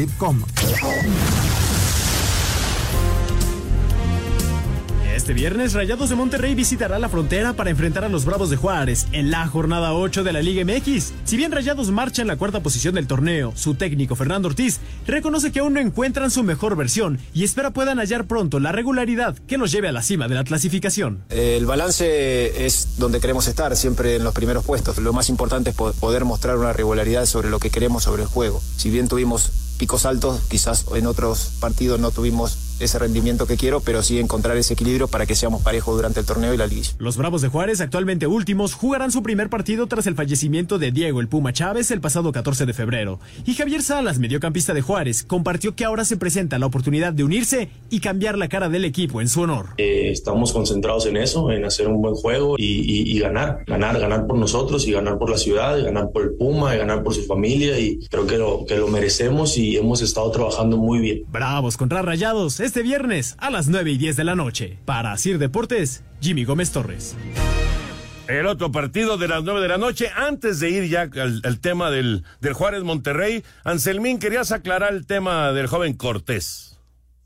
Este 5.31 5.43
viernes, 5.43 5.75
Rayados 5.75 6.11
de 6.11 6.17
Monterrey 6.17 6.57
visitará 6.57 6.99
la 6.99 7.09
frontera 7.09 7.53
para 7.53 7.71
enfrentar 7.71 8.03
a 8.03 8.09
los 8.09 8.25
Bravos 8.25 8.51
de 8.51 8.57
Juárez 8.57 9.07
en 9.13 9.31
la 9.31 9.47
jornada 9.47 9.95
8 9.95 10.25
de 10.25 10.33
la 10.33 10.43
Liga 10.43 10.65
MX. 10.65 11.13
Si 11.23 11.37
bien 11.37 11.53
Rayados 11.53 11.93
marcha 11.93 12.21
en 12.21 12.27
la 12.27 12.35
cuarta 12.35 12.65
posición 12.65 12.97
del 12.97 13.07
torneo, 13.07 13.53
su 13.55 13.77
técnico 13.77 14.17
Fernando 14.17 14.49
Ortiz 14.49 14.81
reconoce 15.07 15.53
que 15.53 15.61
aún 15.61 15.75
no 15.75 15.79
encuentran 15.79 16.33
su 16.33 16.43
mejor 16.43 16.75
versión 16.75 17.21
y 17.33 17.45
espera 17.45 17.71
puedan 17.71 17.99
hallar 17.99 18.27
pronto 18.27 18.59
la 18.59 18.73
regularidad 18.73 19.39
que 19.47 19.57
los 19.57 19.71
lleve 19.71 19.87
a 19.87 19.93
la 19.93 20.03
cima 20.03 20.27
de 20.27 20.35
la 20.35 20.43
clasificación. 20.43 21.23
El 21.29 21.65
balance 21.65 22.67
es 22.67 22.99
donde 22.99 23.21
queremos 23.21 23.47
estar, 23.47 23.77
siempre 23.77 24.17
en 24.17 24.25
los 24.25 24.35
primeros 24.35 24.65
puestos. 24.65 24.99
Lo 24.99 25.13
más 25.13 25.29
importante 25.29 25.71
es 25.71 25.77
poder 25.77 26.25
mostrar 26.25 26.57
una 26.57 26.73
regularidad 26.73 27.25
sobre 27.27 27.51
lo 27.51 27.61
que 27.61 27.71
queremos 27.71 28.03
sobre 28.03 28.23
el 28.23 28.29
juego. 28.29 28.61
Si 28.77 28.91
bien 28.91 29.07
tuvimos 29.07 29.53
picos 29.79 30.07
altos, 30.07 30.41
quizás 30.49 30.87
en 30.93 31.07
otros 31.07 31.53
partidos 31.61 32.01
no 32.01 32.11
tuvimos 32.11 32.70
ese 32.81 32.99
rendimiento 32.99 33.47
que 33.47 33.57
quiero, 33.57 33.81
pero 33.81 34.03
sí 34.03 34.19
encontrar 34.19 34.57
ese 34.57 34.75
equilibrio 34.75 35.09
para 35.09 35.27
que 35.27 35.35
seamos 35.35 35.63
parejos 35.63 35.95
durante 35.95 36.21
el 36.21 36.27
torneo 36.27 36.53
y 36.55 36.57
la 36.57 36.67
liga. 36.67 36.81
Los 36.99 37.17
Bravos 37.17 37.43
de 37.43 37.49
Juárez, 37.49 37.81
actualmente 37.81 38.27
últimos, 38.27 38.75
jugarán 38.75 39.13
su 39.13 39.23
primer 39.23 39.51
partido 39.51 39.87
tras 39.87 40.07
el 40.07 40.15
fallecimiento 40.15 40.79
de 40.79 40.93
Diego 40.93 41.21
el 41.21 41.29
Puma 41.29 41.53
Chávez 41.53 41.91
el 41.91 42.01
pasado 42.01 42.33
14 42.33 42.67
de 42.67 42.73
febrero. 42.73 43.21
Y 43.45 43.55
Javier 43.55 43.83
Salas, 43.83 44.19
mediocampista 44.19 44.75
de 44.75 44.83
Juárez, 44.83 45.25
compartió 45.25 45.75
que 45.75 45.85
ahora 45.85 46.05
se 46.05 46.17
presenta 46.17 46.59
la 46.59 46.67
oportunidad 46.67 47.13
de 47.13 47.25
unirse 47.25 47.69
y 47.91 48.01
cambiar 48.01 48.39
la 48.39 48.49
cara 48.49 48.69
del 48.69 48.85
equipo 48.85 49.21
en 49.21 49.29
su 49.29 49.43
honor. 49.43 49.71
Eh, 49.79 50.11
estamos 50.11 50.53
concentrados 50.53 51.07
en 51.07 51.17
eso, 51.17 51.51
en 51.51 51.65
hacer 51.65 51.89
un 51.89 52.01
buen 52.01 52.15
juego 52.15 52.57
y, 52.59 53.19
ganar, 53.21 53.65
ganar, 53.67 53.99
ganar 54.01 54.27
por 54.27 54.39
nosotros 54.39 54.87
y 54.87 54.93
ganar 54.93 55.19
por 55.19 55.31
la 55.31 55.37
ciudad, 55.37 55.77
y 55.79 55.83
ganar 55.83 56.11
por 56.13 56.23
el 56.23 56.31
Puma, 56.31 56.75
y 56.75 56.79
ganar 56.79 57.03
por 57.03 57.15
su 57.15 57.25
familia 57.25 57.79
y 57.79 57.99
creo 58.09 58.27
que 58.27 58.39
lo, 58.39 58.65
que 58.67 58.77
lo 58.77 58.89
merecemos 58.89 59.57
y 59.59 59.77
hemos 59.77 60.01
estado 60.01 60.31
trabajando 60.31 60.77
muy 60.77 60.99
bien. 61.01 61.25
Bravos 61.31 61.77
contra 61.77 62.03
Rayados, 62.03 62.61
este 62.71 62.83
viernes 62.83 63.35
a 63.39 63.51
las 63.51 63.67
9 63.67 63.91
y 63.91 63.99
10 63.99 64.15
de 64.15 64.23
la 64.23 64.37
noche. 64.37 64.79
Para 64.85 65.17
Sir 65.17 65.39
Deportes, 65.39 66.05
Jimmy 66.21 66.45
Gómez 66.45 66.71
Torres. 66.71 67.17
El 68.29 68.47
otro 68.47 68.71
partido 68.71 69.19
de 69.19 69.27
las 69.27 69.43
9 69.43 69.61
de 69.61 69.67
la 69.67 69.77
noche, 69.77 70.09
antes 70.15 70.61
de 70.61 70.71
ir 70.71 70.89
ya 70.89 71.11
al, 71.13 71.61
tema 71.61 71.91
del, 71.91 72.23
del 72.41 72.53
Juárez 72.53 72.85
Monterrey, 72.85 73.43
Anselmín, 73.65 74.21
querías 74.21 74.53
aclarar 74.53 74.93
el 74.93 75.05
tema 75.05 75.53
del 75.53 75.67
joven 75.67 75.95
Cortés. 75.95 76.79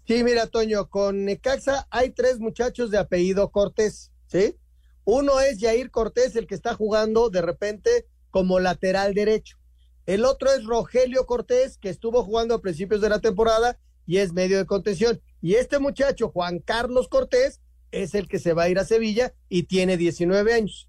Sí, 0.06 0.24
mira, 0.24 0.46
Toño, 0.46 0.88
con 0.88 1.26
Necaxa 1.26 1.86
hay 1.90 2.12
tres 2.12 2.38
muchachos 2.38 2.90
de 2.90 2.96
apellido 2.96 3.50
Cortés, 3.50 4.12
¿sí? 4.28 4.56
Uno 5.04 5.40
es 5.40 5.60
Jair 5.60 5.90
Cortés, 5.90 6.36
el 6.36 6.46
que 6.46 6.54
está 6.54 6.72
jugando 6.72 7.28
de 7.28 7.42
repente 7.42 8.06
como 8.30 8.60
lateral 8.60 9.12
derecho. 9.12 9.58
El 10.06 10.24
otro 10.24 10.50
es 10.50 10.64
Rogelio 10.64 11.26
Cortés, 11.26 11.76
que 11.76 11.90
estuvo 11.90 12.24
jugando 12.24 12.54
a 12.54 12.62
principios 12.62 13.02
de 13.02 13.10
la 13.10 13.20
temporada 13.20 13.78
y 14.06 14.18
es 14.18 14.32
medio 14.32 14.56
de 14.58 14.66
contención. 14.66 15.20
Y 15.44 15.56
este 15.56 15.78
muchacho, 15.78 16.30
Juan 16.30 16.58
Carlos 16.58 17.06
Cortés, 17.06 17.60
es 17.90 18.14
el 18.14 18.28
que 18.28 18.38
se 18.38 18.54
va 18.54 18.62
a 18.62 18.70
ir 18.70 18.78
a 18.78 18.84
Sevilla 18.86 19.34
y 19.50 19.64
tiene 19.64 19.98
19 19.98 20.54
años. 20.54 20.88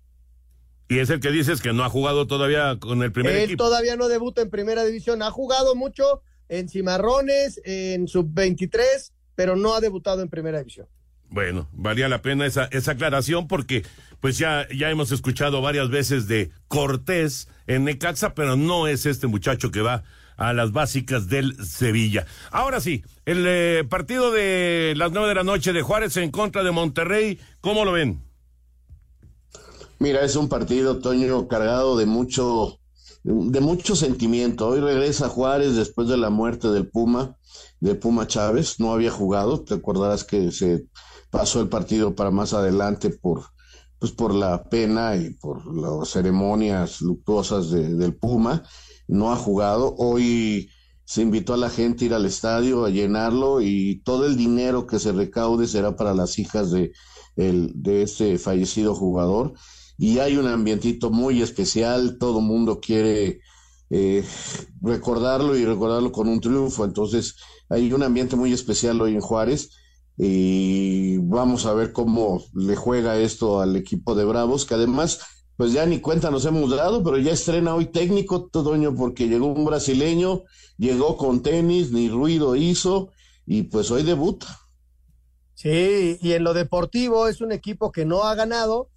Y 0.87 0.99
es 0.99 1.09
el 1.09 1.19
que 1.19 1.29
dices 1.29 1.59
que 1.59 1.73
no 1.73 1.83
ha 1.83 1.89
jugado 1.89 2.25
todavía 2.25 2.77
con 2.79 3.03
el 3.03 3.11
primer 3.11 3.35
Él 3.35 3.57
todavía 3.57 3.97
no 3.97 4.07
debuta 4.07 4.41
en 4.41 4.49
primera 4.49 4.85
división. 4.85 5.21
Ha 5.23 5.29
jugado 5.29 5.75
mucho 5.75 6.21
en 6.47 6.69
Cimarrones, 6.69 7.59
en 7.65 8.07
sub-23, 8.07 9.11
pero 9.35 9.57
no 9.57 9.73
ha 9.73 9.81
debutado 9.81 10.21
en 10.21 10.29
primera 10.29 10.59
división. 10.59 10.87
Bueno, 11.27 11.67
valía 11.73 12.07
la 12.07 12.21
pena 12.21 12.45
esa, 12.45 12.69
esa 12.71 12.93
aclaración 12.93 13.49
porque 13.49 13.83
pues 14.21 14.37
ya, 14.37 14.69
ya 14.73 14.89
hemos 14.89 15.11
escuchado 15.11 15.61
varias 15.61 15.89
veces 15.89 16.29
de 16.29 16.51
Cortés 16.69 17.49
en 17.67 17.83
Necaxa, 17.83 18.33
pero 18.33 18.55
no 18.55 18.87
es 18.87 19.05
este 19.05 19.27
muchacho 19.27 19.69
que 19.69 19.81
va 19.81 20.05
a 20.37 20.53
las 20.53 20.71
básicas 20.71 21.27
del 21.27 21.55
Sevilla. 21.65 22.25
Ahora 22.51 22.79
sí, 22.79 23.03
el 23.25 23.45
eh, 23.47 23.83
partido 23.89 24.31
de 24.31 24.93
las 24.95 25.11
nueve 25.11 25.29
de 25.29 25.35
la 25.35 25.43
noche 25.43 25.73
de 25.73 25.81
Juárez 25.81 26.17
en 26.17 26.31
contra 26.31 26.63
de 26.63 26.71
Monterrey, 26.71 27.39
¿cómo 27.61 27.85
lo 27.85 27.91
ven? 27.91 28.21
Mira, 29.99 30.23
es 30.23 30.35
un 30.35 30.49
partido, 30.49 30.99
Toño, 30.99 31.47
cargado 31.47 31.97
de 31.97 32.05
mucho, 32.05 32.79
de 33.23 33.61
mucho 33.61 33.95
sentimiento. 33.95 34.67
Hoy 34.67 34.81
regresa 34.81 35.29
Juárez 35.29 35.75
después 35.75 36.09
de 36.09 36.17
la 36.17 36.29
muerte 36.29 36.67
del 36.67 36.87
Puma, 36.87 37.37
de 37.79 37.95
Puma 37.95 38.27
Chávez. 38.27 38.79
No 38.79 38.91
había 38.91 39.09
jugado, 39.09 39.61
te 39.61 39.75
acordarás 39.75 40.25
que 40.25 40.51
se 40.51 40.85
pasó 41.29 41.61
el 41.61 41.69
partido 41.69 42.13
para 42.13 42.29
más 42.29 42.53
adelante 42.53 43.09
por, 43.09 43.45
pues 43.97 44.11
por 44.11 44.33
la 44.33 44.65
pena 44.65 45.15
y 45.15 45.31
por 45.31 45.65
las 45.73 46.09
ceremonias 46.09 47.01
luctuosas 47.01 47.71
del 47.71 48.15
Puma. 48.15 48.63
No 49.07 49.31
ha 49.31 49.35
jugado. 49.35 49.95
Hoy 49.97 50.69
se 51.05 51.21
invitó 51.21 51.53
a 51.53 51.57
la 51.57 51.69
gente 51.69 52.05
a 52.05 52.07
ir 52.07 52.13
al 52.13 52.25
estadio 52.25 52.85
a 52.85 52.89
llenarlo 52.89 53.61
y 53.61 54.01
todo 54.03 54.25
el 54.25 54.37
dinero 54.37 54.87
que 54.87 54.99
se 54.99 55.11
recaude 55.11 55.67
será 55.67 55.95
para 55.95 56.13
las 56.13 56.39
hijas 56.39 56.71
de, 56.71 56.91
el, 57.35 57.71
de 57.75 58.01
este 58.01 58.37
fallecido 58.37 58.95
jugador 58.95 59.53
y 59.97 60.19
hay 60.19 60.37
un 60.37 60.47
ambientito 60.47 61.09
muy 61.09 61.41
especial, 61.41 62.17
todo 62.19 62.41
mundo 62.41 62.79
quiere 62.81 63.39
eh, 63.89 64.23
recordarlo 64.81 65.55
y 65.55 65.65
recordarlo 65.65 66.11
con 66.11 66.27
un 66.27 66.41
triunfo, 66.41 66.85
entonces 66.85 67.35
hay 67.69 67.93
un 67.93 68.03
ambiente 68.03 68.35
muy 68.35 68.51
especial 68.51 68.99
hoy 69.01 69.13
en 69.13 69.21
Juárez 69.21 69.69
y 70.17 71.17
vamos 71.17 71.65
a 71.65 71.73
ver 71.73 71.91
cómo 71.91 72.43
le 72.53 72.75
juega 72.75 73.17
esto 73.17 73.61
al 73.61 73.75
equipo 73.75 74.15
de 74.15 74.25
Bravos, 74.25 74.65
que 74.65 74.73
además, 74.73 75.19
pues 75.57 75.71
ya 75.71 75.85
ni 75.85 75.99
cuenta 75.99 76.31
nos 76.31 76.45
hemos 76.45 76.69
dado, 76.75 77.03
pero 77.03 77.17
ya 77.17 77.31
estrena 77.31 77.75
hoy 77.75 77.85
técnico, 77.85 78.47
Todoño, 78.47 78.93
porque 78.95 79.27
llegó 79.27 79.47
un 79.47 79.65
brasileño, 79.65 80.43
llegó 80.77 81.17
con 81.17 81.41
tenis, 81.41 81.91
ni 81.91 82.09
ruido 82.09 82.55
hizo, 82.55 83.11
y 83.45 83.63
pues 83.63 83.91
hoy 83.91 84.03
debuta. 84.03 84.47
Sí, 85.53 86.17
y 86.21 86.33
en 86.33 86.43
lo 86.43 86.53
deportivo 86.53 87.27
es 87.27 87.39
un 87.39 87.53
equipo 87.53 87.91
que 87.91 88.05
no 88.05 88.23
ha 88.23 88.35
ganado, 88.35 88.89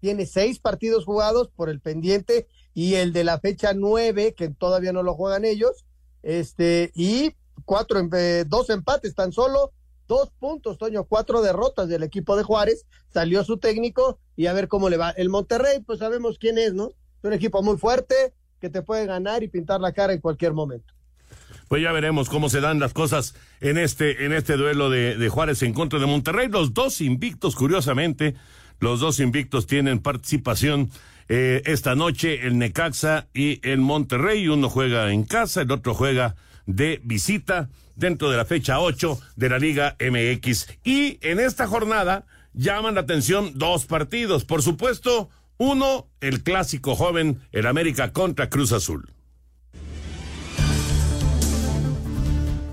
tiene 0.00 0.24
seis 0.24 0.58
partidos 0.58 1.04
jugados 1.04 1.50
por 1.54 1.68
el 1.68 1.80
pendiente 1.80 2.46
y 2.72 2.94
el 2.94 3.12
de 3.12 3.24
la 3.24 3.38
fecha 3.38 3.74
nueve, 3.74 4.34
que 4.34 4.48
todavía 4.48 4.92
no 4.92 5.02
lo 5.02 5.14
juegan 5.14 5.44
ellos, 5.44 5.84
este, 6.22 6.92
y 6.94 7.34
cuatro, 7.64 8.00
eh, 8.14 8.44
dos 8.46 8.70
empates 8.70 9.14
tan 9.14 9.32
solo, 9.32 9.72
dos 10.06 10.30
puntos, 10.38 10.78
Toño, 10.78 11.04
cuatro 11.04 11.42
derrotas 11.42 11.88
del 11.88 12.02
equipo 12.02 12.36
de 12.36 12.42
Juárez, 12.42 12.86
salió 13.12 13.44
su 13.44 13.58
técnico 13.58 14.18
y 14.36 14.46
a 14.46 14.52
ver 14.52 14.68
cómo 14.68 14.88
le 14.88 14.96
va. 14.96 15.10
El 15.10 15.28
Monterrey, 15.28 15.80
pues 15.80 15.98
sabemos 15.98 16.38
quién 16.38 16.58
es, 16.58 16.74
¿no? 16.74 16.88
Es 16.88 17.24
un 17.24 17.32
equipo 17.32 17.62
muy 17.62 17.76
fuerte 17.76 18.14
que 18.60 18.70
te 18.70 18.82
puede 18.82 19.06
ganar 19.06 19.42
y 19.42 19.48
pintar 19.48 19.80
la 19.80 19.92
cara 19.92 20.12
en 20.12 20.20
cualquier 20.20 20.52
momento. 20.52 20.94
Pues 21.68 21.82
ya 21.82 21.90
veremos 21.92 22.28
cómo 22.28 22.48
se 22.48 22.60
dan 22.60 22.78
las 22.78 22.92
cosas 22.92 23.34
en 23.60 23.76
este, 23.76 24.24
en 24.24 24.32
este 24.32 24.56
duelo 24.56 24.88
de, 24.88 25.16
de 25.16 25.28
Juárez 25.28 25.62
en 25.62 25.74
contra 25.74 25.98
de 25.98 26.06
Monterrey. 26.06 26.48
Los 26.48 26.74
dos 26.74 27.00
invictos, 27.00 27.56
curiosamente, 27.56 28.36
los 28.78 29.00
dos 29.00 29.18
invictos 29.18 29.66
tienen 29.66 29.98
participación 29.98 30.90
eh, 31.28 31.62
esta 31.64 31.96
noche, 31.96 32.46
el 32.46 32.58
Necaxa 32.58 33.26
y 33.34 33.66
el 33.68 33.80
Monterrey. 33.80 34.46
Uno 34.46 34.68
juega 34.68 35.10
en 35.10 35.24
casa, 35.24 35.62
el 35.62 35.72
otro 35.72 35.92
juega 35.94 36.36
de 36.66 37.00
visita 37.02 37.68
dentro 37.96 38.30
de 38.30 38.36
la 38.36 38.44
fecha 38.44 38.78
8 38.78 39.18
de 39.34 39.48
la 39.48 39.58
Liga 39.58 39.96
MX. 39.98 40.68
Y 40.84 41.18
en 41.22 41.40
esta 41.40 41.66
jornada 41.66 42.24
llaman 42.52 42.94
la 42.94 43.00
atención 43.02 43.52
dos 43.56 43.86
partidos. 43.86 44.44
Por 44.44 44.62
supuesto, 44.62 45.30
uno, 45.58 46.06
el 46.20 46.42
clásico 46.42 46.94
joven, 46.94 47.40
el 47.52 47.66
América 47.66 48.12
contra 48.12 48.48
Cruz 48.48 48.72
Azul. 48.72 49.10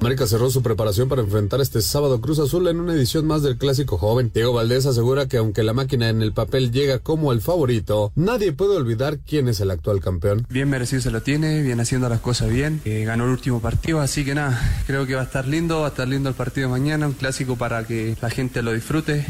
América 0.04 0.28
cerró 0.28 0.50
su 0.50 0.62
preparación 0.62 1.08
para 1.08 1.22
enfrentar 1.22 1.62
este 1.62 1.82
sábado 1.82 2.20
Cruz 2.20 2.38
Azul 2.38 2.68
en 2.68 2.82
una 2.82 2.94
edición 2.94 3.26
más 3.26 3.42
del 3.42 3.58
Clásico 3.58 3.98
Joven. 3.98 4.32
Diego 4.34 4.52
Valdés 4.52 4.86
asegura 4.86 5.30
que 5.30 5.38
aunque 5.38 5.64
la 5.64 5.72
máquina 5.72 6.10
en 6.10 6.22
el 6.22 6.34
papel 6.34 6.74
llega 6.74 7.00
como 7.00 7.32
el 7.32 7.40
favorito, 7.40 8.12
nadie 8.14 8.52
puede 8.52 8.76
olvidar 8.76 9.20
quién 9.20 9.48
es 9.48 9.62
el 9.62 9.72
actual 9.72 10.02
campeón. 10.02 10.46
Bien 10.50 10.70
merecido 10.70 11.02
se 11.02 11.10
lo 11.10 11.22
tiene, 11.22 11.62
viene 11.62 11.84
haciendo 11.84 12.10
las 12.10 12.20
cosas 12.20 12.50
bien, 12.50 12.82
eh, 12.84 13.06
ganó 13.06 13.24
el 13.24 13.30
último 13.30 13.62
partido, 13.62 14.02
así 14.02 14.26
que 14.26 14.36
nada, 14.36 14.60
creo 14.88 15.08
que 15.08 15.16
va 15.16 15.22
a 15.22 15.24
estar 15.24 15.48
lindo, 15.48 15.80
va 15.80 15.86
a 15.86 15.90
estar 15.92 16.06
lindo 16.06 16.28
el 16.28 16.36
partido 16.36 16.68
de 16.68 16.72
mañana, 16.74 17.08
un 17.08 17.14
clásico 17.14 17.56
para 17.56 17.88
que 17.88 18.18
la 18.22 18.30
gente 18.30 18.62
lo 18.62 18.74
disfrute. 18.74 19.26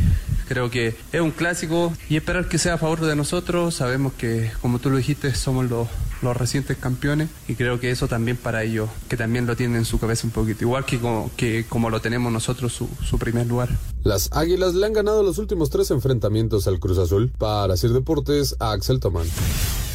Creo 0.47 0.71
que 0.71 0.95
es 1.11 1.21
un 1.21 1.29
clásico 1.29 1.93
y 2.09 2.15
esperar 2.15 2.47
que 2.49 2.57
sea 2.57 2.73
a 2.73 2.77
favor 2.79 2.99
de 3.01 3.15
nosotros. 3.15 3.75
Sabemos 3.75 4.13
que, 4.13 4.51
como 4.59 4.79
tú 4.79 4.89
lo 4.89 4.97
dijiste, 4.97 5.35
somos 5.35 5.69
los, 5.69 5.87
los 6.23 6.35
recientes 6.35 6.77
campeones 6.77 7.29
y 7.47 7.55
creo 7.55 7.79
que 7.79 7.91
eso 7.91 8.07
también 8.07 8.37
para 8.37 8.63
ellos, 8.63 8.89
que 9.09 9.17
también 9.17 9.45
lo 9.45 9.55
tienen 9.55 9.77
en 9.77 9.85
su 9.85 9.99
cabeza 9.99 10.27
un 10.27 10.31
poquito 10.31 10.63
igual 10.63 10.85
que 10.85 10.99
como, 10.99 11.31
que 11.35 11.65
como 11.67 11.89
lo 11.89 12.01
tenemos 12.01 12.31
nosotros 12.31 12.73
su, 12.73 12.89
su 13.03 13.17
primer 13.19 13.47
lugar. 13.47 13.69
Las 14.03 14.29
Águilas 14.33 14.73
le 14.75 14.85
han 14.85 14.93
ganado 14.93 15.23
los 15.23 15.37
últimos 15.37 15.69
tres 15.69 15.89
enfrentamientos 15.91 16.67
al 16.67 16.79
Cruz 16.79 16.97
Azul. 16.97 17.31
Para 17.37 17.73
hacer 17.73 17.91
deportes, 17.91 18.55
a 18.59 18.71
Axel 18.71 18.99
Tomán. 18.99 19.27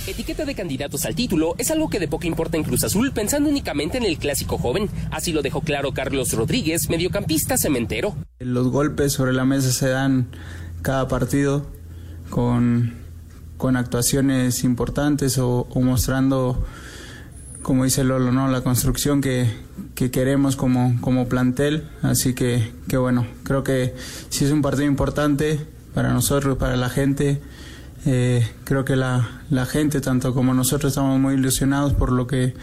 Etiqueta 0.07 0.47
de 0.47 0.55
candidatos 0.55 1.05
al 1.05 1.15
título 1.15 1.55
es 1.59 1.71
algo 1.71 1.91
que 1.91 2.01
de 2.01 2.09
poco 2.09 2.27
importa 2.27 2.57
en 2.57 2.65
Cruz 2.65 2.83
Azul, 2.83 3.13
pensando 3.13 3.51
únicamente 3.51 3.99
en 3.99 4.05
el 4.05 4.17
clásico 4.17 4.57
joven. 4.57 4.89
Así 5.11 5.33
lo 5.33 5.43
dejó 5.43 5.61
claro 5.61 5.93
Carlos 5.93 6.33
Rodríguez, 6.33 6.89
mediocampista 6.89 7.59
cementero. 7.59 8.17
Los 8.39 8.69
golpes 8.69 9.13
sobre 9.13 9.35
la 9.35 9.45
mesa 9.45 9.71
se 9.71 9.89
dan 9.89 10.29
cada 10.81 11.09
partido 11.09 11.67
con, 12.31 12.95
con 13.59 13.77
actuaciones 13.77 14.65
importantes 14.65 15.37
o, 15.39 15.67
mostrando 15.75 16.65
como 17.63 17.85
dice 17.85 18.03
Lolo, 18.03 18.33
¿no? 18.33 18.49
la 18.49 18.63
construcción 18.63 19.21
que, 19.21 19.51
que 19.95 20.11
queremos 20.11 20.57
como, 20.57 20.99
como 21.03 21.29
plantel. 21.29 21.87
Así 22.01 22.33
que, 22.33 22.73
que 22.89 22.97
bueno, 22.97 23.27
creo 23.43 23.63
que 23.63 23.95
sí 24.31 24.47
es 24.47 24.53
un 24.53 24.63
partido 24.63 24.87
importante 24.87 25.61
para 25.93 26.15
nosotros, 26.15 26.57
para 26.57 26.77
la 26.77 26.89
gente. 26.89 27.43
Eh, 28.07 28.49
creo 28.65 28.87
que 28.87 28.97
la, 28.97 29.43
la 29.51 29.67
gente, 29.67 30.01
tanto 30.01 30.33
como 30.33 30.55
nosotros, 30.55 30.93
estamos 30.93 31.21
muy 31.21 31.35
ilusionados 31.35 31.93
por 31.93 32.11
lo 32.11 32.27
que 32.27 32.55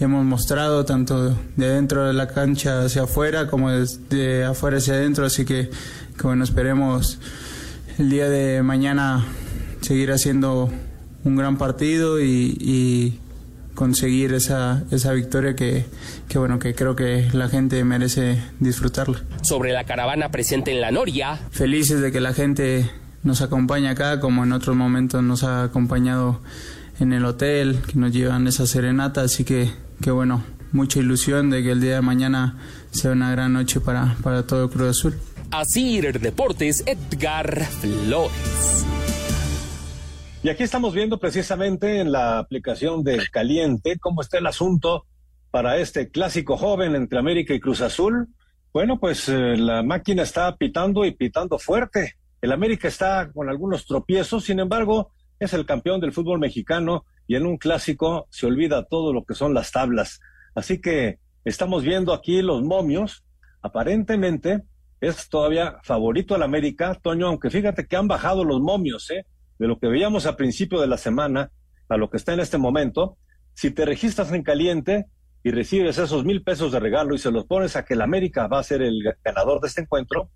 hemos 0.00 0.24
mostrado, 0.24 0.84
tanto 0.84 1.36
de 1.56 1.68
dentro 1.68 2.06
de 2.06 2.14
la 2.14 2.28
cancha 2.28 2.84
hacia 2.84 3.02
afuera 3.02 3.48
como 3.48 3.70
de 3.70 4.44
afuera 4.44 4.78
hacia 4.78 4.94
adentro. 4.94 5.26
Así 5.26 5.44
que, 5.44 5.68
que 6.16 6.22
bueno, 6.22 6.44
esperemos 6.44 7.18
el 7.98 8.08
día 8.08 8.30
de 8.30 8.62
mañana 8.62 9.26
seguir 9.84 10.10
haciendo 10.12 10.70
un 11.24 11.36
gran 11.36 11.58
partido 11.58 12.20
y, 12.20 12.56
y 12.60 13.18
conseguir 13.74 14.32
esa, 14.32 14.84
esa 14.90 15.12
victoria 15.12 15.54
que, 15.54 15.84
que, 16.28 16.38
bueno, 16.38 16.58
que 16.58 16.74
creo 16.74 16.96
que 16.96 17.28
la 17.32 17.48
gente 17.48 17.82
merece 17.84 18.42
disfrutarla. 18.60 19.22
Sobre 19.42 19.72
la 19.72 19.84
caravana 19.84 20.30
presente 20.30 20.70
en 20.70 20.80
la 20.80 20.90
Noria. 20.90 21.38
Felices 21.50 22.00
de 22.00 22.12
que 22.12 22.20
la 22.20 22.32
gente 22.32 22.90
nos 23.22 23.42
acompañe 23.42 23.88
acá, 23.88 24.20
como 24.20 24.44
en 24.44 24.52
otros 24.52 24.76
momentos 24.76 25.22
nos 25.22 25.44
ha 25.44 25.64
acompañado 25.64 26.40
en 27.00 27.12
el 27.12 27.24
hotel, 27.24 27.78
que 27.86 27.98
nos 27.98 28.12
llevan 28.12 28.46
esa 28.46 28.66
serenata, 28.66 29.22
así 29.22 29.44
que, 29.44 29.70
que 30.00 30.10
bueno, 30.10 30.44
mucha 30.72 31.00
ilusión 31.00 31.50
de 31.50 31.62
que 31.62 31.72
el 31.72 31.80
día 31.80 31.96
de 31.96 32.02
mañana 32.02 32.58
sea 32.90 33.12
una 33.12 33.30
gran 33.30 33.52
noche 33.52 33.80
para, 33.80 34.16
para 34.22 34.46
todo 34.46 34.70
Cruz 34.70 34.90
Azul. 34.90 35.14
Así 35.50 36.00
Deportes, 36.00 36.84
Edgar 36.86 37.66
Flores. 37.80 38.84
Y 40.44 40.50
aquí 40.50 40.62
estamos 40.62 40.92
viendo 40.92 41.18
precisamente 41.18 42.00
en 42.00 42.12
la 42.12 42.38
aplicación 42.38 43.02
del 43.02 43.30
Caliente 43.30 43.98
cómo 43.98 44.20
está 44.20 44.36
el 44.36 44.46
asunto 44.46 45.06
para 45.50 45.78
este 45.78 46.10
clásico 46.10 46.58
joven 46.58 46.94
entre 46.94 47.18
América 47.18 47.54
y 47.54 47.60
Cruz 47.60 47.80
Azul. 47.80 48.28
Bueno, 48.70 49.00
pues 49.00 49.26
eh, 49.30 49.56
la 49.56 49.82
máquina 49.82 50.22
está 50.22 50.54
pitando 50.56 51.06
y 51.06 51.12
pitando 51.12 51.58
fuerte. 51.58 52.16
El 52.42 52.52
América 52.52 52.88
está 52.88 53.32
con 53.32 53.48
algunos 53.48 53.86
tropiezos, 53.86 54.44
sin 54.44 54.60
embargo, 54.60 55.12
es 55.40 55.54
el 55.54 55.64
campeón 55.64 56.02
del 56.02 56.12
fútbol 56.12 56.40
mexicano 56.40 57.06
y 57.26 57.36
en 57.36 57.46
un 57.46 57.56
clásico 57.56 58.26
se 58.28 58.44
olvida 58.44 58.84
todo 58.84 59.14
lo 59.14 59.24
que 59.24 59.32
son 59.32 59.54
las 59.54 59.72
tablas. 59.72 60.20
Así 60.54 60.78
que 60.78 61.20
estamos 61.46 61.84
viendo 61.84 62.12
aquí 62.12 62.42
los 62.42 62.62
momios. 62.62 63.24
Aparentemente 63.62 64.60
es 65.00 65.26
todavía 65.30 65.78
favorito 65.84 66.34
al 66.34 66.42
América, 66.42 67.00
Toño, 67.02 67.28
aunque 67.28 67.48
fíjate 67.48 67.86
que 67.86 67.96
han 67.96 68.08
bajado 68.08 68.44
los 68.44 68.60
momios, 68.60 69.10
¿eh? 69.10 69.24
De 69.58 69.68
lo 69.68 69.78
que 69.78 69.88
veíamos 69.88 70.26
a 70.26 70.36
principio 70.36 70.80
de 70.80 70.86
la 70.86 70.98
semana 70.98 71.50
a 71.88 71.96
lo 71.96 72.10
que 72.10 72.16
está 72.16 72.32
en 72.32 72.40
este 72.40 72.58
momento, 72.58 73.18
si 73.54 73.70
te 73.70 73.84
registras 73.84 74.32
en 74.32 74.42
caliente 74.42 75.06
y 75.42 75.50
recibes 75.50 75.98
esos 75.98 76.24
mil 76.24 76.42
pesos 76.42 76.72
de 76.72 76.80
regalo 76.80 77.14
y 77.14 77.18
se 77.18 77.30
los 77.30 77.44
pones 77.44 77.76
a 77.76 77.84
que 77.84 77.94
el 77.94 78.02
América 78.02 78.46
va 78.46 78.58
a 78.58 78.64
ser 78.64 78.82
el 78.82 79.02
ganador 79.22 79.60
de 79.60 79.68
este 79.68 79.82
encuentro, 79.82 80.30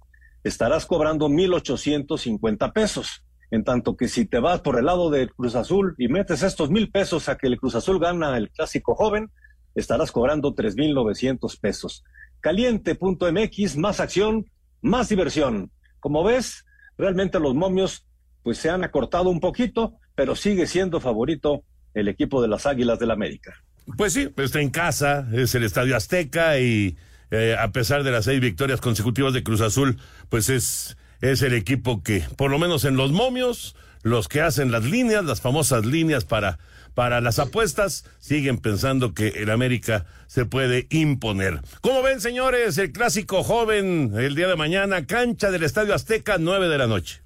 estarás 0.45 0.87
cobrando 0.87 1.29
mil 1.29 1.53
ochocientos 1.55 2.23
cincuenta 2.23 2.73
pesos. 2.73 3.25
En 3.51 3.65
tanto 3.65 3.97
que 3.97 4.09
si 4.09 4.27
te 4.27 4.41
vas 4.41 4.61
por 4.61 4.79
el 4.79 4.85
lado 4.85 5.09
del 5.09 5.33
Cruz 5.33 5.55
Azul 5.55 5.95
y 5.97 6.09
metes 6.09 6.43
estos 6.43 6.71
mil 6.71 6.91
pesos 6.91 7.31
a 7.31 7.39
que 7.39 7.47
el 7.47 7.59
Cruz 7.59 7.75
Azul 7.75 7.99
gana 7.99 8.37
el 8.37 8.51
clásico 8.51 8.95
joven, 8.95 9.31
estarás 9.75 10.13
cobrando 10.13 10.53
tres 10.53 10.77
mil 10.77 10.93
novecientos 10.93 11.57
pesos. 11.57 12.05
Caliente.mx, 12.41 13.77
más 13.79 14.01
acción, 14.01 14.45
más 14.83 15.09
diversión. 15.09 15.73
Como 15.99 16.23
ves, 16.23 16.67
realmente 16.99 17.41
los 17.41 17.55
momios 17.55 18.07
pues 18.43 18.59
se 18.59 18.71
han 18.71 18.85
acortado 18.85 19.31
un 19.31 19.41
poquito, 19.41 19.95
pero 20.15 20.37
sigue 20.37 20.67
siendo 20.67 21.01
favorito 21.01 21.63
el 21.95 22.09
equipo 22.09 22.41
de 22.43 22.49
las 22.49 22.67
Águilas 22.67 22.99
del 22.99 23.11
América. 23.11 23.55
Pues 23.97 24.13
sí, 24.13 24.29
está 24.37 24.61
en 24.61 24.71
casa, 24.71 25.27
es 25.33 25.55
el 25.55 25.65
Estadio 25.65 25.97
Azteca 25.97 26.59
y 26.59 26.97
eh, 27.31 27.57
a 27.59 27.73
pesar 27.73 28.05
de 28.05 28.11
las 28.11 28.25
seis 28.25 28.41
victorias 28.41 28.81
consecutivas 28.81 29.33
de 29.33 29.43
Cruz 29.43 29.61
Azul, 29.61 29.99
pues 30.29 30.49
es, 30.51 30.97
es 31.21 31.43
el 31.43 31.55
equipo 31.55 32.03
que, 32.03 32.23
por 32.37 32.51
lo 32.51 32.59
menos 32.59 32.85
en 32.85 32.97
los 32.97 33.13
momios, 33.13 33.77
los 34.03 34.29
que 34.29 34.41
hacen 34.41 34.71
las 34.71 34.85
líneas, 34.85 35.25
las 35.25 35.41
famosas 35.41 35.85
líneas 35.85 36.25
para, 36.25 36.59
para 36.95 37.21
las 37.21 37.39
apuestas, 37.39 38.05
siguen 38.19 38.59
pensando 38.59 39.15
que 39.15 39.29
el 39.29 39.51
América 39.51 40.07
se 40.27 40.45
puede 40.45 40.87
imponer. 40.91 41.61
¿Cómo 41.81 42.03
ven, 42.03 42.21
señores? 42.21 42.79
El 42.79 42.93
clásico 42.93 43.43
joven 43.43 44.13
el 44.17 44.35
día 44.35 44.49
de 44.49 44.57
mañana, 44.57 45.07
cancha 45.07 45.51
del 45.51 45.63
Estadio 45.63 45.95
Azteca, 45.95 46.37
nueve 46.39 46.69
de 46.69 46.79
la 46.79 46.87
noche. 46.87 47.23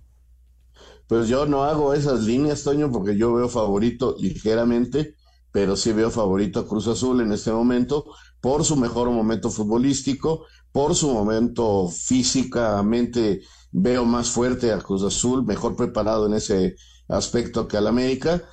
Pues 1.12 1.28
yo 1.28 1.44
no 1.44 1.64
hago 1.64 1.92
esas 1.92 2.22
líneas, 2.22 2.62
Toño, 2.62 2.90
porque 2.90 3.18
yo 3.18 3.34
veo 3.34 3.46
favorito 3.46 4.16
ligeramente, 4.18 5.14
pero 5.50 5.76
sí 5.76 5.92
veo 5.92 6.10
favorito 6.10 6.60
a 6.60 6.66
Cruz 6.66 6.86
Azul 6.88 7.20
en 7.20 7.32
este 7.32 7.52
momento 7.52 8.06
por 8.40 8.64
su 8.64 8.76
mejor 8.76 9.10
momento 9.10 9.50
futbolístico, 9.50 10.46
por 10.72 10.94
su 10.94 11.12
momento 11.12 11.86
físicamente 11.90 13.42
veo 13.72 14.06
más 14.06 14.30
fuerte 14.30 14.72
a 14.72 14.78
Cruz 14.78 15.02
Azul, 15.02 15.44
mejor 15.44 15.76
preparado 15.76 16.24
en 16.28 16.32
ese 16.32 16.76
aspecto 17.08 17.68
que 17.68 17.76
al 17.76 17.88
América. 17.88 18.44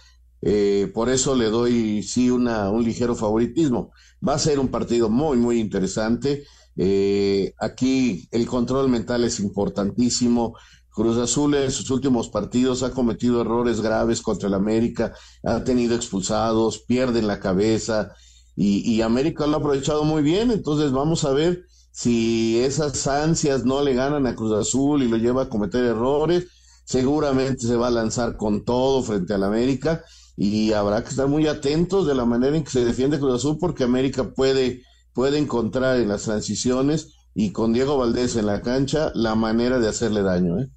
Eh, 0.42 0.92
por 0.94 1.08
eso 1.08 1.38
le 1.38 1.46
doy 1.46 2.04
sí 2.04 2.30
una, 2.30 2.70
un 2.70 2.84
ligero 2.84 3.16
favoritismo. 3.16 3.94
Va 4.28 4.34
a 4.34 4.38
ser 4.40 4.60
un 4.60 4.68
partido 4.68 5.10
muy, 5.10 5.38
muy 5.38 5.62
interesante. 5.62 6.44
Eh, 6.76 7.54
aquí 7.58 8.28
el 8.32 8.46
control 8.48 8.90
mental 8.90 9.24
es 9.24 9.40
importantísimo. 9.40 10.56
Cruz 11.00 11.18
Azul 11.18 11.56
en 11.56 11.72
sus 11.72 11.90
últimos 11.92 12.28
partidos 12.28 12.84
ha 12.84 12.92
cometido 12.92 13.40
errores 13.40 13.80
graves 13.80 14.22
contra 14.22 14.50
el 14.50 14.54
América, 14.54 15.14
ha 15.46 15.64
tenido 15.64 15.96
expulsados, 15.96 16.80
pierden 16.80 17.26
la 17.26 17.40
cabeza 17.40 18.12
y, 18.54 19.02
América 19.02 19.48
lo 19.48 19.56
ha 19.56 19.60
aprovechado 19.60 20.04
muy 20.04 20.22
bien. 20.22 20.52
Entonces 20.52 20.92
vamos 20.92 21.24
a 21.24 21.32
ver 21.32 21.64
si 21.94 22.60
esas 22.60 23.08
ansias 23.08 23.64
no 23.64 23.82
le 23.82 23.94
ganan 23.94 24.28
a 24.28 24.36
Cruz 24.36 24.52
Azul 24.52 25.02
y 25.02 25.08
lo 25.08 25.16
lleva 25.16 25.44
a 25.44 25.50
cometer 25.50 25.86
errores. 25.86 26.48
Seguramente 26.84 27.66
se 27.66 27.78
va 27.78 27.88
a 27.88 27.92
lanzar 27.92 28.36
con 28.36 28.66
todo 28.66 29.02
frente 29.02 29.34
al 29.34 29.46
América 29.46 30.04
y 30.36 30.74
habrá 30.74 31.02
que 31.02 31.12
estar 31.12 31.30
muy 31.30 31.48
atentos 31.48 32.08
de 32.08 32.16
la 32.16 32.26
manera 32.26 32.58
en 32.58 32.66
que 32.66 32.72
se 32.72 32.84
defiende 32.84 33.20
Cruz 33.20 33.36
Azul 33.36 33.58
porque 33.58 33.86
América 33.86 34.34
puede, 34.34 34.82
puede 35.14 35.38
encontrar 35.38 35.96
en 35.96 36.10
las 36.10 36.24
transiciones 36.24 37.14
y 37.34 37.54
con 37.54 37.72
Diego 37.72 37.98
Valdés 37.98 38.36
en 38.36 38.48
la 38.48 38.62
cancha 38.62 39.14
la 39.16 39.36
manera 39.36 39.80
de 39.80 39.88
hacerle 39.88 40.24
daño. 40.24 40.60
¿eh? 40.60 40.70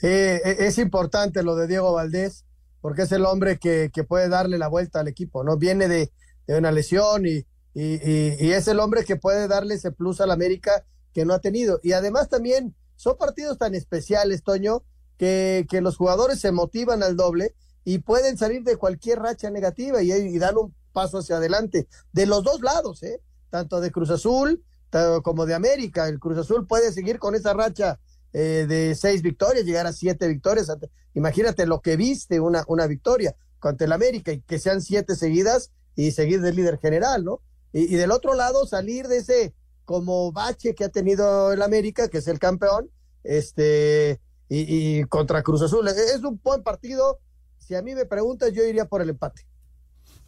Es 0.00 0.78
importante 0.78 1.42
lo 1.42 1.56
de 1.56 1.66
Diego 1.66 1.92
Valdés, 1.92 2.44
porque 2.80 3.02
es 3.02 3.12
el 3.12 3.24
hombre 3.24 3.58
que, 3.58 3.90
que 3.92 4.04
puede 4.04 4.28
darle 4.28 4.58
la 4.58 4.68
vuelta 4.68 5.00
al 5.00 5.08
equipo, 5.08 5.42
¿no? 5.42 5.56
Viene 5.56 5.88
de, 5.88 6.12
de 6.46 6.58
una 6.58 6.70
lesión 6.70 7.26
y, 7.26 7.46
y, 7.74 8.00
y, 8.44 8.52
es 8.52 8.68
el 8.68 8.80
hombre 8.80 9.04
que 9.04 9.16
puede 9.16 9.48
darle 9.48 9.74
ese 9.74 9.92
plus 9.92 10.20
al 10.20 10.30
América 10.30 10.84
que 11.12 11.24
no 11.24 11.34
ha 11.34 11.40
tenido. 11.40 11.80
Y 11.82 11.92
además 11.92 12.28
también 12.28 12.74
son 12.94 13.16
partidos 13.16 13.58
tan 13.58 13.74
especiales, 13.74 14.42
Toño, 14.42 14.84
que, 15.18 15.66
que 15.68 15.80
los 15.80 15.96
jugadores 15.96 16.40
se 16.40 16.52
motivan 16.52 17.02
al 17.02 17.16
doble 17.16 17.54
y 17.84 17.98
pueden 17.98 18.38
salir 18.38 18.62
de 18.62 18.76
cualquier 18.76 19.18
racha 19.20 19.50
negativa 19.50 20.02
y, 20.02 20.12
y 20.12 20.38
dan 20.38 20.56
un 20.56 20.74
paso 20.92 21.18
hacia 21.18 21.36
adelante. 21.36 21.88
De 22.12 22.26
los 22.26 22.44
dos 22.44 22.60
lados, 22.60 23.02
¿eh? 23.02 23.20
Tanto 23.50 23.80
de 23.80 23.90
Cruz 23.90 24.10
Azul 24.10 24.62
como 25.22 25.46
de 25.46 25.54
América. 25.54 26.08
El 26.08 26.18
Cruz 26.18 26.38
Azul 26.38 26.66
puede 26.66 26.92
seguir 26.92 27.18
con 27.18 27.34
esa 27.34 27.52
racha 27.52 27.98
eh, 28.38 28.66
de 28.68 28.94
seis 28.94 29.22
victorias, 29.22 29.64
llegar 29.64 29.86
a 29.86 29.94
siete 29.94 30.28
victorias. 30.28 30.70
Imagínate 31.14 31.64
lo 31.64 31.80
que 31.80 31.96
viste 31.96 32.38
una, 32.38 32.64
una 32.68 32.86
victoria 32.86 33.34
contra 33.58 33.86
el 33.86 33.92
América 33.92 34.30
y 34.30 34.42
que 34.42 34.58
sean 34.58 34.82
siete 34.82 35.16
seguidas 35.16 35.72
y 35.94 36.10
seguir 36.10 36.42
de 36.42 36.52
líder 36.52 36.78
general, 36.78 37.24
¿no? 37.24 37.40
Y, 37.72 37.94
y, 37.94 37.96
del 37.96 38.10
otro 38.10 38.34
lado 38.34 38.66
salir 38.66 39.08
de 39.08 39.18
ese 39.18 39.54
como 39.86 40.32
bache 40.32 40.74
que 40.74 40.84
ha 40.84 40.90
tenido 40.90 41.50
el 41.50 41.62
América, 41.62 42.08
que 42.08 42.18
es 42.18 42.28
el 42.28 42.38
campeón, 42.38 42.90
este, 43.24 44.20
y, 44.50 44.98
y 44.98 45.04
contra 45.04 45.42
Cruz 45.42 45.62
Azul. 45.62 45.88
Es 45.88 46.22
un 46.22 46.38
buen 46.44 46.62
partido. 46.62 47.18
Si 47.56 47.74
a 47.74 47.80
mí 47.80 47.94
me 47.94 48.04
preguntas, 48.04 48.52
yo 48.52 48.62
iría 48.64 48.84
por 48.84 49.00
el 49.00 49.08
empate. 49.08 49.46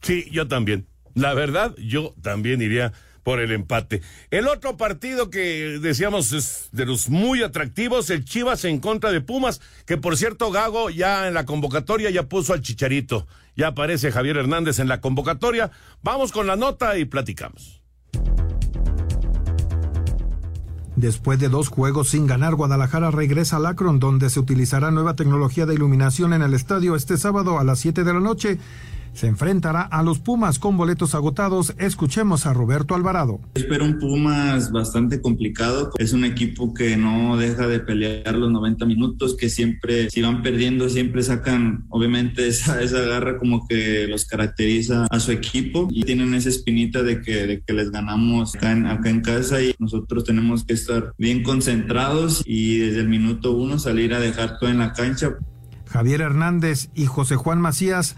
Sí, 0.01 0.31
yo 0.33 0.49
también. 0.49 0.89
La 1.13 1.35
verdad, 1.35 1.75
yo 1.77 2.15
también 2.23 2.63
iría 2.63 2.95
por 3.29 3.41
el 3.41 3.53
empate. 3.53 4.01
El 4.31 4.49
otro 4.49 4.79
partido 4.79 5.29
que 5.29 5.79
decíamos 5.83 6.33
es 6.33 6.71
de 6.73 6.87
los 6.87 7.11
muy 7.11 7.43
atractivos, 7.43 8.09
el 8.09 8.25
Chivas 8.25 8.65
en 8.65 8.81
contra 8.81 9.13
de 9.13 9.21
Pumas, 9.21 9.61
que 9.85 9.99
por 9.99 10.17
cierto 10.17 10.51
Gago 10.51 10.89
ya 10.89 11.29
en 11.29 11.35
la 11.35 11.45
convocatoria 11.45 12.09
ya 12.09 12.23
puso 12.23 12.55
al 12.55 12.63
Chicharito. 12.63 13.27
Ya 13.55 13.67
aparece 13.67 14.13
Javier 14.13 14.39
Hernández 14.39 14.79
en 14.79 14.89
la 14.89 15.03
convocatoria. 15.03 15.71
Vamos 16.03 16.33
con 16.33 16.47
la 16.47 16.57
nota 16.57 16.97
y 16.97 17.05
platicamos. 17.05 17.83
Después 20.97 21.39
de 21.39 21.51
dos 21.51 21.69
juegos 21.69 22.09
sin 22.09 22.27
ganar, 22.27 22.55
Guadalajara 22.55 23.11
regresa 23.11 23.59
al 23.59 23.67
Akron, 23.67 24.01
donde 24.01 24.31
se 24.31 24.41
utilizará 24.41 24.91
nueva 24.91 25.17
tecnología 25.17 25.67
de 25.67 25.75
iluminación 25.75 26.33
en 26.33 26.41
el 26.41 26.55
estadio 26.55 26.97
este 26.97 27.19
sábado 27.19 27.59
a 27.59 27.65
las 27.65 27.79
7 27.81 28.05
de 28.05 28.13
la 28.15 28.21
noche 28.21 28.59
se 29.19 29.27
enfrentará 29.27 29.83
a 29.83 30.05
los 30.05 30.21
Pumas 30.21 30.61
con 30.61 30.77
boletos 30.77 31.17
agotados. 31.17 31.75
Escuchemos 31.79 32.47
a 32.47 32.53
Roberto 32.53 32.95
Alvarado. 32.95 33.41
Espero 33.55 33.85
un 33.85 33.99
Pumas 33.99 34.71
bastante 34.71 35.21
complicado. 35.21 35.91
Es 35.99 36.13
un 36.13 36.25
equipo 36.25 36.73
que 36.73 36.97
no 36.97 37.37
deja 37.37 37.67
de 37.67 37.81
pelear 37.81 38.37
los 38.37 38.53
90 38.53 38.87
minutos, 38.87 39.37
que 39.37 39.49
siempre, 39.49 40.09
si 40.09 40.23
van 40.23 40.41
perdiendo, 40.41 40.89
siempre 40.89 41.25
sacan, 41.25 41.85
obviamente, 41.89 42.47
esa, 42.47 42.81
esa 42.81 43.01
garra 43.01 43.39
como 43.39 43.67
que 43.67 44.07
los 44.07 44.25
caracteriza 44.25 45.09
a 45.11 45.19
su 45.19 45.33
equipo 45.33 45.89
y 45.91 46.05
tienen 46.05 46.35
esa 46.35 46.51
espinita 46.51 47.03
de 47.03 47.21
que, 47.21 47.45
de 47.49 47.61
que 47.61 47.73
les 47.73 47.91
ganamos 47.91 48.55
acá 48.55 48.71
en, 48.71 48.87
acá 48.87 49.11
en 49.11 49.23
casa 49.23 49.61
y 49.61 49.75
nosotros 49.81 50.23
tenemos 50.23 50.63
que 50.63 50.75
estar 50.75 51.13
bien 51.19 51.43
concentrados 51.43 52.45
y 52.47 52.79
desde 52.79 53.01
el 53.01 53.09
minuto 53.09 53.51
uno 53.51 53.81
salir 53.81 54.15
a 54.15 54.21
dejar 54.21 54.61
todo 54.61 54.71
en 54.71 54.79
la 54.79 54.93
cancha. 54.93 55.35
Javier 55.89 56.21
Hernández 56.21 56.91
y 56.95 57.07
José 57.07 57.37
Juan 57.37 57.61
Macías 57.61 58.17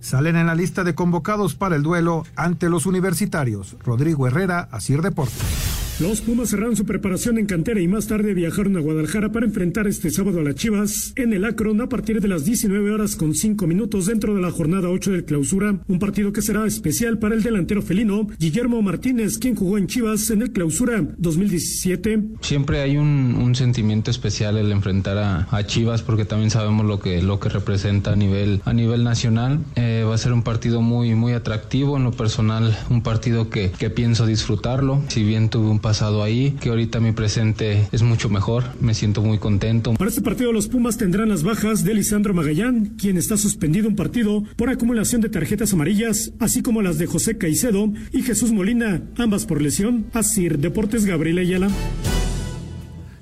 salen 0.00 0.36
en 0.36 0.46
la 0.46 0.54
lista 0.54 0.84
de 0.84 0.94
convocados 0.94 1.54
para 1.54 1.76
el 1.76 1.82
duelo 1.82 2.24
ante 2.36 2.68
los 2.68 2.86
universitarios. 2.86 3.76
Rodrigo 3.84 4.26
Herrera, 4.26 4.68
Asir 4.70 5.02
Deportes. 5.02 5.75
Los 5.98 6.20
Pumas 6.20 6.50
cerraron 6.50 6.76
su 6.76 6.84
preparación 6.84 7.38
en 7.38 7.46
cantera 7.46 7.80
y 7.80 7.88
más 7.88 8.06
tarde 8.06 8.34
viajaron 8.34 8.76
a 8.76 8.80
Guadalajara 8.80 9.32
para 9.32 9.46
enfrentar 9.46 9.86
este 9.86 10.10
sábado 10.10 10.40
a 10.40 10.42
las 10.42 10.56
Chivas 10.56 11.14
en 11.16 11.32
el 11.32 11.46
Acron 11.46 11.80
a 11.80 11.88
partir 11.88 12.20
de 12.20 12.28
las 12.28 12.44
19 12.44 12.90
horas 12.90 13.16
con 13.16 13.34
5 13.34 13.66
minutos 13.66 14.04
dentro 14.04 14.34
de 14.34 14.42
la 14.42 14.50
jornada 14.50 14.90
8 14.90 15.12
del 15.12 15.24
clausura. 15.24 15.80
Un 15.88 15.98
partido 15.98 16.34
que 16.34 16.42
será 16.42 16.66
especial 16.66 17.18
para 17.18 17.34
el 17.34 17.42
delantero 17.42 17.80
felino 17.80 18.26
Guillermo 18.38 18.82
Martínez, 18.82 19.38
quien 19.38 19.54
jugó 19.54 19.78
en 19.78 19.86
Chivas 19.86 20.28
en 20.28 20.42
el 20.42 20.52
clausura 20.52 21.02
2017. 21.16 22.22
Siempre 22.42 22.82
hay 22.82 22.98
un, 22.98 23.54
sentimiento 23.54 24.10
especial 24.10 24.58
el 24.58 24.72
enfrentar 24.72 25.16
a, 25.16 25.48
a, 25.50 25.64
Chivas 25.64 26.02
porque 26.02 26.26
también 26.26 26.50
sabemos 26.50 26.84
lo 26.84 27.00
que, 27.00 27.22
lo 27.22 27.40
que 27.40 27.48
representa 27.48 28.12
a 28.12 28.16
nivel, 28.16 28.60
a 28.66 28.74
nivel 28.74 29.02
nacional. 29.02 29.60
Eh, 29.76 30.04
va 30.06 30.14
a 30.14 30.18
ser 30.18 30.34
un 30.34 30.42
partido 30.42 30.82
muy, 30.82 31.14
muy 31.14 31.32
atractivo 31.32 31.96
en 31.96 32.04
lo 32.04 32.12
personal, 32.12 32.76
un 32.90 33.02
partido 33.02 33.48
que, 33.48 33.70
que 33.70 33.88
pienso 33.88 34.26
disfrutarlo. 34.26 35.02
Si 35.08 35.24
bien 35.24 35.48
tuve 35.48 35.70
un 35.70 35.78
pasado 35.86 36.24
ahí, 36.24 36.56
que 36.60 36.70
ahorita 36.70 36.98
mi 36.98 37.12
presente 37.12 37.86
es 37.92 38.02
mucho 38.02 38.28
mejor, 38.28 38.64
me 38.80 38.92
siento 38.92 39.22
muy 39.22 39.38
contento. 39.38 39.94
Para 39.94 40.10
este 40.10 40.20
partido 40.20 40.50
los 40.50 40.66
Pumas 40.66 40.96
tendrán 40.96 41.28
las 41.28 41.44
bajas 41.44 41.84
de 41.84 41.94
Lisandro 41.94 42.34
Magallán, 42.34 42.96
quien 42.98 43.16
está 43.16 43.36
suspendido 43.36 43.86
un 43.86 43.94
partido 43.94 44.42
por 44.56 44.68
acumulación 44.68 45.20
de 45.20 45.28
tarjetas 45.28 45.74
amarillas, 45.74 46.32
así 46.40 46.60
como 46.60 46.82
las 46.82 46.98
de 46.98 47.06
José 47.06 47.38
Caicedo 47.38 47.92
y 48.10 48.22
Jesús 48.22 48.50
Molina, 48.50 49.00
ambas 49.16 49.46
por 49.46 49.62
lesión. 49.62 50.06
Asir 50.12 50.58
Deportes 50.58 51.04
Gabriel 51.04 51.38
Ayala. 51.38 51.68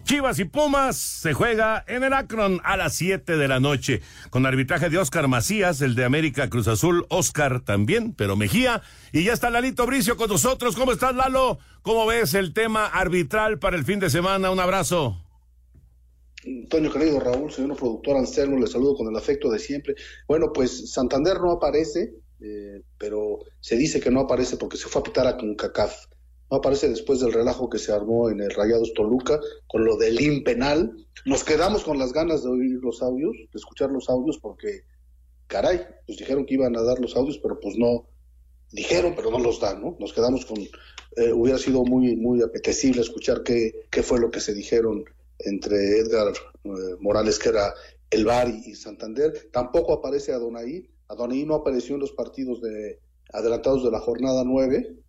Chivas 0.04 0.38
y 0.38 0.44
Pumas 0.44 0.98
se 0.98 1.32
juega 1.32 1.82
en 1.88 2.04
el 2.04 2.12
Akron 2.12 2.60
a 2.62 2.76
las 2.76 2.92
7 2.94 3.38
de 3.38 3.48
la 3.48 3.58
noche, 3.58 4.02
con 4.28 4.44
arbitraje 4.44 4.90
de 4.90 4.98
Oscar 4.98 5.28
Macías, 5.28 5.80
el 5.80 5.94
de 5.94 6.04
América 6.04 6.50
Cruz 6.50 6.68
Azul, 6.68 7.06
Oscar 7.08 7.64
también, 7.64 8.12
pero 8.12 8.36
Mejía. 8.36 8.82
Y 9.12 9.24
ya 9.24 9.32
está 9.32 9.48
Lalito 9.48 9.86
Bricio 9.86 10.18
con 10.18 10.28
nosotros. 10.28 10.76
¿Cómo 10.76 10.92
estás, 10.92 11.14
Lalo? 11.14 11.58
¿Cómo 11.80 12.04
ves 12.04 12.34
el 12.34 12.52
tema 12.52 12.86
arbitral 12.86 13.58
para 13.58 13.76
el 13.78 13.84
fin 13.84 13.98
de 13.98 14.10
semana? 14.10 14.50
Un 14.50 14.60
abrazo. 14.60 15.16
Antonio 16.44 16.92
querido 16.92 17.18
Raúl, 17.18 17.50
señor 17.50 17.74
productor 17.74 18.18
Anselmo, 18.18 18.58
le 18.58 18.66
saludo 18.66 18.96
con 18.96 19.08
el 19.08 19.16
afecto 19.16 19.50
de 19.50 19.58
siempre. 19.58 19.94
Bueno, 20.28 20.52
pues 20.52 20.92
Santander 20.92 21.40
no 21.40 21.52
aparece, 21.52 22.12
eh, 22.40 22.82
pero 22.98 23.38
se 23.58 23.78
dice 23.78 24.00
que 24.00 24.10
no 24.10 24.20
aparece 24.20 24.58
porque 24.58 24.76
se 24.76 24.86
fue 24.86 25.00
a 25.00 25.04
pitar 25.04 25.26
a 25.26 25.38
CONCACAF 25.38 26.13
no 26.54 26.58
aparece 26.58 26.88
después 26.88 27.18
del 27.18 27.32
relajo 27.32 27.68
que 27.68 27.80
se 27.80 27.90
armó 27.90 28.30
en 28.30 28.40
el 28.40 28.50
Rayados 28.50 28.94
Toluca 28.94 29.40
con 29.66 29.84
lo 29.84 29.96
del 29.96 30.20
IN 30.20 30.44
penal. 30.44 31.04
Nos 31.26 31.42
quedamos 31.42 31.82
con 31.82 31.98
las 31.98 32.12
ganas 32.12 32.44
de 32.44 32.50
oír 32.50 32.78
los 32.80 33.02
audios, 33.02 33.34
de 33.36 33.58
escuchar 33.58 33.90
los 33.90 34.08
audios, 34.08 34.38
porque, 34.38 34.84
caray, 35.48 35.80
pues 36.06 36.16
dijeron 36.16 36.46
que 36.46 36.54
iban 36.54 36.76
a 36.76 36.82
dar 36.82 37.00
los 37.00 37.16
audios, 37.16 37.38
pero 37.38 37.58
pues 37.58 37.76
no, 37.76 38.06
dijeron, 38.70 39.14
pero 39.16 39.32
no 39.32 39.40
los 39.40 39.58
dan, 39.58 39.82
¿no? 39.82 39.96
Nos 39.98 40.12
quedamos 40.12 40.46
con, 40.46 40.58
eh, 40.60 41.32
hubiera 41.32 41.58
sido 41.58 41.82
muy, 41.82 42.14
muy 42.14 42.40
apetecible 42.40 43.00
escuchar 43.00 43.42
qué, 43.42 43.88
qué 43.90 44.04
fue 44.04 44.20
lo 44.20 44.30
que 44.30 44.38
se 44.38 44.54
dijeron 44.54 45.04
entre 45.40 45.98
Edgar 45.98 46.34
eh, 46.62 46.70
Morales, 47.00 47.40
que 47.40 47.48
era 47.48 47.74
el 48.10 48.24
Bari 48.24 48.62
y 48.64 48.76
Santander. 48.76 49.48
Tampoco 49.50 49.94
aparece 49.94 50.32
Adonai. 50.32 50.88
Adonai 51.08 51.44
no 51.46 51.56
apareció 51.56 51.96
en 51.96 52.02
los 52.02 52.12
partidos 52.12 52.62
de 52.62 53.00
adelantados 53.32 53.82
de 53.82 53.90
la 53.90 53.98
jornada 53.98 54.44
9, 54.44 55.03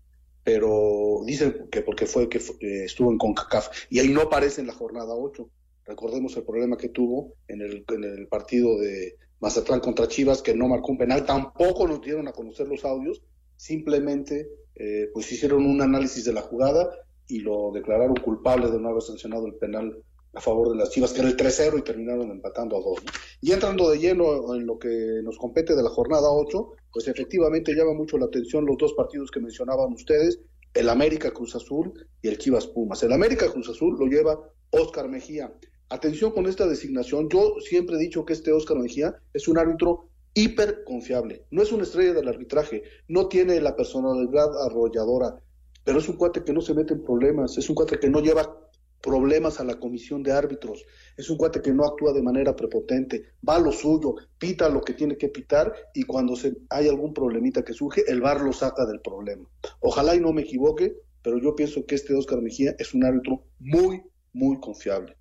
pero 0.45 1.21
dicen 1.25 1.67
que 1.71 1.81
porque 1.81 2.05
fue 2.05 2.29
que 2.29 2.39
estuvo 2.85 3.11
en 3.11 3.17
CONCACAF 3.17 3.67
y 3.89 3.97
ahí 3.97 4.09
no 4.09 4.21
aparece 4.21 4.61
en 4.61 4.67
la 4.67 4.73
jornada 4.73 5.15
8. 5.15 5.49
Recordemos 5.85 6.37
el 6.37 6.43
problema 6.43 6.77
que 6.77 6.89
tuvo 6.89 7.33
en 7.47 7.61
el, 7.61 7.83
en 7.89 8.03
el 8.03 8.27
partido 8.27 8.77
de 8.77 9.15
Mazatlán 9.39 9.79
contra 9.79 10.07
Chivas, 10.07 10.43
que 10.43 10.53
no 10.53 10.67
marcó 10.67 10.91
un 10.91 10.99
penal, 10.99 11.25
tampoco 11.25 11.87
nos 11.87 11.99
dieron 11.99 12.27
a 12.27 12.31
conocer 12.31 12.67
los 12.67 12.85
audios, 12.85 13.23
simplemente 13.55 14.47
eh, 14.75 15.09
pues 15.11 15.31
hicieron 15.31 15.65
un 15.65 15.81
análisis 15.81 16.23
de 16.25 16.33
la 16.33 16.43
jugada 16.43 16.91
y 17.27 17.39
lo 17.39 17.71
declararon 17.73 18.15
culpable 18.15 18.69
de 18.69 18.79
no 18.79 18.89
haber 18.89 19.01
sancionado 19.01 19.47
el 19.47 19.55
penal 19.55 19.97
a 20.35 20.41
favor 20.41 20.69
de 20.69 20.75
las 20.75 20.89
Chivas, 20.89 21.13
que 21.13 21.21
era 21.21 21.29
el 21.29 21.37
3-0 21.37 21.79
y 21.79 21.81
terminaron 21.81 22.29
empatando 22.29 22.77
a 22.77 22.81
2. 22.81 22.99
Y 23.41 23.51
entrando 23.53 23.89
de 23.89 23.97
lleno 23.97 24.53
en 24.53 24.65
lo 24.65 24.77
que 24.77 25.21
nos 25.23 25.37
compete 25.37 25.75
de 25.75 25.83
la 25.83 25.89
jornada 25.89 26.29
8, 26.29 26.73
pues 26.91 27.07
efectivamente 27.07 27.73
llama 27.73 27.93
mucho 27.93 28.17
la 28.17 28.25
atención 28.25 28.65
los 28.65 28.77
dos 28.77 28.93
partidos 28.93 29.31
que 29.31 29.39
mencionaban 29.39 29.93
ustedes, 29.93 30.39
el 30.73 30.89
América 30.89 31.31
Cruz 31.31 31.55
Azul 31.55 31.93
y 32.21 32.27
el 32.27 32.37
Chivas 32.37 32.67
Pumas. 32.67 33.01
El 33.03 33.13
América 33.13 33.49
Cruz 33.49 33.69
Azul 33.69 33.95
lo 33.97 34.07
lleva 34.07 34.37
Oscar 34.71 35.07
Mejía. 35.07 35.53
Atención 35.87 36.31
con 36.31 36.47
esta 36.47 36.67
designación, 36.67 37.29
yo 37.29 37.55
siempre 37.61 37.95
he 37.95 37.99
dicho 37.99 38.25
que 38.25 38.33
este 38.33 38.51
Oscar 38.51 38.77
Mejía 38.77 39.15
es 39.33 39.47
un 39.47 39.57
árbitro 39.57 40.09
hiper 40.33 40.83
confiable, 40.83 41.45
no 41.49 41.61
es 41.61 41.71
una 41.71 41.83
estrella 41.83 42.13
del 42.13 42.27
arbitraje, 42.27 42.83
no 43.07 43.29
tiene 43.29 43.61
la 43.61 43.75
personalidad 43.75 44.49
arrolladora, 44.65 45.39
pero 45.85 45.99
es 45.99 46.09
un 46.09 46.17
cuate 46.17 46.43
que 46.43 46.51
no 46.51 46.59
se 46.59 46.73
mete 46.73 46.93
en 46.93 47.03
problemas, 47.03 47.57
es 47.57 47.69
un 47.69 47.75
cuate 47.75 47.99
que 47.99 48.09
no 48.09 48.19
lleva 48.19 48.64
problemas 49.05 49.59
a 49.59 49.63
la 49.63 49.79
comisión 49.79 50.23
de 50.23 50.31
árbitros. 50.31 50.83
Es 51.15 51.29
un 51.29 51.37
cuate 51.37 51.61
que 51.61 51.71
no 51.71 51.85
actúa 51.85 52.11
de 52.11 52.23
manera 52.23 52.55
prepotente, 52.55 53.33
va 53.47 53.57
a 53.57 53.59
lo 53.59 53.71
suyo, 53.71 54.15
pita 54.39 54.67
lo 54.67 54.81
que 54.81 54.93
tiene 54.93 55.15
que 55.15 55.29
pitar 55.29 55.71
y 55.93 56.03
cuando 56.03 56.35
se, 56.35 56.57
hay 56.71 56.87
algún 56.87 57.13
problemita 57.13 57.63
que 57.63 57.73
surge, 57.73 58.03
el 58.07 58.21
VAR 58.21 58.41
lo 58.41 58.51
saca 58.51 58.83
del 58.87 59.01
problema. 59.01 59.47
Ojalá 59.79 60.15
y 60.15 60.19
no 60.19 60.33
me 60.33 60.41
equivoque, 60.41 60.95
pero 61.21 61.37
yo 61.37 61.55
pienso 61.55 61.85
que 61.85 61.93
este 61.93 62.15
Oscar 62.15 62.41
Mejía 62.41 62.75
es 62.79 62.95
un 62.95 63.05
árbitro 63.05 63.43
muy, 63.59 64.01
muy 64.33 64.59
confiable. 64.59 65.15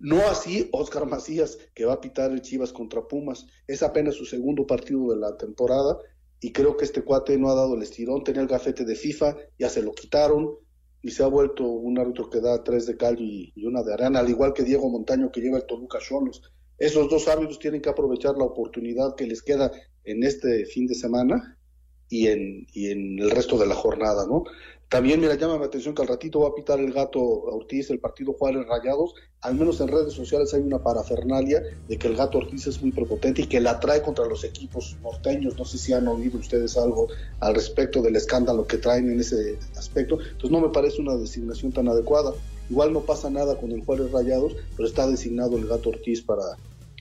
No 0.00 0.18
así 0.26 0.68
Oscar 0.72 1.06
Macías, 1.06 1.58
que 1.74 1.84
va 1.84 1.92
a 1.92 2.00
pitar 2.00 2.32
el 2.32 2.42
Chivas 2.42 2.72
contra 2.72 3.06
Pumas. 3.06 3.46
Es 3.68 3.84
apenas 3.84 4.16
su 4.16 4.24
segundo 4.24 4.66
partido 4.66 5.10
de 5.10 5.16
la 5.16 5.36
temporada 5.36 5.96
y 6.40 6.52
creo 6.52 6.76
que 6.76 6.84
este 6.84 7.02
cuate 7.02 7.38
no 7.38 7.50
ha 7.50 7.54
dado 7.54 7.76
el 7.76 7.82
estirón. 7.82 8.24
Tenía 8.24 8.42
el 8.42 8.48
gafete 8.48 8.84
de 8.84 8.96
FIFA, 8.96 9.36
ya 9.58 9.68
se 9.68 9.82
lo 9.82 9.92
quitaron 9.92 10.58
y 11.02 11.10
se 11.10 11.22
ha 11.22 11.26
vuelto 11.26 11.64
un 11.64 11.98
árbitro 11.98 12.28
que 12.28 12.40
da 12.40 12.62
tres 12.64 12.86
de 12.86 12.96
cal 12.96 13.20
y, 13.20 13.52
una 13.64 13.82
de 13.82 13.94
arena, 13.94 14.20
al 14.20 14.28
igual 14.28 14.52
que 14.52 14.64
Diego 14.64 14.88
Montaño 14.88 15.30
que 15.30 15.40
lleva 15.40 15.58
el 15.58 15.66
Toluca 15.66 15.98
Cholos. 15.98 16.42
Esos 16.76 17.08
dos 17.08 17.28
árbitros 17.28 17.58
tienen 17.58 17.80
que 17.80 17.88
aprovechar 17.88 18.36
la 18.36 18.44
oportunidad 18.44 19.14
que 19.16 19.26
les 19.26 19.42
queda 19.42 19.70
en 20.04 20.22
este 20.22 20.64
fin 20.66 20.86
de 20.86 20.94
semana 20.94 21.58
y 22.08 22.28
en, 22.28 22.66
y 22.72 22.90
en 22.90 23.18
el 23.18 23.30
resto 23.30 23.58
de 23.58 23.66
la 23.66 23.74
jornada, 23.74 24.26
¿no? 24.26 24.44
También, 24.88 25.20
me 25.20 25.28
llama 25.36 25.58
la 25.58 25.66
atención 25.66 25.94
que 25.94 26.00
al 26.00 26.08
ratito 26.08 26.40
va 26.40 26.48
a 26.48 26.54
pitar 26.54 26.80
el 26.80 26.94
gato 26.94 27.20
Ortiz 27.20 27.90
el 27.90 28.00
partido 28.00 28.32
Juárez 28.32 28.66
Rayados. 28.66 29.14
Al 29.42 29.54
menos 29.54 29.82
en 29.82 29.88
redes 29.88 30.14
sociales 30.14 30.54
hay 30.54 30.62
una 30.62 30.82
parafernalia 30.82 31.62
de 31.86 31.98
que 31.98 32.08
el 32.08 32.16
gato 32.16 32.38
Ortiz 32.38 32.66
es 32.66 32.80
muy 32.80 32.90
prepotente 32.92 33.42
y 33.42 33.46
que 33.46 33.60
la 33.60 33.80
trae 33.80 34.00
contra 34.00 34.24
los 34.24 34.44
equipos 34.44 34.96
norteños. 35.02 35.58
No 35.58 35.66
sé 35.66 35.76
si 35.76 35.92
han 35.92 36.08
oído 36.08 36.38
ustedes 36.38 36.78
algo 36.78 37.08
al 37.40 37.54
respecto 37.54 38.00
del 38.00 38.16
escándalo 38.16 38.66
que 38.66 38.78
traen 38.78 39.10
en 39.10 39.20
ese 39.20 39.58
aspecto. 39.76 40.20
Entonces 40.22 40.50
no 40.50 40.60
me 40.60 40.70
parece 40.70 41.02
una 41.02 41.16
designación 41.16 41.70
tan 41.70 41.86
adecuada. 41.88 42.32
Igual 42.70 42.94
no 42.94 43.00
pasa 43.00 43.28
nada 43.28 43.58
con 43.58 43.72
el 43.72 43.84
Juárez 43.84 44.10
Rayados, 44.10 44.56
pero 44.74 44.88
está 44.88 45.06
designado 45.06 45.58
el 45.58 45.66
gato 45.66 45.90
Ortiz 45.90 46.22
para, 46.22 46.56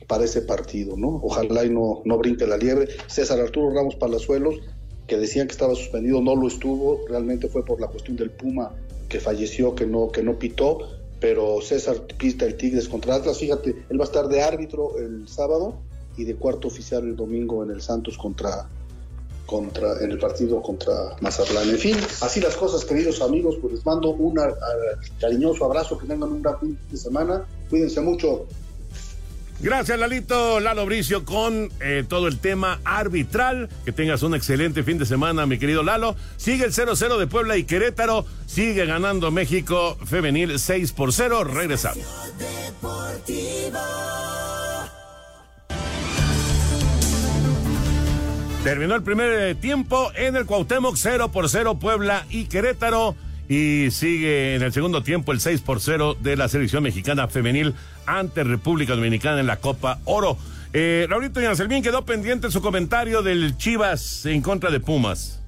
para 0.08 0.26
ese 0.26 0.42
partido, 0.42 0.98
¿no? 0.98 1.22
Ojalá 1.24 1.64
y 1.64 1.70
no, 1.70 2.02
no 2.04 2.18
brinque 2.18 2.46
la 2.46 2.58
liebre. 2.58 2.90
César 3.08 3.40
Arturo 3.40 3.74
Ramos 3.74 3.96
Palazuelos 3.96 4.56
que 5.08 5.18
decían 5.18 5.48
que 5.48 5.54
estaba 5.54 5.74
suspendido, 5.74 6.22
no 6.22 6.36
lo 6.36 6.48
estuvo, 6.48 7.06
realmente 7.08 7.48
fue 7.48 7.66
por 7.66 7.80
la 7.80 7.88
cuestión 7.88 8.18
del 8.18 8.30
Puma 8.30 8.74
que 9.08 9.20
falleció, 9.20 9.74
que 9.74 9.86
no, 9.86 10.12
que 10.12 10.22
no 10.22 10.38
pitó, 10.38 10.80
pero 11.20 11.62
César 11.62 12.02
pista 12.18 12.46
el 12.46 12.56
Tigres 12.56 12.90
contra 12.90 13.16
Atlas, 13.16 13.40
fíjate, 13.40 13.76
él 13.90 14.00
va 14.00 14.04
a 14.04 14.08
estar 14.08 14.28
de 14.28 14.42
árbitro 14.42 14.98
el 14.98 15.28
sábado 15.28 15.76
y 16.18 16.26
de 16.26 16.36
cuarto 16.36 16.68
oficial 16.68 17.04
el 17.04 17.16
domingo 17.16 17.64
en 17.64 17.72
el 17.72 17.82
Santos 17.82 18.18
contra, 18.18 18.68
contra 19.46 20.04
en 20.04 20.12
el 20.12 20.20
partido 20.20 20.62
contra 20.62 21.16
Mazatlán. 21.22 21.70
En 21.70 21.78
fin, 21.78 21.96
así 22.22 22.42
las 22.42 22.56
cosas, 22.56 22.84
queridos 22.84 23.22
amigos, 23.22 23.58
pues 23.62 23.74
les 23.74 23.86
mando 23.86 24.10
un 24.10 24.40
cariñoso 25.20 25.66
abrazo, 25.66 25.98
que 25.98 26.08
tengan 26.08 26.32
un 26.34 26.42
gran 26.42 26.60
fin 26.60 26.78
de 26.92 26.98
semana, 26.98 27.46
cuídense 27.70 28.02
mucho. 28.02 28.46
Gracias, 29.60 29.98
Lalito. 29.98 30.60
Lalo 30.60 30.86
Bricio 30.86 31.26
con 31.26 31.72
eh, 31.80 32.04
todo 32.08 32.28
el 32.28 32.40
tema 32.40 32.80
arbitral. 32.84 33.70
Que 33.86 33.92
tengas 33.92 34.22
un 34.22 34.36
excelente 34.36 34.84
fin 34.84 34.98
de 34.98 35.06
semana, 35.06 35.46
mi 35.46 35.58
querido 35.58 35.84
Lalo. 35.84 36.16
Sigue 36.38 36.66
el 36.66 36.74
0-0 36.74 37.18
de 37.18 37.28
Puebla 37.28 37.58
y 37.58 37.64
Querétaro. 37.64 38.26
Sigue 38.46 38.86
ganando 38.86 39.32
México 39.32 39.98
femenil 40.06 40.60
6 40.60 40.92
por 40.92 41.12
0. 41.12 41.44
Regresamos. 41.44 42.06
Terminó 48.64 48.96
el 48.96 49.04
primer 49.04 49.32
eh, 49.32 49.56
tiempo 49.56 50.12
en 50.14 50.36
el 50.36 50.46
Cuauhtémoc 50.46 50.98
0 50.98 51.32
por 51.32 51.50
0 51.50 51.80
Puebla 51.80 52.26
y 52.30 52.46
Querétaro. 52.46 53.16
Y 53.50 53.92
sigue 53.92 54.56
en 54.56 54.62
el 54.62 54.74
segundo 54.74 55.04
tiempo 55.04 55.32
el 55.32 55.40
6 55.40 55.62
por 55.62 55.80
0 55.80 56.18
de 56.22 56.36
la 56.36 56.50
selección 56.50 56.84
mexicana 56.84 57.28
femenil 57.28 57.74
ante 58.06 58.44
República 58.44 58.96
Dominicana 58.96 59.40
en 59.40 59.48
la 59.48 59.58
Copa 59.58 60.00
Oro. 60.06 60.38
Eh, 60.74 61.08
Yancelmín 61.36 61.82
quedó 61.82 62.04
pendiente 62.04 62.52
su 62.52 62.62
comentario 62.62 63.22
del 63.22 63.58
Chivas 63.58 64.26
en 64.26 64.42
contra 64.42 64.70
de 64.70 64.82
Pumas. 64.82 65.40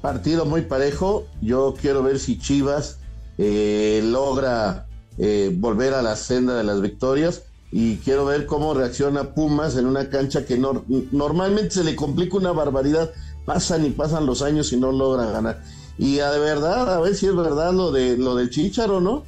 Partido 0.00 0.44
muy 0.44 0.62
parejo. 0.62 1.26
Yo 1.40 1.74
quiero 1.80 2.04
ver 2.04 2.20
si 2.20 2.38
Chivas 2.38 2.98
eh, 3.38 4.00
logra 4.04 4.86
eh, 5.18 5.52
volver 5.52 5.94
a 5.94 6.02
la 6.02 6.14
senda 6.14 6.54
de 6.54 6.62
las 6.62 6.80
victorias 6.80 7.42
y 7.72 7.96
quiero 7.96 8.24
ver 8.24 8.46
cómo 8.46 8.72
reacciona 8.72 9.34
Pumas 9.34 9.76
en 9.76 9.86
una 9.86 10.08
cancha 10.08 10.46
que 10.46 10.56
normalmente 11.10 11.72
se 11.72 11.84
le 11.84 11.96
complica 11.96 12.36
una 12.36 12.52
barbaridad. 12.52 13.10
Pasan 13.44 13.84
y 13.84 13.90
pasan 13.90 14.26
los 14.26 14.42
años 14.42 14.72
y 14.72 14.76
no 14.76 14.92
logra 14.92 15.26
ganar. 15.26 15.60
Y 15.98 16.20
a 16.20 16.30
de 16.30 16.38
verdad, 16.38 16.94
a 16.94 17.00
ver 17.00 17.14
si 17.14 17.26
es 17.26 17.34
verdad 17.34 17.72
lo 17.72 17.90
de 17.90 18.16
lo 18.16 18.36
del 18.36 18.50
Chicharo, 18.50 19.00
¿no? 19.00 19.24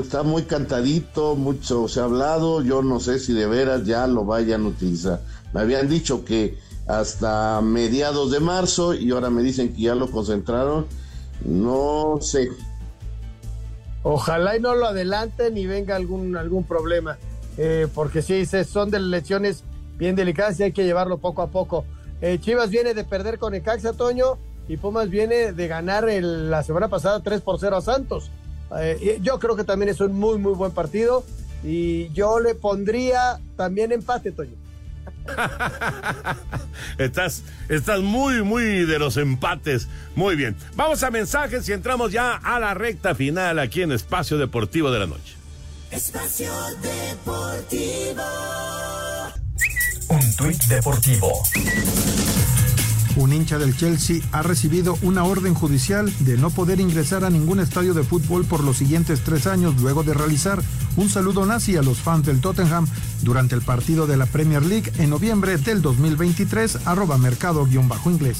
Está 0.00 0.22
muy 0.22 0.42
cantadito, 0.42 1.36
mucho 1.36 1.88
se 1.88 2.00
ha 2.00 2.04
hablado, 2.04 2.62
yo 2.62 2.82
no 2.82 3.00
sé 3.00 3.18
si 3.18 3.32
de 3.32 3.46
veras 3.46 3.84
ya 3.84 4.06
lo 4.06 4.24
vayan 4.24 4.64
a 4.64 4.68
utilizar. 4.68 5.22
Me 5.52 5.60
habían 5.60 5.88
dicho 5.88 6.24
que 6.24 6.58
hasta 6.86 7.60
mediados 7.62 8.30
de 8.30 8.40
marzo 8.40 8.94
y 8.94 9.10
ahora 9.10 9.30
me 9.30 9.42
dicen 9.42 9.74
que 9.74 9.82
ya 9.82 9.94
lo 9.94 10.10
concentraron. 10.10 10.86
No 11.44 12.18
sé. 12.20 12.50
Ojalá 14.02 14.56
y 14.56 14.60
no 14.60 14.74
lo 14.74 14.86
adelanten 14.86 15.56
y 15.56 15.66
venga 15.66 15.96
algún, 15.96 16.36
algún 16.36 16.64
problema, 16.64 17.18
eh, 17.58 17.86
porque 17.94 18.22
sí, 18.22 18.46
son 18.64 18.90
de 18.90 18.98
lesiones 18.98 19.62
bien 19.98 20.16
delicadas 20.16 20.58
y 20.60 20.64
hay 20.64 20.72
que 20.72 20.84
llevarlo 20.84 21.18
poco 21.18 21.42
a 21.42 21.48
poco. 21.48 21.84
Eh, 22.22 22.38
Chivas 22.40 22.70
viene 22.70 22.94
de 22.94 23.04
perder 23.04 23.38
con 23.38 23.54
Ecaxa, 23.54 23.92
Toño, 23.92 24.38
y 24.70 24.76
Pumas 24.76 25.10
viene 25.10 25.52
de 25.52 25.66
ganar 25.66 26.04
la 26.04 26.62
semana 26.62 26.86
pasada 26.86 27.20
3 27.24 27.40
por 27.40 27.58
0 27.58 27.76
a 27.76 27.80
Santos. 27.80 28.30
Eh, 28.78 29.18
yo 29.20 29.40
creo 29.40 29.56
que 29.56 29.64
también 29.64 29.88
es 29.88 30.00
un 30.00 30.12
muy, 30.12 30.38
muy 30.38 30.52
buen 30.54 30.70
partido 30.70 31.24
y 31.64 32.08
yo 32.10 32.38
le 32.38 32.54
pondría 32.54 33.40
también 33.56 33.90
empate, 33.90 34.30
Toño. 34.30 34.54
estás, 36.98 37.42
estás 37.68 38.00
muy, 38.00 38.44
muy 38.44 38.86
de 38.86 39.00
los 39.00 39.16
empates. 39.16 39.88
Muy 40.14 40.36
bien. 40.36 40.54
Vamos 40.76 41.02
a 41.02 41.10
mensajes 41.10 41.68
y 41.68 41.72
entramos 41.72 42.12
ya 42.12 42.36
a 42.36 42.60
la 42.60 42.72
recta 42.74 43.16
final 43.16 43.58
aquí 43.58 43.82
en 43.82 43.90
Espacio 43.90 44.38
Deportivo 44.38 44.92
de 44.92 45.00
la 45.00 45.06
Noche. 45.08 45.34
Espacio 45.90 46.52
Deportivo. 46.80 48.22
Un 50.10 50.36
tuit 50.36 50.62
deportivo. 50.66 51.42
Un 53.20 53.34
hincha 53.34 53.58
del 53.58 53.76
Chelsea 53.76 54.22
ha 54.32 54.40
recibido 54.40 54.96
una 55.02 55.24
orden 55.24 55.52
judicial 55.52 56.10
de 56.20 56.38
no 56.38 56.48
poder 56.48 56.80
ingresar 56.80 57.22
a 57.22 57.28
ningún 57.28 57.60
estadio 57.60 57.92
de 57.92 58.02
fútbol 58.02 58.46
por 58.46 58.64
los 58.64 58.78
siguientes 58.78 59.20
tres 59.20 59.46
años 59.46 59.78
luego 59.78 60.02
de 60.02 60.14
realizar 60.14 60.62
un 60.96 61.10
saludo 61.10 61.44
nazi 61.44 61.76
a 61.76 61.82
los 61.82 61.98
fans 61.98 62.24
del 62.24 62.40
Tottenham 62.40 62.86
durante 63.20 63.54
el 63.54 63.60
partido 63.60 64.06
de 64.06 64.16
la 64.16 64.24
Premier 64.24 64.64
League 64.64 64.90
en 64.96 65.10
noviembre 65.10 65.58
del 65.58 65.82
2023, 65.82 66.86
arroba 66.86 67.18
mercado-inglés. 67.18 68.38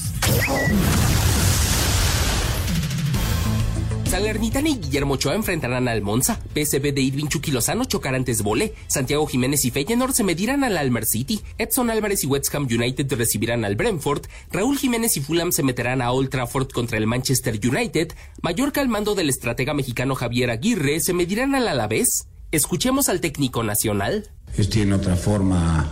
Salernitana 4.11 4.69
y 4.69 4.75
Guillermo 4.75 5.15
Ochoa 5.15 5.37
enfrentarán 5.37 5.87
al 5.87 6.03
Monza. 6.03 6.41
PSV 6.53 6.93
de 6.93 7.01
Irving 7.01 7.29
Chucky 7.29 7.53
Lozano 7.53 7.85
chocarán 7.85 8.23
antes 8.23 8.43
Vole. 8.43 8.75
Santiago 8.89 9.25
Jiménez 9.29 9.65
y 9.65 9.71
Feyenoord 9.71 10.15
se 10.15 10.25
medirán 10.25 10.65
al 10.65 10.77
Almer 10.79 11.05
City. 11.05 11.41
Edson 11.59 11.91
Álvarez 11.91 12.25
y 12.25 12.27
West 12.27 12.53
Ham 12.53 12.67
United 12.69 13.07
recibirán 13.13 13.65
al 13.65 13.77
Brentford. 13.77 14.23
Raúl 14.51 14.79
Jiménez 14.79 15.17
y 15.17 15.21
Fulham 15.21 15.53
se 15.53 15.63
meterán 15.63 16.03
a 16.03 16.11
Old 16.11 16.29
Trafford 16.29 16.71
contra 16.73 16.99
el 16.99 17.07
Manchester 17.07 17.61
United. 17.63 18.13
Mallorca 18.43 18.81
al 18.81 18.89
mando 18.89 19.15
del 19.15 19.29
estratega 19.29 19.75
mexicano 19.75 20.17
Javier 20.17 20.51
Aguirre 20.51 20.99
se 20.99 21.13
medirán 21.13 21.55
al 21.55 21.69
Alavés. 21.69 22.27
Escuchemos 22.51 23.09
al 23.09 23.21
técnico 23.21 23.63
nacional. 23.63 24.29
Ellos 24.53 24.71
tienen 24.71 24.95
otra 24.95 25.15
forma 25.15 25.89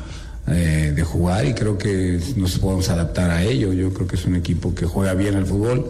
eh, 0.49 0.93
de 0.93 1.05
jugar 1.05 1.47
y 1.47 1.55
creo 1.55 1.79
que 1.79 2.19
nos 2.35 2.59
podemos 2.59 2.89
adaptar 2.89 3.31
a 3.31 3.45
ello. 3.45 3.73
Yo 3.73 3.95
creo 3.95 4.09
que 4.09 4.17
es 4.17 4.25
un 4.25 4.35
equipo 4.35 4.75
que 4.75 4.87
juega 4.87 5.15
bien 5.15 5.37
al 5.37 5.47
fútbol 5.47 5.89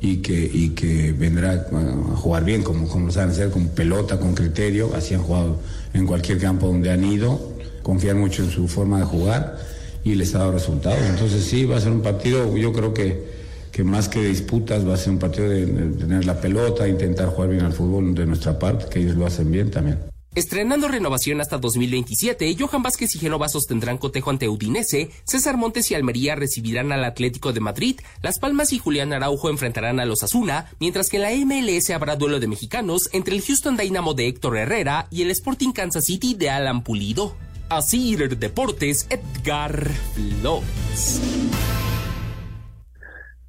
y 0.00 0.18
que, 0.18 0.50
y 0.52 0.70
que 0.70 1.12
vendrá 1.12 1.52
a 1.52 2.16
jugar 2.16 2.44
bien, 2.44 2.62
como, 2.62 2.88
como 2.88 3.06
lo 3.06 3.12
saben 3.12 3.30
hacer, 3.30 3.50
con 3.50 3.68
pelota, 3.68 4.18
con 4.18 4.34
criterio. 4.34 4.94
Así 4.94 5.14
han 5.14 5.22
jugado 5.22 5.58
en 5.92 6.06
cualquier 6.06 6.38
campo 6.38 6.66
donde 6.66 6.90
han 6.90 7.04
ido. 7.04 7.38
Confían 7.82 8.18
mucho 8.18 8.42
en 8.42 8.50
su 8.50 8.66
forma 8.68 8.98
de 8.98 9.04
jugar 9.04 9.58
y 10.04 10.14
les 10.14 10.34
ha 10.34 10.38
dado 10.38 10.52
resultados. 10.52 11.00
Entonces 11.08 11.44
sí, 11.44 11.64
va 11.64 11.76
a 11.76 11.80
ser 11.80 11.92
un 11.92 12.02
partido, 12.02 12.56
yo 12.56 12.72
creo 12.72 12.94
que, 12.94 13.24
que 13.72 13.84
más 13.84 14.08
que 14.08 14.24
disputas, 14.24 14.86
va 14.88 14.94
a 14.94 14.96
ser 14.96 15.12
un 15.12 15.18
partido 15.18 15.48
de 15.48 15.66
tener 15.66 16.24
la 16.24 16.40
pelota, 16.40 16.88
intentar 16.88 17.28
jugar 17.28 17.50
bien 17.50 17.64
al 17.64 17.72
fútbol 17.72 18.14
de 18.14 18.26
nuestra 18.26 18.58
parte, 18.58 18.86
que 18.90 19.00
ellos 19.00 19.16
lo 19.16 19.26
hacen 19.26 19.50
bien 19.50 19.70
también. 19.70 20.09
Estrenando 20.32 20.86
renovación 20.86 21.40
hasta 21.40 21.58
2027, 21.58 22.56
Johan 22.56 22.84
Vázquez 22.84 23.16
y 23.16 23.18
Genova 23.18 23.48
sostendrán 23.48 23.98
cotejo 23.98 24.30
ante 24.30 24.48
Udinese, 24.48 25.10
César 25.24 25.56
Montes 25.56 25.90
y 25.90 25.96
Almería 25.96 26.36
recibirán 26.36 26.92
al 26.92 27.02
Atlético 27.02 27.52
de 27.52 27.58
Madrid, 27.58 28.00
Las 28.22 28.38
Palmas 28.38 28.72
y 28.72 28.78
Julián 28.78 29.12
Araujo 29.12 29.50
enfrentarán 29.50 29.98
a 29.98 30.04
los 30.04 30.22
Asuna, 30.22 30.70
mientras 30.78 31.08
que 31.08 31.16
en 31.16 31.22
la 31.22 31.32
MLS 31.32 31.90
habrá 31.90 32.14
duelo 32.14 32.38
de 32.38 32.46
mexicanos 32.46 33.10
entre 33.12 33.34
el 33.34 33.42
Houston 33.42 33.76
Dynamo 33.76 34.14
de 34.14 34.28
Héctor 34.28 34.56
Herrera 34.56 35.08
y 35.10 35.22
el 35.22 35.32
Sporting 35.32 35.72
Kansas 35.72 36.04
City 36.04 36.34
de 36.34 36.48
Alan 36.48 36.84
Pulido. 36.84 37.34
Así 37.68 38.14
Deportes, 38.14 39.08
Edgar 39.10 39.90
Flores. 40.14 41.20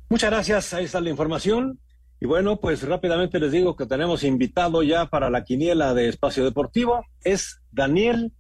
Muchas 0.10 0.32
gracias, 0.32 0.74
ahí 0.74 0.86
está 0.86 1.00
la 1.00 1.12
información. 1.12 1.80
Y 2.24 2.28
bueno, 2.28 2.60
pues 2.60 2.84
rápidamente 2.84 3.40
les 3.40 3.52
digo 3.52 3.76
que 3.76 3.88
tenemos 3.88 4.24
invitado 4.24 4.84
ya 4.84 5.08
para 5.08 5.32
la 5.32 5.44
quiniela 5.44 5.96
de 5.96 6.08
Espacio 6.08 6.46
Deportivo. 6.46 7.04
Es 7.24 7.64
Daniel 7.72 8.32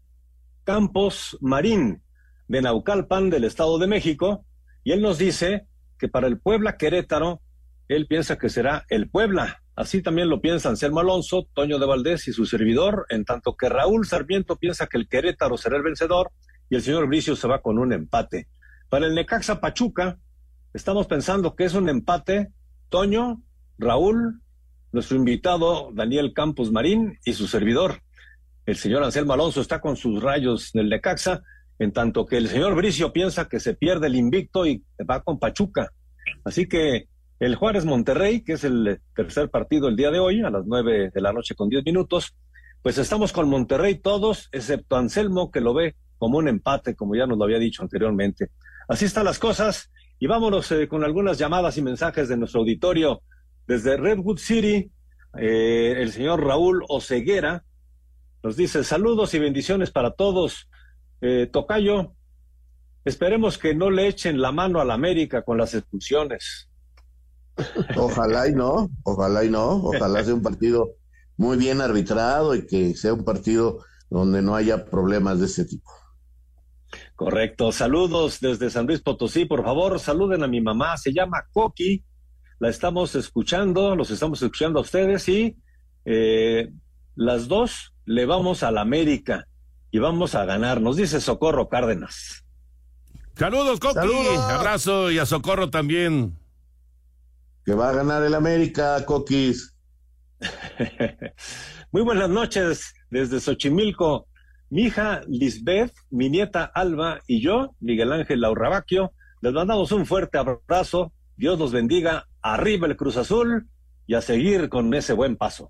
Campos 0.64 1.36
Marín, 1.42 2.04
de 2.48 2.62
Naucalpan, 2.62 3.32
del 3.32 3.44
Estado 3.44 3.80
de 3.80 3.88
México. 3.88 4.46
Y 4.84 4.92
él 4.92 5.02
nos 5.02 5.18
dice 5.18 5.66
que 5.98 6.08
para 6.08 6.28
el 6.28 6.40
Puebla 6.40 6.78
Querétaro, 6.78 7.42
él 7.88 8.06
piensa 8.06 8.38
que 8.38 8.50
será 8.50 8.86
el 8.88 9.10
Puebla. 9.10 9.64
Así 9.76 10.04
también 10.04 10.30
lo 10.30 10.42
piensan 10.42 10.74
Anselmo 10.74 11.00
Alonso, 11.00 11.48
Toño 11.56 11.80
de 11.80 11.88
Valdés 11.88 12.28
y 12.28 12.34
su 12.34 12.46
servidor, 12.46 13.08
en 13.10 13.26
tanto 13.26 13.56
que 13.56 13.68
Raúl 13.68 14.06
Sarmiento 14.06 14.58
piensa 14.58 14.86
que 14.86 15.00
el 15.00 15.08
Querétaro 15.08 15.58
será 15.58 15.78
el 15.78 15.84
vencedor 15.84 16.32
y 16.70 16.76
el 16.76 16.84
señor 16.84 17.08
Bricio 17.08 17.36
se 17.36 17.48
va 17.48 17.64
con 17.64 17.80
un 17.80 17.94
empate. 17.94 18.48
Para 18.90 19.08
el 19.08 19.16
Necaxa 19.16 19.60
Pachuca, 19.60 20.20
estamos 20.72 21.08
pensando 21.08 21.56
que 21.56 21.64
es 21.64 21.74
un 21.74 21.90
empate. 21.90 22.52
Toño, 22.90 23.42
Raúl, 23.82 24.42
nuestro 24.92 25.18
invitado 25.18 25.92
Daniel 25.94 26.34
Campos 26.34 26.72
Marín 26.72 27.18
y 27.26 27.34
su 27.34 27.48
servidor. 27.48 28.02
El 28.66 28.78
señor 28.78 29.04
Anselmo 29.04 29.34
Alonso 29.34 29.60
está 29.60 29.82
con 29.82 29.96
sus 29.98 30.22
rayos 30.22 30.72
del 30.74 30.90
Necaxa, 30.90 31.42
en 31.80 31.92
tanto 31.92 32.26
que 32.26 32.38
el 32.38 32.48
señor 32.48 32.76
Bricio 32.76 33.12
piensa 33.12 33.50
que 33.50 33.60
se 33.60 33.74
pierde 33.74 34.08
el 34.08 34.16
invicto 34.16 34.66
y 34.66 34.84
va 35.10 35.22
con 35.22 35.40
Pachuca. 35.40 35.92
Así 36.46 36.68
que 36.68 37.08
el 37.40 37.56
Juárez 37.56 37.86
Monterrey, 37.86 38.42
que 38.42 38.54
es 38.54 38.64
el 38.64 39.02
tercer 39.16 39.50
partido 39.50 39.88
el 39.88 39.96
día 39.96 40.12
de 40.12 40.20
hoy, 40.20 40.42
a 40.42 40.52
las 40.52 40.66
nueve 40.66 41.10
de 41.14 41.22
la 41.22 41.34
noche 41.34 41.56
con 41.56 41.70
diez 41.70 41.84
minutos, 41.84 42.36
pues 42.84 43.00
estamos 43.00 43.34
con 43.34 43.50
Monterrey 43.50 43.96
todos, 43.96 44.48
excepto 44.52 44.96
Anselmo, 44.96 45.50
que 45.50 45.60
lo 45.60 45.74
ve 45.74 45.96
como 46.20 46.38
un 46.38 46.48
empate, 46.48 46.96
como 46.96 47.16
ya 47.16 47.26
nos 47.26 47.40
lo 47.40 47.46
había 47.46 47.58
dicho 47.58 47.82
anteriormente. 47.82 48.50
Así 48.88 49.06
están 49.06 49.26
las 49.26 49.40
cosas, 49.40 49.92
y 50.20 50.28
vámonos 50.28 50.72
eh, 50.72 50.88
con 50.88 51.04
algunas 51.04 51.40
llamadas 51.40 51.78
y 51.80 51.82
mensajes 51.82 52.30
de 52.30 52.38
nuestro 52.38 52.60
auditorio. 52.60 53.24
Desde 53.68 53.97
Redwood 53.97 54.38
City, 54.38 54.91
eh, 55.38 55.95
el 55.97 56.12
señor 56.12 56.43
Raúl 56.43 56.84
Oceguera 56.89 57.64
nos 58.43 58.55
dice 58.55 58.84
saludos 58.84 59.34
y 59.34 59.39
bendiciones 59.39 59.91
para 59.91 60.12
todos. 60.12 60.68
Eh, 61.22 61.47
Tocayo, 61.51 62.14
esperemos 63.05 63.57
que 63.57 63.76
no 63.76 63.91
le 63.91 64.07
echen 64.07 64.41
la 64.41 64.51
mano 64.51 64.82
a 64.82 64.86
la 64.86 64.95
América 64.95 65.43
con 65.43 65.57
las 65.57 65.74
expulsiones. 65.76 66.68
Ojalá 67.95 68.47
y 68.47 68.53
no, 68.53 68.89
ojalá 69.03 69.43
y 69.43 69.49
no, 69.49 69.76
ojalá 69.76 70.24
sea 70.24 70.34
un 70.34 70.41
partido 70.41 70.95
muy 71.38 71.57
bien 71.57 71.82
arbitrado 71.82 72.55
y 72.55 72.66
que 72.66 72.95
sea 72.95 73.14
un 73.14 73.24
partido 73.24 73.84
donde 74.09 74.41
no 74.41 74.55
haya 74.55 74.86
problemas 74.86 75.39
de 75.39 75.45
este 75.45 75.66
tipo. 75.66 75.91
Correcto. 77.16 77.72
Saludos 77.72 78.39
desde 78.41 78.70
San 78.70 78.88
Luis 78.88 79.01
Potosí. 79.01 79.45
Por 79.45 79.64
favor, 79.64 79.99
saluden 79.99 80.43
a 80.43 80.47
mi 80.47 80.59
mamá. 80.59 80.97
Se 80.97 81.14
llama 81.14 81.45
Coqui. 81.51 82.03
La 82.62 82.70
estamos 82.70 83.16
escuchando, 83.16 83.95
los 83.95 84.12
estamos 84.12 84.39
escuchando 84.39 84.78
a 84.78 84.84
ustedes 84.84 85.28
y 85.28 85.57
eh, 86.05 86.72
las 87.16 87.47
dos 87.47 87.95
le 88.05 88.28
vamos 88.28 88.62
a 88.62 88.70
la 88.70 88.82
América 88.82 89.47
y 89.89 89.97
vamos 89.97 90.36
a 90.36 90.45
ganar. 90.45 90.80
Nos 90.80 90.95
dice 90.95 91.20
Socorro 91.22 91.70
Cárdenas. 91.70 92.45
Saludos, 93.36 93.80
Coqui. 93.80 94.14
Abrazo 94.38 95.09
y 95.09 95.18
a 95.18 95.26
Socorro 95.26 95.72
también. 95.72 96.38
Que 97.66 97.74
va 97.74 97.89
a 97.89 97.93
ganar 97.93 98.22
el 98.22 98.36
América, 98.36 99.03
Coquis. 99.07 99.76
Muy 101.91 102.03
buenas 102.03 102.30
noches 102.30 102.93
desde 103.09 103.39
Xochimilco. 103.39 104.28
Mi 104.70 104.84
hija 104.84 105.22
Lisbeth, 105.28 105.95
mi 106.12 106.30
nieta 106.30 106.66
Alba 106.66 107.22
y 107.26 107.41
yo, 107.41 107.74
Miguel 107.80 108.12
Ángel 108.12 108.41
Laurrabaquio, 108.41 109.14
les 109.41 109.51
mandamos 109.51 109.91
un 109.91 110.05
fuerte 110.05 110.38
abrazo. 110.38 111.12
Dios 111.36 111.57
los 111.57 111.72
bendiga. 111.72 112.28
Arriba 112.42 112.88
el 112.88 112.98
Cruz 112.98 113.18
Azul 113.18 113.68
y 114.08 114.16
a 114.16 114.22
seguir 114.22 114.70
con 114.70 114.94
ese 114.94 115.14
buen 115.14 115.38
paso. 115.38 115.70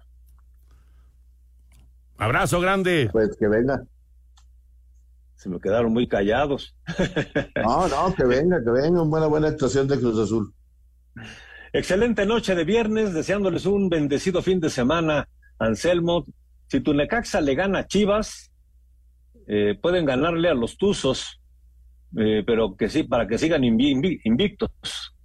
Abrazo 2.18 2.60
grande. 2.62 3.10
Pues 3.12 3.36
que 3.38 3.48
venga. 3.48 3.84
Se 5.36 5.50
me 5.50 5.60
quedaron 5.60 5.92
muy 5.92 6.08
callados. 6.08 6.76
No, 7.56 7.88
no, 7.88 8.14
que 8.14 8.26
venga, 8.26 8.64
que 8.64 8.70
venga. 8.70 9.02
Una 9.02 9.10
buena, 9.10 9.28
buena 9.28 9.48
actuación 9.48 9.88
de 9.88 10.00
Cruz 10.00 10.20
Azul. 10.20 10.54
Excelente 11.74 12.26
noche 12.26 12.54
de 12.54 12.64
viernes, 12.64 13.14
deseándoles 13.14 13.66
un 13.66 13.90
bendecido 13.90 14.42
fin 14.42 14.60
de 14.60 14.70
semana, 14.70 15.28
Anselmo. 15.58 16.26
Si 16.68 16.80
tu 16.82 16.94
Necaxa 16.94 17.42
le 17.42 17.56
gana 17.56 17.80
a 17.80 17.88
Chivas, 17.88 18.52
eh, 19.48 19.78
pueden 19.82 20.06
ganarle 20.06 20.50
a 20.50 20.54
los 20.54 20.78
Tuzos, 20.78 21.42
eh, 22.18 22.44
pero 22.46 22.76
que 22.76 22.90
sí, 22.90 23.04
para 23.04 23.28
que 23.28 23.38
sigan 23.38 23.64
invictos. 23.64 25.16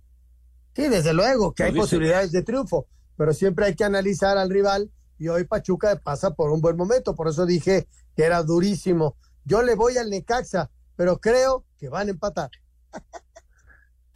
Sí, 0.77 0.91
desde 0.91 1.15
luego 1.15 1.55
que 1.55 1.63
hay 1.63 1.73
posibilidades 1.73 2.33
de 2.33 2.43
triunfo, 2.43 2.87
pero 3.17 3.33
siempre 3.33 3.65
hay 3.65 3.75
que 3.75 3.85
analizar 3.85 4.37
al 4.37 4.51
rival 4.51 4.91
y 5.19 5.29
hoy 5.29 5.45
Pachuca 5.45 5.99
pasa 6.05 6.35
por 6.35 6.51
un 6.51 6.61
buen 6.61 6.77
momento, 6.77 7.15
por 7.15 7.29
eso 7.29 7.47
dije 7.47 7.89
que 8.15 8.25
era 8.25 8.43
durísimo. 8.43 9.17
Yo 9.47 9.63
le 9.63 9.75
voy 9.75 9.97
al 9.97 10.11
Necaxa, 10.11 10.71
pero 10.95 11.17
creo 11.19 11.65
que 11.79 11.89
van 11.89 12.09
a 12.09 12.11
empatar. 12.11 12.51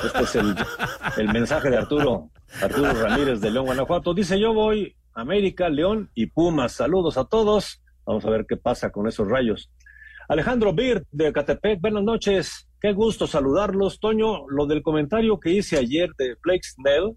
Este 0.05 0.23
es 0.23 0.35
el, 0.35 0.55
el, 1.17 1.33
mensaje 1.33 1.71
de 1.71 1.79
Arturo, 1.79 2.31
Arturo 2.61 2.93
Ramírez 2.93 3.41
de 3.41 3.51
León, 3.51 3.65
Guanajuato. 3.65 4.13
Dice, 4.13 4.39
yo 4.39 4.53
voy 4.53 4.95
América, 5.15 5.71
León 5.71 6.11
y 6.15 6.27
Pumas. 6.27 6.73
Saludos 6.73 7.17
a 7.17 7.25
todos. 7.25 7.83
Vamos 8.05 8.27
a 8.27 8.31
ver 8.31 8.45
qué 8.47 8.59
pasa 8.59 8.91
con 8.91 9.09
esos 9.09 9.27
rayos. 9.27 9.71
Alejandro 10.29 10.75
Bir 10.75 11.07
de 11.11 11.33
Catepec, 11.33 11.81
buenas 11.81 12.03
noches. 12.03 12.70
Qué 12.81 12.93
gusto 12.93 13.27
saludarlos. 13.27 14.01
Toño, 14.01 14.49
lo 14.49 14.67
del 14.67 14.83
comentario 14.83 15.39
que 15.39 15.51
hice 15.51 15.77
ayer 15.77 16.11
de 16.17 16.37
Blake 16.43 16.63
Snell, 16.65 17.17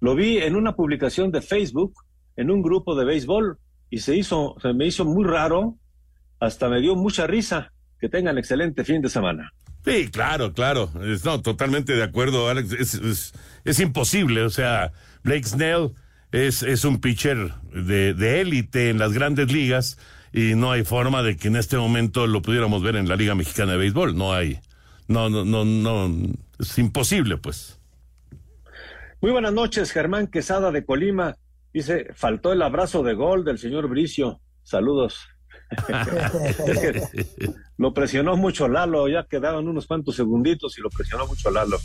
lo 0.00 0.14
vi 0.14 0.38
en 0.38 0.56
una 0.56 0.74
publicación 0.74 1.30
de 1.30 1.40
Facebook, 1.40 1.94
en 2.36 2.50
un 2.50 2.62
grupo 2.62 2.94
de 2.94 3.04
béisbol, 3.04 3.58
y 3.88 3.98
se 3.98 4.16
hizo, 4.16 4.56
se 4.60 4.72
me 4.72 4.86
hizo 4.86 5.04
muy 5.04 5.24
raro, 5.24 5.76
hasta 6.40 6.68
me 6.68 6.80
dio 6.80 6.94
mucha 6.94 7.26
risa. 7.26 7.72
Que 7.98 8.08
tengan 8.08 8.36
excelente 8.36 8.84
fin 8.84 9.00
de 9.00 9.08
semana. 9.08 9.52
Sí, 9.84 10.08
claro, 10.10 10.52
claro. 10.52 10.90
No, 11.24 11.40
totalmente 11.40 11.92
de 11.94 12.02
acuerdo, 12.02 12.48
Alex. 12.48 12.72
Es, 12.72 12.94
es, 12.94 13.32
es 13.64 13.78
imposible. 13.78 14.42
O 14.42 14.50
sea, 14.50 14.92
Blake 15.22 15.44
Snell 15.44 15.92
es, 16.32 16.64
es 16.64 16.84
un 16.84 17.00
pitcher 17.00 17.52
de 17.72 18.40
élite 18.40 18.90
en 18.90 18.98
las 18.98 19.12
grandes 19.12 19.52
ligas 19.52 19.98
y 20.32 20.54
no 20.54 20.72
hay 20.72 20.82
forma 20.82 21.22
de 21.22 21.36
que 21.36 21.48
en 21.48 21.56
este 21.56 21.76
momento 21.76 22.26
lo 22.26 22.42
pudiéramos 22.42 22.82
ver 22.82 22.96
en 22.96 23.08
la 23.08 23.16
Liga 23.16 23.34
Mexicana 23.34 23.72
de 23.72 23.78
Béisbol. 23.78 24.16
No 24.16 24.32
hay. 24.32 24.58
No, 25.12 25.28
no, 25.28 25.44
no, 25.44 25.64
no. 25.66 26.32
Es 26.58 26.78
imposible, 26.78 27.36
pues. 27.36 27.78
Muy 29.20 29.30
buenas 29.30 29.52
noches, 29.52 29.92
Germán 29.92 30.26
Quesada 30.26 30.72
de 30.72 30.86
Colima. 30.86 31.36
Dice, 31.74 32.06
faltó 32.14 32.50
el 32.54 32.62
abrazo 32.62 33.02
de 33.02 33.12
gol 33.12 33.44
del 33.44 33.58
señor 33.58 33.88
Bricio. 33.88 34.40
Saludos. 34.62 35.28
es 35.70 36.78
que 36.78 37.54
lo 37.76 37.92
presionó 37.92 38.38
mucho 38.38 38.68
Lalo, 38.68 39.06
ya 39.06 39.24
quedaban 39.24 39.68
unos 39.68 39.86
cuantos 39.86 40.16
segunditos 40.16 40.78
y 40.78 40.80
lo 40.80 40.88
presionó 40.88 41.26
mucho 41.26 41.50
Lalo. 41.50 41.78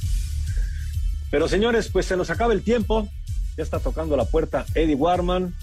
Pero 1.30 1.49
señores, 1.49 1.89
pues 1.89 2.05
se 2.05 2.15
nos 2.15 2.30
acaba 2.30 2.53
el 2.53 2.61
tiempo, 2.61 3.09
ya 3.57 3.63
está 3.63 3.80
tocando 3.80 4.15
la 4.15 4.23
puerta 4.23 4.65
Eddie 4.73 4.95
Warman. 4.95 5.53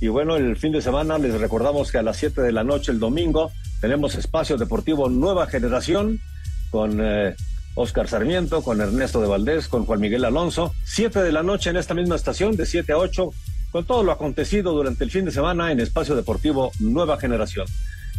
Y 0.00 0.06
bueno, 0.06 0.36
el 0.36 0.56
fin 0.56 0.70
de 0.70 0.80
semana 0.80 1.18
les 1.18 1.40
recordamos 1.40 1.90
que 1.90 1.98
a 1.98 2.02
las 2.02 2.18
7 2.18 2.40
de 2.40 2.52
la 2.52 2.62
noche 2.62 2.92
el 2.92 3.00
domingo 3.00 3.50
tenemos 3.80 4.14
espacio 4.14 4.56
deportivo 4.56 5.08
Nueva 5.08 5.48
Generación 5.48 6.20
con 6.70 7.00
eh, 7.02 7.36
Oscar 7.74 8.08
Sarmiento, 8.08 8.62
con 8.62 8.80
Ernesto 8.80 9.20
de 9.20 9.28
Valdés, 9.28 9.68
con 9.68 9.86
Juan 9.86 10.00
Miguel 10.00 10.24
Alonso. 10.24 10.74
7 10.84 11.22
de 11.22 11.32
la 11.32 11.42
noche 11.42 11.70
en 11.70 11.76
esta 11.76 11.94
misma 11.94 12.16
estación, 12.16 12.56
de 12.56 12.66
7 12.66 12.92
a 12.92 12.98
8, 12.98 13.32
con 13.72 13.84
todo 13.84 14.02
lo 14.02 14.12
acontecido 14.12 14.72
durante 14.72 15.04
el 15.04 15.10
fin 15.10 15.24
de 15.24 15.30
semana 15.30 15.72
en 15.72 15.80
Espacio 15.80 16.16
Deportivo 16.16 16.72
Nueva 16.80 17.18
Generación. 17.18 17.66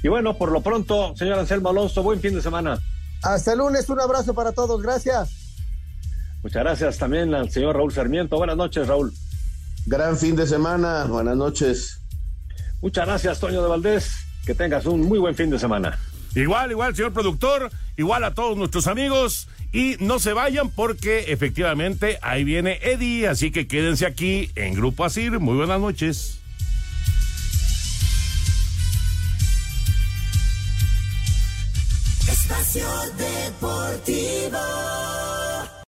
Y 0.03 0.07
bueno, 0.07 0.37
por 0.37 0.51
lo 0.51 0.61
pronto, 0.61 1.15
señor 1.15 1.37
Anselmo 1.37 1.69
Alonso, 1.69 2.01
buen 2.01 2.19
fin 2.19 2.33
de 2.33 2.41
semana. 2.41 2.79
Hasta 3.23 3.53
el 3.53 3.59
lunes, 3.59 3.87
un 3.89 3.99
abrazo 3.99 4.33
para 4.33 4.51
todos, 4.51 4.81
gracias. 4.81 5.29
Muchas 6.41 6.63
gracias 6.63 6.97
también 6.97 7.35
al 7.35 7.51
señor 7.51 7.75
Raúl 7.75 7.93
Sarmiento. 7.93 8.37
Buenas 8.37 8.57
noches, 8.57 8.87
Raúl. 8.87 9.13
Gran 9.85 10.17
fin 10.17 10.35
de 10.35 10.47
semana, 10.47 11.05
buenas 11.05 11.37
noches. 11.37 11.99
Muchas 12.81 13.05
gracias, 13.05 13.39
Toño 13.39 13.61
de 13.61 13.67
Valdés. 13.67 14.11
Que 14.45 14.55
tengas 14.55 14.87
un 14.87 15.01
muy 15.01 15.19
buen 15.19 15.35
fin 15.35 15.51
de 15.51 15.59
semana. 15.59 15.99
Igual, 16.35 16.71
igual, 16.71 16.95
señor 16.95 17.13
productor, 17.13 17.71
igual 17.97 18.23
a 18.23 18.33
todos 18.33 18.57
nuestros 18.57 18.87
amigos. 18.87 19.47
Y 19.73 19.95
no 19.99 20.19
se 20.19 20.33
vayan 20.33 20.69
porque 20.69 21.31
efectivamente 21.31 22.19
ahí 22.21 22.43
viene 22.43 22.79
Eddie, 22.81 23.27
así 23.27 23.51
que 23.51 23.67
quédense 23.67 24.05
aquí 24.05 24.51
en 24.55 24.73
Grupo 24.73 25.05
Asir. 25.05 25.39
Muy 25.39 25.55
buenas 25.55 25.79
noches. 25.79 26.41
Espacio 32.27 32.87
Deportivo. 33.17 34.59